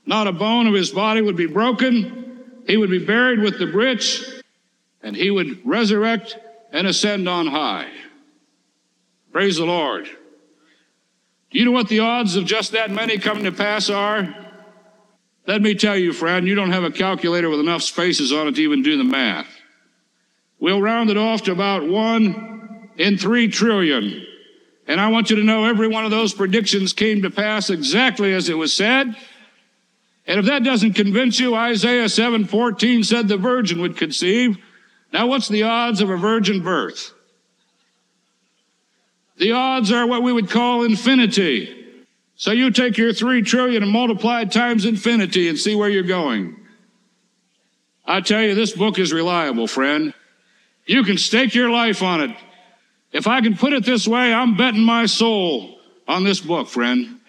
Not 0.04 0.26
a 0.26 0.32
bone 0.32 0.66
of 0.66 0.74
his 0.74 0.90
body 0.90 1.20
would 1.22 1.36
be 1.36 1.46
broken. 1.46 2.62
He 2.66 2.76
would 2.76 2.90
be 2.90 3.04
buried 3.04 3.38
with 3.38 3.58
the 3.58 3.66
rich, 3.66 4.24
and 5.02 5.14
he 5.14 5.30
would 5.30 5.64
resurrect 5.64 6.36
and 6.72 6.86
ascend 6.86 7.28
on 7.28 7.46
high. 7.46 7.90
Praise 9.32 9.56
the 9.56 9.64
Lord. 9.64 10.06
Do 11.50 11.58
you 11.58 11.64
know 11.64 11.70
what 11.70 11.88
the 11.88 12.00
odds 12.00 12.36
of 12.36 12.44
just 12.44 12.72
that 12.72 12.90
many 12.90 13.18
coming 13.18 13.44
to 13.44 13.52
pass 13.52 13.88
are? 13.88 14.34
Let 15.46 15.62
me 15.62 15.74
tell 15.74 15.96
you, 15.96 16.12
friend, 16.12 16.46
you 16.46 16.54
don't 16.54 16.70
have 16.70 16.84
a 16.84 16.90
calculator 16.90 17.48
with 17.48 17.60
enough 17.60 17.82
spaces 17.82 18.32
on 18.32 18.48
it 18.48 18.56
to 18.56 18.62
even 18.62 18.82
do 18.82 18.96
the 18.96 19.04
math. 19.04 19.48
We'll 20.60 20.82
round 20.82 21.10
it 21.10 21.16
off 21.16 21.42
to 21.44 21.52
about 21.52 21.88
one 21.88 22.90
in 22.96 23.16
three 23.16 23.48
trillion. 23.48 24.26
And 24.86 25.00
I 25.00 25.08
want 25.08 25.30
you 25.30 25.36
to 25.36 25.42
know 25.42 25.64
every 25.64 25.88
one 25.88 26.04
of 26.04 26.10
those 26.10 26.34
predictions 26.34 26.92
came 26.92 27.22
to 27.22 27.30
pass 27.30 27.70
exactly 27.70 28.34
as 28.34 28.48
it 28.48 28.58
was 28.58 28.72
said. 28.74 29.16
And 30.26 30.38
if 30.38 30.46
that 30.46 30.62
doesn't 30.62 30.92
convince 30.92 31.40
you, 31.40 31.54
Isaiah 31.54 32.08
7:14 32.08 33.04
said 33.04 33.26
the 33.26 33.36
virgin 33.36 33.80
would 33.80 33.96
conceive. 33.96 34.58
Now 35.12 35.26
what's 35.26 35.48
the 35.48 35.62
odds 35.62 36.00
of 36.00 36.10
a 36.10 36.16
virgin 36.16 36.60
birth? 36.62 37.12
The 39.38 39.52
odds 39.52 39.90
are 39.90 40.06
what 40.06 40.22
we 40.22 40.32
would 40.32 40.50
call 40.50 40.84
infinity. 40.84 41.76
So 42.36 42.52
you 42.52 42.70
take 42.70 42.98
your 42.98 43.12
3 43.12 43.42
trillion 43.42 43.82
and 43.82 43.92
multiply 43.92 44.42
it 44.42 44.52
times 44.52 44.84
infinity 44.84 45.48
and 45.48 45.58
see 45.58 45.74
where 45.74 45.88
you're 45.88 46.02
going. 46.02 46.56
I 48.04 48.20
tell 48.20 48.42
you, 48.42 48.54
this 48.54 48.72
book 48.72 48.98
is 48.98 49.12
reliable, 49.12 49.66
friend. 49.66 50.14
You 50.90 51.04
can 51.04 51.18
stake 51.18 51.54
your 51.54 51.70
life 51.70 52.02
on 52.02 52.20
it. 52.20 52.36
If 53.12 53.28
I 53.28 53.42
can 53.42 53.56
put 53.56 53.72
it 53.72 53.84
this 53.84 54.08
way, 54.08 54.34
I'm 54.34 54.56
betting 54.56 54.82
my 54.82 55.06
soul 55.06 55.78
on 56.08 56.24
this 56.24 56.40
book, 56.40 56.66
friend. 56.66 57.20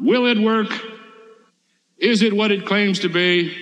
Will 0.00 0.26
it 0.26 0.36
work? 0.36 0.66
Is 1.96 2.22
it 2.22 2.34
what 2.34 2.50
it 2.50 2.66
claims 2.66 2.98
to 3.00 3.08
be? 3.08 3.56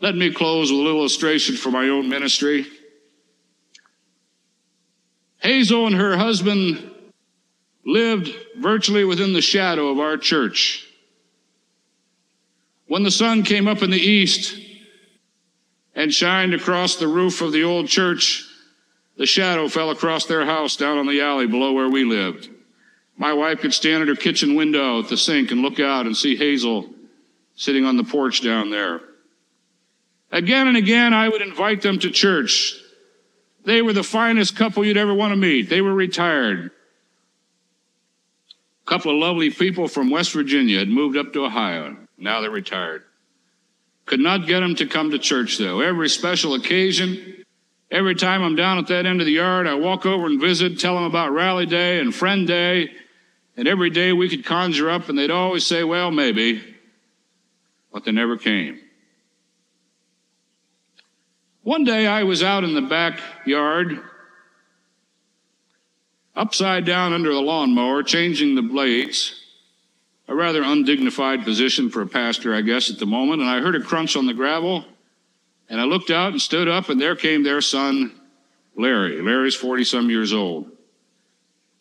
Let 0.00 0.14
me 0.16 0.32
close 0.32 0.72
with 0.72 0.80
a 0.80 0.82
little 0.82 1.00
illustration 1.00 1.56
for 1.56 1.70
my 1.70 1.90
own 1.90 2.08
ministry. 2.08 2.66
Hazel 5.42 5.88
and 5.88 5.96
her 5.96 6.16
husband 6.16 6.90
lived 7.84 8.34
virtually 8.56 9.04
within 9.04 9.34
the 9.34 9.42
shadow 9.42 9.88
of 9.88 9.98
our 9.98 10.16
church. 10.16 10.88
When 12.86 13.02
the 13.02 13.10
sun 13.10 13.42
came 13.42 13.68
up 13.68 13.82
in 13.82 13.90
the 13.90 14.00
east 14.00 14.56
and 15.94 16.12
shined 16.12 16.54
across 16.54 16.96
the 16.96 17.08
roof 17.08 17.40
of 17.40 17.52
the 17.52 17.64
old 17.64 17.88
church, 17.88 18.46
the 19.16 19.26
shadow 19.26 19.68
fell 19.68 19.90
across 19.90 20.26
their 20.26 20.44
house 20.44 20.76
down 20.76 20.98
on 20.98 21.06
the 21.06 21.20
alley 21.20 21.46
below 21.46 21.72
where 21.72 21.88
we 21.88 22.04
lived. 22.04 22.48
My 23.16 23.32
wife 23.34 23.60
could 23.60 23.74
stand 23.74 24.02
at 24.02 24.08
her 24.08 24.16
kitchen 24.16 24.54
window 24.54 25.00
at 25.00 25.08
the 25.08 25.16
sink 25.16 25.50
and 25.50 25.60
look 25.60 25.78
out 25.78 26.06
and 26.06 26.16
see 26.16 26.36
Hazel 26.36 26.88
sitting 27.54 27.84
on 27.84 27.98
the 27.98 28.04
porch 28.04 28.42
down 28.42 28.70
there. 28.70 29.02
Again 30.32 30.68
and 30.68 30.76
again, 30.76 31.12
I 31.12 31.28
would 31.28 31.42
invite 31.42 31.82
them 31.82 31.98
to 31.98 32.10
church. 32.10 32.76
They 33.66 33.82
were 33.82 33.92
the 33.92 34.02
finest 34.02 34.56
couple 34.56 34.84
you'd 34.84 34.96
ever 34.96 35.12
want 35.12 35.32
to 35.32 35.36
meet. 35.36 35.68
They 35.68 35.82
were 35.82 35.92
retired. 35.92 36.70
A 38.86 38.88
couple 38.88 39.12
of 39.12 39.18
lovely 39.18 39.50
people 39.50 39.86
from 39.86 40.08
West 40.08 40.32
Virginia 40.32 40.78
had 40.78 40.88
moved 40.88 41.18
up 41.18 41.32
to 41.34 41.44
Ohio. 41.44 41.96
Now 42.16 42.40
they're 42.40 42.50
retired. 42.50 43.02
Could 44.10 44.18
not 44.18 44.48
get 44.48 44.58
them 44.58 44.74
to 44.74 44.86
come 44.86 45.12
to 45.12 45.20
church, 45.20 45.56
though. 45.56 45.78
Every 45.78 46.08
special 46.08 46.54
occasion, 46.54 47.44
every 47.92 48.16
time 48.16 48.42
I'm 48.42 48.56
down 48.56 48.78
at 48.78 48.88
that 48.88 49.06
end 49.06 49.20
of 49.20 49.26
the 49.26 49.34
yard, 49.34 49.68
I 49.68 49.74
walk 49.74 50.04
over 50.04 50.26
and 50.26 50.40
visit, 50.40 50.80
tell 50.80 50.96
them 50.96 51.04
about 51.04 51.30
Rally 51.30 51.64
Day 51.64 52.00
and 52.00 52.12
Friend 52.12 52.44
Day. 52.44 52.90
And 53.56 53.68
every 53.68 53.88
day 53.88 54.12
we 54.12 54.28
could 54.28 54.44
conjure 54.44 54.90
up, 54.90 55.08
and 55.08 55.16
they'd 55.16 55.30
always 55.30 55.64
say, 55.64 55.84
Well, 55.84 56.10
maybe. 56.10 56.60
But 57.92 58.04
they 58.04 58.10
never 58.10 58.36
came. 58.36 58.80
One 61.62 61.84
day 61.84 62.08
I 62.08 62.24
was 62.24 62.42
out 62.42 62.64
in 62.64 62.74
the 62.74 62.82
backyard, 62.82 64.00
upside 66.34 66.84
down 66.84 67.12
under 67.12 67.32
the 67.32 67.40
lawnmower, 67.40 68.02
changing 68.02 68.56
the 68.56 68.62
blades. 68.62 69.39
A 70.30 70.34
rather 70.34 70.62
undignified 70.62 71.42
position 71.42 71.90
for 71.90 72.02
a 72.02 72.06
pastor, 72.06 72.54
I 72.54 72.60
guess, 72.60 72.88
at 72.88 73.00
the 73.00 73.06
moment. 73.06 73.42
And 73.42 73.50
I 73.50 73.58
heard 73.58 73.74
a 73.74 73.80
crunch 73.80 74.14
on 74.14 74.26
the 74.26 74.32
gravel. 74.32 74.84
And 75.68 75.80
I 75.80 75.84
looked 75.84 76.10
out 76.10 76.30
and 76.30 76.40
stood 76.40 76.68
up, 76.68 76.88
and 76.88 77.00
there 77.00 77.16
came 77.16 77.42
their 77.42 77.60
son, 77.60 78.12
Larry. 78.76 79.20
Larry's 79.20 79.56
40 79.56 79.82
some 79.82 80.08
years 80.08 80.32
old. 80.32 80.70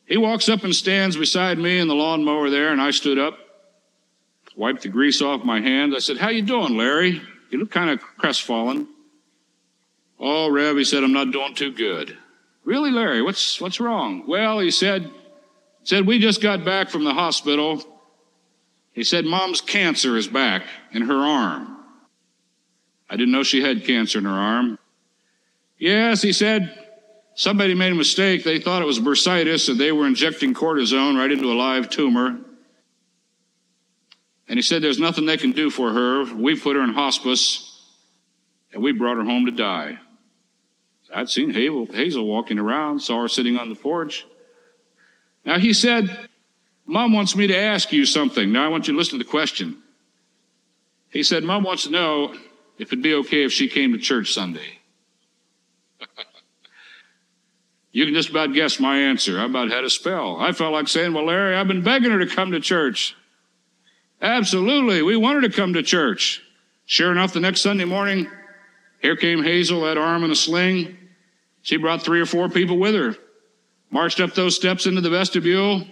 He 0.08 0.18
walks 0.18 0.50
up 0.50 0.64
and 0.64 0.76
stands 0.76 1.16
beside 1.16 1.60
me 1.60 1.78
in 1.78 1.88
the 1.88 1.94
lawnmower 1.94 2.50
there, 2.50 2.72
and 2.72 2.82
I 2.82 2.90
stood 2.90 3.20
up, 3.20 3.38
wiped 4.56 4.82
the 4.82 4.90
grease 4.90 5.22
off 5.22 5.44
my 5.44 5.62
hand. 5.62 5.94
I 5.96 6.00
said, 6.00 6.18
How 6.18 6.30
you 6.30 6.42
doing, 6.42 6.76
Larry? 6.76 7.22
You 7.52 7.60
look 7.60 7.70
kind 7.70 7.92
of 7.92 8.02
crestfallen. 8.18 8.88
Oh, 10.20 10.50
Rev, 10.50 10.76
he 10.76 10.84
said, 10.84 11.04
I'm 11.04 11.14
not 11.14 11.32
doing 11.32 11.54
too 11.54 11.72
good. 11.72 12.18
Really, 12.64 12.90
Larry, 12.90 13.22
what's 13.22 13.62
what's 13.62 13.80
wrong? 13.80 14.26
Well, 14.28 14.58
he 14.58 14.72
said, 14.72 15.10
said, 15.84 16.08
we 16.08 16.18
just 16.18 16.42
got 16.42 16.66
back 16.66 16.90
from 16.90 17.04
the 17.04 17.14
hospital. 17.14 17.99
He 19.00 19.06
said, 19.06 19.24
Mom's 19.24 19.62
cancer 19.62 20.18
is 20.18 20.28
back 20.28 20.64
in 20.92 21.04
her 21.04 21.16
arm. 21.16 21.86
I 23.10 23.16
didn't 23.16 23.32
know 23.32 23.44
she 23.44 23.62
had 23.62 23.86
cancer 23.86 24.20
in 24.20 24.26
her 24.26 24.30
arm. 24.30 24.78
Yes, 25.78 26.22
he 26.22 26.34
said, 26.34 26.78
somebody 27.34 27.76
made 27.76 27.94
a 27.94 27.96
mistake. 27.96 28.44
They 28.44 28.60
thought 28.60 28.82
it 28.82 28.86
was 28.86 29.00
bursitis, 29.00 29.70
and 29.70 29.80
they 29.80 29.94
were 29.94 30.06
injecting 30.06 30.54
cortisone 30.54 31.18
right 31.18 31.32
into 31.32 31.50
a 31.50 31.56
live 31.56 31.90
tumor. 31.90 32.42
And 34.50 34.58
he 34.58 34.62
said, 34.62 34.82
There's 34.82 35.00
nothing 35.00 35.26
they 35.26 35.38
can 35.38 35.54
do 35.54 35.70
for 35.70 35.94
her. 35.94 36.36
We 36.36 36.60
put 36.60 36.76
her 36.76 36.84
in 36.84 36.90
hospice, 36.90 37.82
and 38.74 38.84
we 38.84 38.92
brought 38.92 39.16
her 39.16 39.24
home 39.24 39.46
to 39.46 39.54
die. 39.54 39.98
I'd 41.16 41.30
seen 41.30 41.52
Hazel, 41.52 41.86
Hazel 41.86 42.28
walking 42.28 42.60
around, 42.60 43.00
saw 43.00 43.22
her 43.22 43.30
sitting 43.30 43.58
on 43.58 43.70
the 43.70 43.76
porch. 43.76 44.28
Now 45.46 45.58
he 45.58 45.72
said, 45.72 46.29
Mom 46.90 47.14
wants 47.14 47.36
me 47.36 47.46
to 47.46 47.56
ask 47.56 47.92
you 47.92 48.04
something. 48.04 48.52
Now 48.52 48.66
I 48.66 48.68
want 48.68 48.88
you 48.88 48.94
to 48.94 48.98
listen 48.98 49.20
to 49.20 49.24
the 49.24 49.30
question. 49.30 49.78
He 51.12 51.22
said, 51.22 51.44
Mom 51.44 51.64
wants 51.64 51.84
to 51.84 51.92
know 51.92 52.34
if 52.80 52.88
it'd 52.88 53.04
be 53.04 53.14
okay 53.14 53.44
if 53.44 53.52
she 53.52 53.70
came 53.70 53.92
to 53.92 54.00
church 54.00 54.34
Sunday. 54.34 54.80
you 57.92 58.06
can 58.06 58.16
just 58.16 58.32
about 58.32 58.56
guess 58.56 58.80
my 58.80 58.98
answer. 58.98 59.40
I 59.40 59.46
about 59.46 59.70
had 59.70 59.84
a 59.84 59.90
spell. 59.90 60.38
I 60.40 60.52
felt 60.52 60.74
like 60.74 60.88
saying, 60.88 61.14
Well, 61.14 61.28
Larry, 61.28 61.56
I've 61.56 61.68
been 61.68 61.84
begging 61.84 62.10
her 62.10 62.26
to 62.26 62.26
come 62.26 62.54
to 62.54 62.60
church. 62.60 63.16
Absolutely. 64.20 65.04
We 65.04 65.16
want 65.16 65.36
her 65.36 65.48
to 65.48 65.56
come 65.56 65.74
to 65.74 65.84
church. 65.84 66.42
Sure 66.88 67.12
enough, 67.12 67.34
the 67.34 67.40
next 67.40 67.62
Sunday 67.62 67.86
morning, 67.86 68.28
here 69.00 69.16
came 69.16 69.44
Hazel, 69.44 69.82
that 69.82 70.00
arm 70.00 70.24
in 70.24 70.32
a 70.32 70.36
sling. 70.36 70.98
She 71.62 71.78
brought 71.78 72.02
three 72.02 72.20
or 72.20 72.26
four 72.26 72.50
people 72.50 72.80
with 72.80 72.96
her, 72.96 73.16
marched 73.92 74.20
up 74.20 74.34
those 74.34 74.56
steps 74.56 74.88
into 74.88 75.02
the 75.02 75.12
vestibule, 75.12 75.86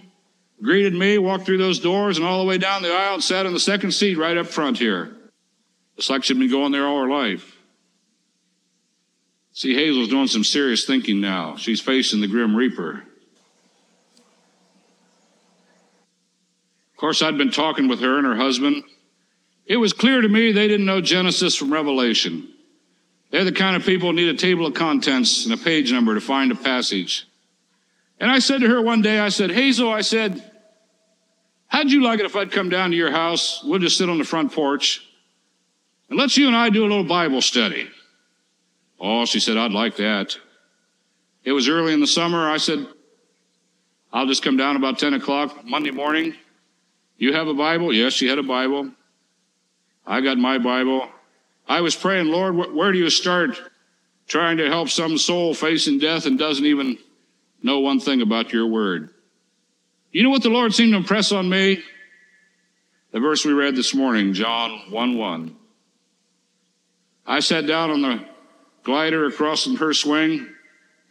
greeted 0.62 0.94
me, 0.94 1.18
walked 1.18 1.46
through 1.46 1.58
those 1.58 1.78
doors, 1.78 2.18
and 2.18 2.26
all 2.26 2.40
the 2.40 2.48
way 2.48 2.58
down 2.58 2.82
the 2.82 2.92
aisle 2.92 3.14
and 3.14 3.24
sat 3.24 3.46
in 3.46 3.52
the 3.52 3.60
second 3.60 3.92
seat 3.92 4.16
right 4.16 4.36
up 4.36 4.46
front 4.46 4.78
here. 4.78 5.14
It's 5.96 6.10
like 6.10 6.24
she'd 6.24 6.38
been 6.38 6.50
going 6.50 6.72
there 6.72 6.86
all 6.86 7.02
her 7.02 7.08
life. 7.08 7.56
See, 9.52 9.74
Hazel's 9.74 10.08
doing 10.08 10.28
some 10.28 10.44
serious 10.44 10.84
thinking 10.84 11.20
now. 11.20 11.56
She's 11.56 11.80
facing 11.80 12.20
the 12.20 12.28
Grim 12.28 12.54
Reaper. 12.54 13.02
Of 16.92 16.96
course, 16.96 17.22
I'd 17.22 17.38
been 17.38 17.50
talking 17.50 17.88
with 17.88 18.00
her 18.00 18.18
and 18.18 18.26
her 18.26 18.36
husband. 18.36 18.84
It 19.66 19.76
was 19.76 19.92
clear 19.92 20.20
to 20.20 20.28
me 20.28 20.52
they 20.52 20.68
didn't 20.68 20.86
know 20.86 21.00
Genesis 21.00 21.56
from 21.56 21.72
Revelation. 21.72 22.48
They're 23.30 23.44
the 23.44 23.52
kind 23.52 23.76
of 23.76 23.84
people 23.84 24.08
who 24.08 24.14
need 24.14 24.28
a 24.28 24.38
table 24.38 24.66
of 24.66 24.74
contents 24.74 25.44
and 25.44 25.52
a 25.52 25.62
page 25.62 25.92
number 25.92 26.14
to 26.14 26.20
find 26.20 26.50
a 26.50 26.54
passage. 26.54 27.26
And 28.20 28.30
I 28.30 28.38
said 28.38 28.60
to 28.62 28.68
her 28.68 28.80
one 28.80 29.02
day, 29.02 29.18
I 29.18 29.28
said, 29.28 29.50
Hazel, 29.50 29.92
I 29.92 30.00
said, 30.00 30.47
how'd 31.68 31.90
you 31.90 32.02
like 32.02 32.20
it 32.20 32.26
if 32.26 32.36
I'd 32.36 32.52
come 32.52 32.68
down 32.68 32.90
to 32.90 32.96
your 32.96 33.10
house? 33.10 33.62
We'll 33.64 33.78
just 33.78 33.96
sit 33.96 34.10
on 34.10 34.18
the 34.18 34.24
front 34.24 34.52
porch 34.52 35.08
and 36.08 36.18
let's 36.18 36.36
you 36.36 36.46
and 36.46 36.56
I 36.56 36.70
do 36.70 36.82
a 36.82 36.88
little 36.88 37.04
Bible 37.04 37.42
study. 37.42 37.88
Oh, 39.00 39.24
she 39.24 39.40
said, 39.40 39.56
I'd 39.56 39.72
like 39.72 39.96
that. 39.96 40.36
It 41.44 41.52
was 41.52 41.68
early 41.68 41.92
in 41.92 42.00
the 42.00 42.06
summer. 42.06 42.50
I 42.50 42.56
said, 42.56 42.86
I'll 44.12 44.26
just 44.26 44.42
come 44.42 44.56
down 44.56 44.76
about 44.76 44.98
10 44.98 45.14
o'clock 45.14 45.64
Monday 45.64 45.90
morning. 45.90 46.34
You 47.18 47.32
have 47.34 47.48
a 47.48 47.54
Bible? 47.54 47.92
Yes, 47.92 48.14
she 48.14 48.26
had 48.26 48.38
a 48.38 48.42
Bible. 48.42 48.90
I 50.06 50.20
got 50.20 50.38
my 50.38 50.58
Bible. 50.58 51.08
I 51.68 51.82
was 51.82 51.94
praying, 51.94 52.28
Lord, 52.28 52.56
where 52.56 52.92
do 52.92 52.98
you 52.98 53.10
start 53.10 53.60
trying 54.26 54.56
to 54.56 54.68
help 54.68 54.88
some 54.88 55.18
soul 55.18 55.52
facing 55.52 55.98
death 55.98 56.24
and 56.24 56.38
doesn't 56.38 56.64
even 56.64 56.98
know 57.62 57.80
one 57.80 58.00
thing 58.00 58.22
about 58.22 58.52
your 58.52 58.66
word? 58.66 59.10
You 60.18 60.24
know 60.24 60.30
what 60.30 60.42
the 60.42 60.48
Lord 60.48 60.74
seemed 60.74 60.94
to 60.94 60.96
impress 60.96 61.30
on 61.30 61.48
me? 61.48 61.80
The 63.12 63.20
verse 63.20 63.44
we 63.44 63.52
read 63.52 63.76
this 63.76 63.94
morning, 63.94 64.32
John 64.32 64.90
1 64.90 65.16
1. 65.16 65.56
I 67.24 67.38
sat 67.38 67.68
down 67.68 67.92
on 67.92 68.02
the 68.02 68.24
glider 68.82 69.26
across 69.26 69.62
from 69.62 69.76
her 69.76 69.94
swing, 69.94 70.48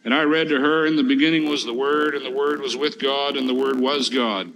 and 0.04 0.12
I 0.12 0.24
read 0.24 0.50
to 0.50 0.60
her, 0.60 0.84
In 0.84 0.96
the 0.96 1.02
beginning 1.02 1.48
was 1.48 1.64
the 1.64 1.72
Word, 1.72 2.16
and 2.16 2.22
the 2.22 2.30
Word 2.30 2.60
was 2.60 2.76
with 2.76 2.98
God, 2.98 3.38
and 3.38 3.48
the 3.48 3.54
Word 3.54 3.80
was 3.80 4.10
God. 4.10 4.52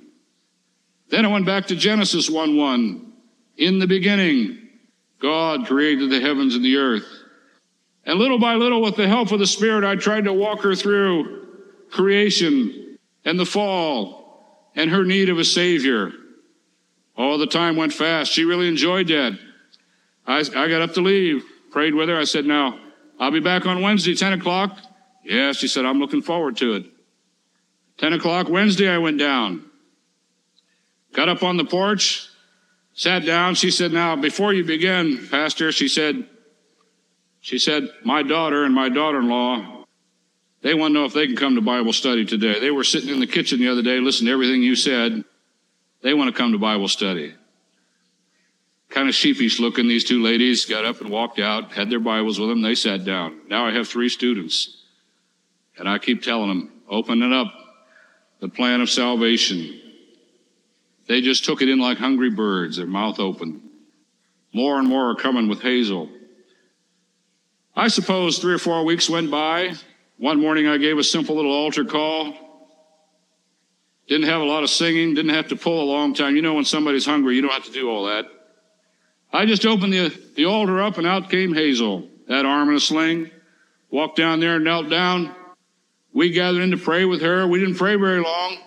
Then 1.09 1.25
I 1.25 1.29
went 1.29 1.47
back 1.47 1.69
to 1.69 1.75
Genesis 1.75 2.29
1 2.29 2.55
1. 2.55 3.13
In 3.57 3.79
the 3.79 3.87
beginning, 3.87 4.69
God 5.19 5.67
created 5.67 6.11
the 6.11 6.21
heavens 6.21 6.55
and 6.55 6.63
the 6.63 6.77
earth. 6.77 7.07
And 8.05 8.19
little 8.19 8.39
by 8.39 8.57
little, 8.57 8.83
with 8.83 8.97
the 8.97 9.09
help 9.09 9.33
of 9.33 9.39
the 9.39 9.47
Spirit, 9.47 9.83
I 9.83 9.97
tried 9.97 10.25
to 10.25 10.33
walk 10.35 10.61
her 10.61 10.75
through 10.75 11.47
creation 11.89 12.99
and 13.25 13.41
the 13.41 13.47
fall 13.47 14.22
and 14.75 14.91
her 14.91 15.05
need 15.05 15.29
of 15.29 15.39
a 15.39 15.45
Savior. 15.45 16.13
All 17.17 17.39
the 17.39 17.47
time 17.47 17.77
went 17.77 17.93
fast. 17.93 18.33
She 18.33 18.45
really 18.45 18.69
enjoyed 18.69 19.09
that. 19.09 19.39
I, 20.27 20.39
I 20.39 20.69
got 20.69 20.83
up 20.83 20.95
to 20.95 21.01
leave, 21.01 21.45
prayed 21.71 21.95
with 21.95 22.09
her. 22.09 22.19
I 22.19 22.25
said, 22.25 22.47
Now, 22.47 22.79
I'll 23.19 23.31
be 23.31 23.41
back 23.41 23.67
on 23.67 23.83
Wednesday, 23.83 24.15
10 24.15 24.35
o'clock. 24.35 24.79
Yeah, 25.25 25.53
she 25.53 25.69
said, 25.69 25.85
I'm 25.85 26.01
looking 26.01 26.23
forward 26.23 26.57
to 26.59 26.75
it. 26.75 26.87
10 27.99 28.15
o'clock 28.15 28.49
Wednesday, 28.49 28.89
I 28.89 28.99
went 28.99 29.19
down. 29.19 29.65
Got 31.13 31.29
up 31.29 31.43
on 31.43 31.57
the 31.57 31.65
porch, 31.65 32.29
sat 32.95 33.25
down. 33.25 33.55
She 33.55 33.71
said, 33.71 33.93
Now, 33.93 34.17
before 34.17 34.53
you 34.53 34.65
begin, 34.65 35.29
Pastor, 35.31 35.71
she 35.71 35.89
said, 35.89 36.27
she 37.41 37.59
said, 37.59 37.89
My 38.05 38.23
daughter 38.23 38.65
and 38.65 38.75
my 38.75 38.89
daughter 38.89 39.19
in 39.21 39.29
law, 39.29 39.82
they 40.63 40.75
want 40.75 40.93
to 40.93 40.95
know 40.95 41.05
if 41.05 41.13
they 41.13 41.27
can 41.27 41.37
come 41.37 41.57
to 41.57 41.61
Bible 41.61 41.93
study 41.93 42.25
today. 42.25 42.61
They 42.61 42.71
were 42.71 42.85
sitting 42.85 43.11
in 43.11 43.21
the 43.21 43.27
kitchen 43.27 43.59
the 43.59 43.69
other 43.69 43.83
day, 43.83 43.99
listening 43.99 44.27
to 44.29 44.33
everything 44.33 44.63
you 44.63 44.77
said. 44.77 45.25
They 46.03 46.15
want 46.15 46.35
to 46.35 46.37
come 46.41 46.53
to 46.53 46.59
Bible 46.59 46.89
study. 46.89 47.35
Kind 48.89 49.09
of 49.09 49.15
sheepish 49.15 49.59
looking, 49.59 49.89
these 49.89 50.05
two 50.05 50.23
ladies 50.23 50.65
got 50.65 50.85
up 50.85 51.01
and 51.01 51.11
walked 51.11 51.39
out, 51.39 51.73
had 51.73 51.91
their 51.91 52.01
Bibles 52.01 52.39
with 52.39 52.49
them. 52.49 52.63
They 52.63 52.75
sat 52.75 53.05
down. 53.05 53.41
Now 53.49 53.67
I 53.67 53.73
have 53.73 53.89
three 53.89 54.09
students. 54.09 54.85
And 55.79 55.89
I 55.89 55.99
keep 55.99 56.23
telling 56.23 56.49
them, 56.49 56.71
open 56.89 57.23
it 57.23 57.33
up, 57.33 57.53
the 58.41 58.49
plan 58.49 58.81
of 58.81 58.91
salvation. 58.91 59.81
They 61.09 61.21
just 61.23 61.45
took 61.45 61.63
it 61.63 61.69
in 61.69 61.81
like 61.81 61.99
hungry 61.99 62.31
birds, 62.31 62.77
their 62.77 62.87
mouth 62.87 63.19
open. 63.19 63.69
More 64.53 64.79
and 64.79 64.87
more 64.87 65.11
are 65.11 65.17
coming 65.17 65.49
with 65.49 65.63
Hazel. 65.63 66.09
I 67.75 67.89
suppose 67.89 68.39
three 68.39 68.53
or 68.53 68.59
four 68.59 68.85
weeks 68.85 69.09
went 69.09 69.31
by. 69.31 69.75
One 70.23 70.41
morning 70.41 70.69
I 70.69 70.79
gave 70.79 70.99
a 70.99 71.03
simple 71.03 71.35
little 71.35 71.51
altar 71.51 71.85
call. 71.85 72.33
Didn't 74.07 74.29
have 74.29 74.41
a 74.41 74.45
lot 74.45 74.63
of 74.63 74.71
singing, 74.71 75.15
didn't 75.15 75.35
have 75.35 75.49
to 75.49 75.57
pull 75.57 75.83
a 75.83 75.91
long 75.91 76.15
time. 76.15 76.37
You 76.37 76.43
know, 76.43 76.55
when 76.55 76.65
somebody's 76.65 77.05
hungry, 77.05 77.35
you 77.35 77.43
don't 77.43 77.51
have 77.51 77.65
to 77.65 77.73
do 77.73 77.91
all 77.91 78.07
that. 78.07 78.27
I 79.33 79.47
just 79.47 79.67
opened 79.67 79.93
the, 79.93 80.17
the 80.37 80.45
altar 80.45 80.81
up 80.81 80.97
and 80.97 81.09
out 81.09 81.29
came 81.29 81.53
Hazel, 81.53 82.09
that 82.29 82.47
arm 82.47 82.69
in 82.69 82.77
a 82.77 82.81
sling. 82.81 83.33
Walked 83.91 84.17
down 84.17 84.39
there 84.39 84.55
and 84.55 84.65
knelt 84.65 84.89
down. 84.89 85.35
We 86.13 86.31
gathered 86.31 86.63
in 86.63 86.71
to 86.71 86.77
pray 86.77 87.05
with 87.05 87.21
her. 87.23 87.49
We 87.49 87.59
didn't 87.59 87.75
pray 87.75 87.97
very 87.97 88.21
long. 88.21 88.59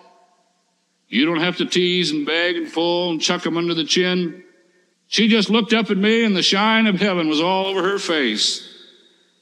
You 1.08 1.24
don't 1.24 1.40
have 1.40 1.56
to 1.56 1.64
tease 1.64 2.10
and 2.10 2.26
beg 2.26 2.56
and 2.56 2.70
pull 2.70 3.12
and 3.12 3.18
chuck 3.18 3.44
them 3.44 3.56
under 3.56 3.72
the 3.72 3.84
chin. 3.84 4.44
She 5.06 5.26
just 5.26 5.48
looked 5.48 5.72
up 5.72 5.90
at 5.90 5.96
me 5.96 6.22
and 6.22 6.36
the 6.36 6.42
shine 6.42 6.86
of 6.86 6.96
heaven 6.96 7.30
was 7.30 7.40
all 7.40 7.64
over 7.64 7.82
her 7.82 7.98
face. 7.98 8.75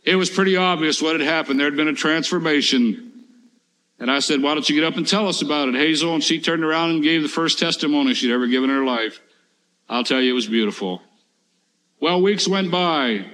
It 0.04 0.16
was 0.16 0.28
pretty 0.28 0.56
obvious 0.56 1.00
what 1.00 1.18
had 1.18 1.26
happened. 1.26 1.58
There 1.58 1.66
had 1.66 1.76
been 1.76 1.88
a 1.88 1.94
transformation. 1.94 3.12
And 3.98 4.10
I 4.10 4.18
said, 4.18 4.42
Why 4.42 4.54
don't 4.54 4.68
you 4.68 4.74
get 4.74 4.84
up 4.84 4.96
and 4.96 5.06
tell 5.06 5.28
us 5.28 5.40
about 5.40 5.68
it, 5.68 5.74
Hazel? 5.74 6.14
And 6.14 6.22
she 6.22 6.40
turned 6.40 6.62
around 6.62 6.90
and 6.90 7.02
gave 7.02 7.22
the 7.22 7.28
first 7.28 7.58
testimony 7.58 8.12
she'd 8.12 8.32
ever 8.32 8.46
given 8.46 8.68
in 8.70 8.76
her 8.76 8.84
life. 8.84 9.20
I'll 9.88 10.04
tell 10.04 10.20
you, 10.20 10.30
it 10.30 10.34
was 10.34 10.46
beautiful. 10.46 11.00
Well, 12.00 12.20
weeks 12.20 12.46
went 12.46 12.70
by. 12.70 13.24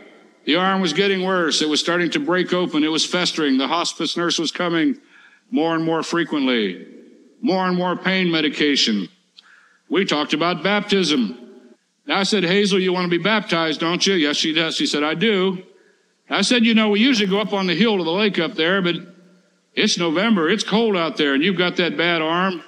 The 0.45 0.57
arm 0.57 0.81
was 0.81 0.93
getting 0.93 1.25
worse. 1.25 1.61
It 1.61 1.69
was 1.69 1.81
starting 1.81 2.11
to 2.13 2.21
break 2.21 2.53
open. 2.53 2.85
It 2.85 2.89
was 2.89 3.05
festering. 3.05 3.59
The 3.59 3.69
hospice 3.69 4.17
nurse 4.17 4.39
was 4.39 4.53
coming 4.53 4.99
more 5.51 5.75
and 5.75 5.85
more 5.85 6.03
frequently. 6.03 6.87
More 7.41 7.67
and 7.67 7.77
more 7.77 7.97
pain 7.97 8.31
medication. 8.31 9.09
We 9.89 10.05
talked 10.05 10.35
about 10.35 10.63
baptism. 10.63 11.37
I 12.09 12.23
said, 12.25 12.45
Hazel, 12.45 12.81
you 12.81 12.93
want 12.93 13.11
to 13.11 13.19
be 13.19 13.23
baptized, 13.23 13.81
don't 13.81 14.05
you? 14.07 14.15
Yes, 14.15 14.37
she 14.37 14.53
does. 14.53 14.77
She 14.77 14.87
said, 14.87 15.03
I 15.03 15.15
do. 15.15 15.63
I 16.31 16.43
said, 16.43 16.65
you 16.65 16.75
know, 16.75 16.91
we 16.91 17.01
usually 17.01 17.29
go 17.29 17.41
up 17.41 17.53
on 17.53 17.67
the 17.67 17.75
hill 17.75 17.99
to 17.99 18.05
the 18.05 18.11
lake 18.11 18.39
up 18.39 18.55
there, 18.55 18.81
but 18.81 18.95
it's 19.75 19.99
November. 19.99 20.49
It's 20.49 20.63
cold 20.63 20.97
out 20.97 21.17
there, 21.17 21.35
and 21.35 21.43
you've 21.43 21.59
got 21.59 21.77
that 21.77 21.97
bad 21.97 22.23
arm. 22.23 22.63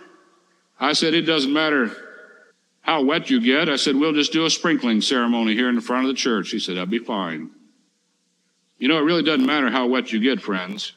I 0.81 0.95
said, 0.95 1.15
it 1.15 1.23
doesn't 1.23 1.53
matter 1.53 1.93
how 2.81 3.05
wet 3.05 3.31
you 3.31 3.41
get. 3.41 3.69
I 3.69 3.77
said, 3.77 3.95
we'll 3.95 4.13
just 4.13 4.33
do 4.33 4.45
a 4.45 4.51
sprinkling 4.51 5.01
ceremony 5.01 5.55
here 5.55 5.69
in 5.69 5.77
the 5.77 5.81
front 5.81 6.07
of 6.07 6.09
the 6.09 6.19
church. 6.19 6.51
He 6.51 6.59
said, 6.59 6.77
that'd 6.77 6.91
be 6.91 6.99
fine. 6.99 7.51
You 8.79 8.89
know, 8.89 8.99
it 8.99 9.03
really 9.03 9.23
doesn't 9.23 9.47
matter 9.47 9.71
how 9.71 9.87
wet 9.87 10.13
you 10.13 10.19
get, 10.19 10.43
friends. 10.43 10.93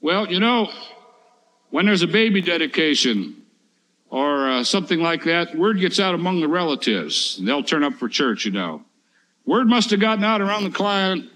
Well, 0.00 0.26
you 0.28 0.40
know, 0.40 0.70
when 1.68 1.84
there's 1.84 2.02
a 2.02 2.06
baby 2.06 2.40
dedication 2.40 3.42
or 4.08 4.48
uh, 4.48 4.64
something 4.64 5.00
like 5.00 5.24
that, 5.24 5.54
word 5.54 5.80
gets 5.80 6.00
out 6.00 6.14
among 6.14 6.40
the 6.40 6.48
relatives, 6.48 7.36
and 7.38 7.46
they'll 7.46 7.62
turn 7.62 7.84
up 7.84 7.92
for 7.94 8.08
church, 8.08 8.46
you 8.46 8.52
know. 8.52 8.84
Word 9.48 9.66
must 9.66 9.88
have 9.92 10.00
gotten 10.00 10.24
out 10.24 10.42
around 10.42 10.64
the 10.64 10.70
client 10.70 11.30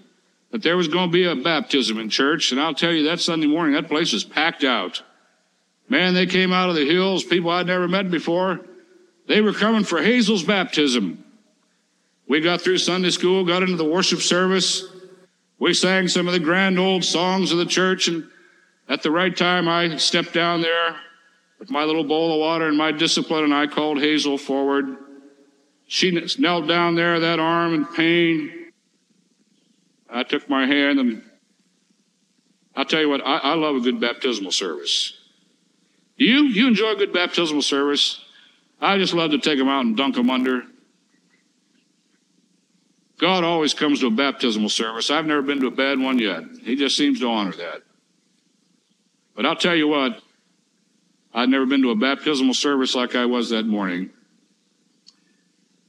that 0.51 0.61
there 0.61 0.77
was 0.77 0.87
going 0.87 1.09
to 1.09 1.11
be 1.11 1.25
a 1.25 1.35
baptism 1.35 1.97
in 1.97 2.09
church, 2.09 2.51
and 2.51 2.61
I'll 2.61 2.75
tell 2.75 2.91
you, 2.91 3.05
that 3.05 3.19
Sunday 3.19 3.47
morning, 3.47 3.73
that 3.73 3.87
place 3.87 4.13
was 4.13 4.23
packed 4.23 4.63
out. 4.63 5.01
Man, 5.89 6.13
they 6.13 6.27
came 6.27 6.53
out 6.53 6.69
of 6.69 6.75
the 6.75 6.85
hills, 6.85 7.23
people 7.23 7.49
I'd 7.49 7.65
never 7.65 7.87
met 7.87 8.11
before. 8.11 8.59
They 9.27 9.41
were 9.41 9.51
coming 9.51 9.83
for 9.83 9.99
Hazel's 9.99 10.43
baptism. 10.43 11.25
We 12.27 12.39
got 12.39 12.61
through 12.61 12.77
Sunday 12.77 13.09
school, 13.09 13.45
got 13.45 13.63
into 13.63 13.77
the 13.77 13.83
worship 13.83 14.19
service. 14.19 14.83
We 15.57 15.73
sang 15.73 16.07
some 16.07 16.27
of 16.27 16.33
the 16.33 16.39
grand 16.39 16.77
old 16.77 17.03
songs 17.03 17.51
of 17.51 17.57
the 17.57 17.65
church, 17.65 18.09
and 18.09 18.29
at 18.87 19.01
the 19.01 19.09
right 19.09 19.35
time, 19.35 19.67
I 19.67 19.97
stepped 19.97 20.33
down 20.33 20.61
there 20.61 20.97
with 21.57 21.71
my 21.71 21.83
little 21.83 22.03
bowl 22.03 22.31
of 22.31 22.39
water 22.39 22.67
and 22.67 22.77
my 22.77 22.91
discipline, 22.91 23.45
and 23.45 23.55
I 23.55 23.65
called 23.65 23.99
Hazel 23.99 24.37
forward. 24.37 24.97
She 25.93 26.09
knelt 26.39 26.67
down 26.67 26.95
there, 26.95 27.19
that 27.19 27.39
arm 27.39 27.75
in 27.75 27.85
pain. 27.85 28.71
I 30.09 30.23
took 30.23 30.49
my 30.49 30.65
hand 30.65 30.99
and 30.99 31.21
I'll 32.75 32.83
tell 32.83 32.99
you 32.99 33.09
what, 33.09 33.21
I, 33.21 33.37
I 33.37 33.53
love 33.53 33.75
a 33.75 33.79
good 33.79 33.99
baptismal 34.01 34.53
service. 34.53 35.13
You, 36.15 36.45
you 36.45 36.67
enjoy 36.67 36.93
a 36.93 36.95
good 36.95 37.13
baptismal 37.13 37.61
service? 37.61 38.19
I 38.81 38.97
just 38.97 39.13
love 39.13 39.29
to 39.31 39.37
take 39.37 39.59
them 39.59 39.69
out 39.69 39.85
and 39.85 39.95
dunk 39.95 40.15
them 40.15 40.31
under. 40.31 40.63
God 43.19 43.43
always 43.43 43.75
comes 43.75 43.99
to 43.99 44.07
a 44.07 44.09
baptismal 44.09 44.69
service. 44.69 45.11
I've 45.11 45.27
never 45.27 45.43
been 45.43 45.61
to 45.61 45.67
a 45.67 45.71
bad 45.71 45.99
one 45.99 46.17
yet. 46.17 46.41
He 46.63 46.75
just 46.75 46.97
seems 46.97 47.19
to 47.19 47.27
honor 47.27 47.53
that. 47.53 47.83
But 49.35 49.45
I'll 49.45 49.55
tell 49.55 49.75
you 49.75 49.89
what, 49.89 50.19
I'd 51.35 51.49
never 51.49 51.67
been 51.67 51.83
to 51.83 51.91
a 51.91 51.95
baptismal 51.95 52.55
service 52.55 52.95
like 52.95 53.15
I 53.15 53.27
was 53.27 53.51
that 53.51 53.67
morning. 53.67 54.09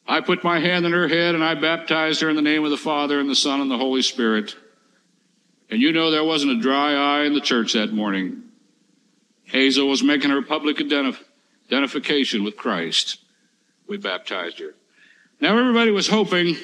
I 0.07 0.20
put 0.20 0.44
my 0.44 0.61
hand 0.61 0.84
on 0.84 0.92
her 0.92 1.09
head 1.09 1.34
and 1.34 1.42
I 1.42 1.55
baptized 1.55 2.20
her 2.20 2.28
in 2.28 2.36
the 2.36 2.42
name 2.42 2.64
of 2.64 2.70
the 2.70 2.76
Father 2.76 3.18
and 3.18 3.28
the 3.28 3.34
Son 3.34 3.61
and 3.61 3.70
the 3.70 3.78
Holy 3.78 4.02
Spirit. 4.02 4.55
And 5.70 5.80
you 5.80 5.92
know 5.92 6.11
there 6.11 6.24
wasn't 6.24 6.52
a 6.52 6.61
dry 6.61 6.92
eye 6.94 7.24
in 7.24 7.34
the 7.34 7.40
church 7.40 7.72
that 7.72 7.92
morning. 7.92 8.42
Hazel 9.44 9.88
was 9.88 10.02
making 10.02 10.30
her 10.30 10.42
public 10.42 10.76
identif- 10.76 11.22
identification 11.68 12.44
with 12.44 12.57
Christ. 12.57 13.18
We 13.86 13.96
baptized 13.96 14.59
her. 14.59 14.74
Now 15.40 15.59
everybody 15.59 15.90
was 15.90 16.09
hoping 16.09 16.57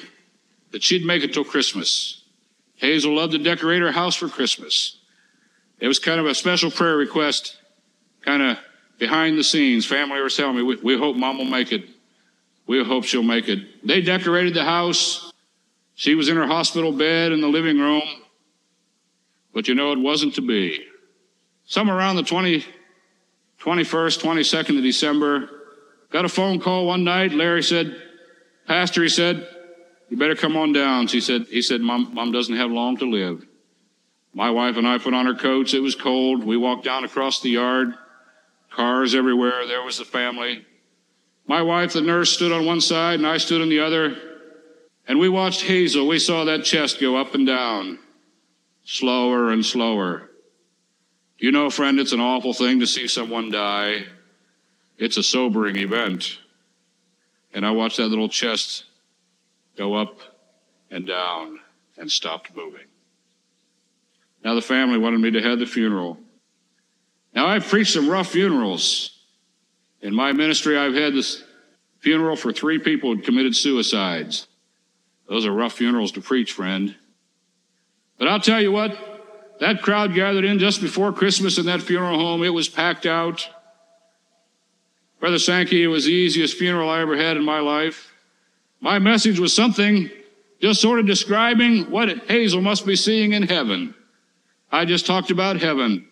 that 0.71 0.83
she'd 0.83 1.05
make 1.05 1.23
it 1.23 1.33
till 1.33 1.43
Christmas. 1.43 2.23
Hazel 2.75 3.15
loved 3.15 3.33
to 3.33 3.37
decorate 3.37 3.81
her 3.81 3.91
house 3.91 4.15
for 4.15 4.27
Christmas. 4.27 4.97
It 5.79 5.87
was 5.87 5.99
kind 5.99 6.19
of 6.19 6.25
a 6.25 6.35
special 6.35 6.71
prayer 6.71 6.95
request, 6.95 7.57
kind 8.21 8.41
of 8.41 8.57
behind 8.97 9.37
the 9.37 9.43
scenes. 9.43 9.85
Family 9.85 10.21
was 10.21 10.37
telling 10.37 10.55
me, 10.55 10.63
we, 10.63 10.75
we 10.77 10.97
hope 10.97 11.15
mom 11.15 11.37
will 11.37 11.45
make 11.45 11.71
it. 11.71 11.89
We 12.71 12.81
hope 12.85 13.03
she'll 13.03 13.21
make 13.21 13.49
it. 13.49 13.85
They 13.85 13.99
decorated 13.99 14.53
the 14.53 14.63
house. 14.63 15.33
She 15.93 16.15
was 16.15 16.29
in 16.29 16.37
her 16.37 16.47
hospital 16.47 16.93
bed 16.93 17.33
in 17.33 17.41
the 17.41 17.49
living 17.49 17.77
room. 17.77 18.01
But 19.53 19.67
you 19.67 19.75
know, 19.75 19.91
it 19.91 19.99
wasn't 19.99 20.35
to 20.35 20.41
be. 20.41 20.81
Somewhere 21.65 21.97
around 21.97 22.15
the 22.15 22.23
20, 22.23 22.63
21st, 23.59 24.21
22nd 24.21 24.77
of 24.77 24.83
December, 24.83 25.49
got 26.11 26.23
a 26.23 26.29
phone 26.29 26.61
call 26.61 26.85
one 26.85 27.03
night. 27.03 27.33
Larry 27.33 27.61
said, 27.61 27.93
Pastor, 28.67 29.03
he 29.03 29.09
said, 29.09 29.45
you 30.09 30.15
better 30.15 30.35
come 30.35 30.55
on 30.55 30.71
down. 30.71 31.07
She 31.07 31.19
said, 31.19 31.47
he 31.49 31.61
said, 31.61 31.81
Mom, 31.81 32.13
Mom 32.13 32.31
doesn't 32.31 32.55
have 32.55 32.71
long 32.71 32.95
to 32.99 33.05
live. 33.05 33.45
My 34.33 34.49
wife 34.49 34.77
and 34.77 34.87
I 34.87 34.97
put 34.97 35.13
on 35.13 35.27
our 35.27 35.35
coats. 35.35 35.73
It 35.73 35.81
was 35.81 35.95
cold. 35.95 36.45
We 36.45 36.55
walked 36.55 36.85
down 36.85 37.03
across 37.03 37.41
the 37.41 37.49
yard. 37.49 37.95
Cars 38.69 39.13
everywhere. 39.13 39.67
There 39.67 39.83
was 39.83 39.97
the 39.97 40.05
family. 40.05 40.65
My 41.51 41.63
wife, 41.63 41.91
the 41.91 41.99
nurse, 41.99 42.31
stood 42.31 42.53
on 42.53 42.65
one 42.65 42.79
side 42.79 43.15
and 43.15 43.27
I 43.27 43.35
stood 43.35 43.61
on 43.61 43.67
the 43.67 43.81
other. 43.81 44.15
And 45.05 45.19
we 45.19 45.27
watched 45.27 45.63
Hazel. 45.63 46.07
We 46.07 46.17
saw 46.17 46.45
that 46.45 46.63
chest 46.63 47.01
go 47.01 47.17
up 47.17 47.35
and 47.35 47.45
down, 47.45 47.99
slower 48.85 49.51
and 49.51 49.65
slower. 49.65 50.29
You 51.37 51.51
know, 51.51 51.69
friend, 51.69 51.99
it's 51.99 52.13
an 52.13 52.21
awful 52.21 52.53
thing 52.53 52.79
to 52.79 52.87
see 52.87 53.05
someone 53.05 53.51
die. 53.51 54.05
It's 54.97 55.17
a 55.17 55.23
sobering 55.23 55.75
event. 55.75 56.39
And 57.53 57.65
I 57.65 57.71
watched 57.71 57.97
that 57.97 58.07
little 58.07 58.29
chest 58.29 58.85
go 59.75 59.95
up 59.95 60.21
and 60.89 61.05
down 61.05 61.59
and 61.97 62.09
stopped 62.09 62.55
moving. 62.55 62.87
Now 64.41 64.55
the 64.55 64.61
family 64.61 64.99
wanted 64.99 65.19
me 65.19 65.31
to 65.31 65.41
head 65.41 65.59
the 65.59 65.65
funeral. 65.65 66.17
Now 67.35 67.47
I've 67.47 67.67
preached 67.67 67.91
some 67.91 68.07
rough 68.07 68.29
funerals. 68.29 69.17
In 70.01 70.15
my 70.15 70.31
ministry, 70.31 70.77
I've 70.77 70.95
had 70.95 71.13
this 71.13 71.43
funeral 71.99 72.35
for 72.35 72.51
three 72.51 72.79
people 72.79 73.15
who 73.15 73.21
committed 73.21 73.55
suicides. 73.55 74.47
Those 75.29 75.45
are 75.45 75.51
rough 75.51 75.73
funerals 75.73 76.11
to 76.13 76.21
preach, 76.21 76.53
friend. 76.53 76.95
But 78.17 78.27
I'll 78.27 78.39
tell 78.39 78.61
you 78.61 78.71
what, 78.71 78.97
that 79.59 79.81
crowd 79.81 80.13
gathered 80.13 80.43
in 80.43 80.59
just 80.59 80.81
before 80.81 81.13
Christmas 81.13 81.57
in 81.57 81.67
that 81.67 81.81
funeral 81.81 82.17
home. 82.17 82.43
It 82.43 82.49
was 82.49 82.67
packed 82.67 83.05
out. 83.05 83.47
Brother 85.19 85.37
Sankey, 85.37 85.83
it 85.83 85.87
was 85.87 86.05
the 86.05 86.11
easiest 86.11 86.57
funeral 86.57 86.89
I 86.89 87.01
ever 87.01 87.15
had 87.15 87.37
in 87.37 87.45
my 87.45 87.59
life. 87.59 88.11
My 88.79 88.97
message 88.97 89.39
was 89.39 89.53
something 89.53 90.09
just 90.59 90.81
sort 90.81 90.99
of 90.99 91.05
describing 91.05 91.91
what 91.91 92.09
Hazel 92.27 92.61
must 92.61 92.85
be 92.85 92.95
seeing 92.95 93.33
in 93.33 93.43
heaven. 93.43 93.93
I 94.71 94.85
just 94.85 95.05
talked 95.05 95.29
about 95.29 95.57
heaven. 95.57 96.07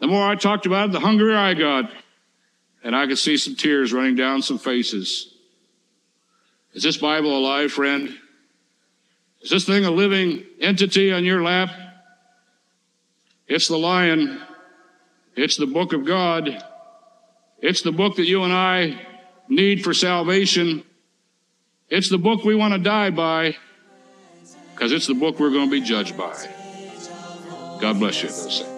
The 0.00 0.08
more 0.08 0.28
I 0.28 0.34
talked 0.34 0.66
about 0.66 0.88
it, 0.88 0.92
the 0.92 1.00
hungrier 1.00 1.36
I 1.36 1.54
got. 1.54 1.90
And 2.82 2.94
I 2.94 3.06
could 3.06 3.18
see 3.18 3.36
some 3.36 3.56
tears 3.56 3.92
running 3.92 4.14
down 4.14 4.42
some 4.42 4.58
faces. 4.58 5.34
Is 6.74 6.82
this 6.82 6.96
Bible 6.96 7.36
alive, 7.36 7.72
friend? 7.72 8.16
Is 9.42 9.50
this 9.50 9.64
thing 9.64 9.84
a 9.84 9.90
living 9.90 10.44
entity 10.60 11.12
on 11.12 11.24
your 11.24 11.42
lap? 11.42 11.70
It's 13.46 13.68
the 13.68 13.78
lion. 13.78 14.40
It's 15.34 15.56
the 15.56 15.66
book 15.66 15.92
of 15.92 16.04
God. 16.04 16.62
It's 17.60 17.82
the 17.82 17.92
book 17.92 18.16
that 18.16 18.26
you 18.26 18.44
and 18.44 18.52
I 18.52 19.00
need 19.48 19.82
for 19.82 19.94
salvation. 19.94 20.84
It's 21.88 22.10
the 22.10 22.18
book 22.18 22.44
we 22.44 22.54
want 22.54 22.74
to 22.74 22.80
die 22.80 23.10
by 23.10 23.56
because 24.74 24.92
it's 24.92 25.06
the 25.06 25.14
book 25.14 25.40
we're 25.40 25.50
going 25.50 25.70
to 25.70 25.70
be 25.70 25.80
judged 25.80 26.16
by. 26.16 26.34
God 27.80 27.98
bless 27.98 28.22
you. 28.22 28.77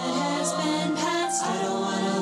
Has 0.00 0.52
been 0.52 0.96
passed. 0.96 1.42
I 1.44 1.62
don't 1.62 1.80
wanna 1.80 2.13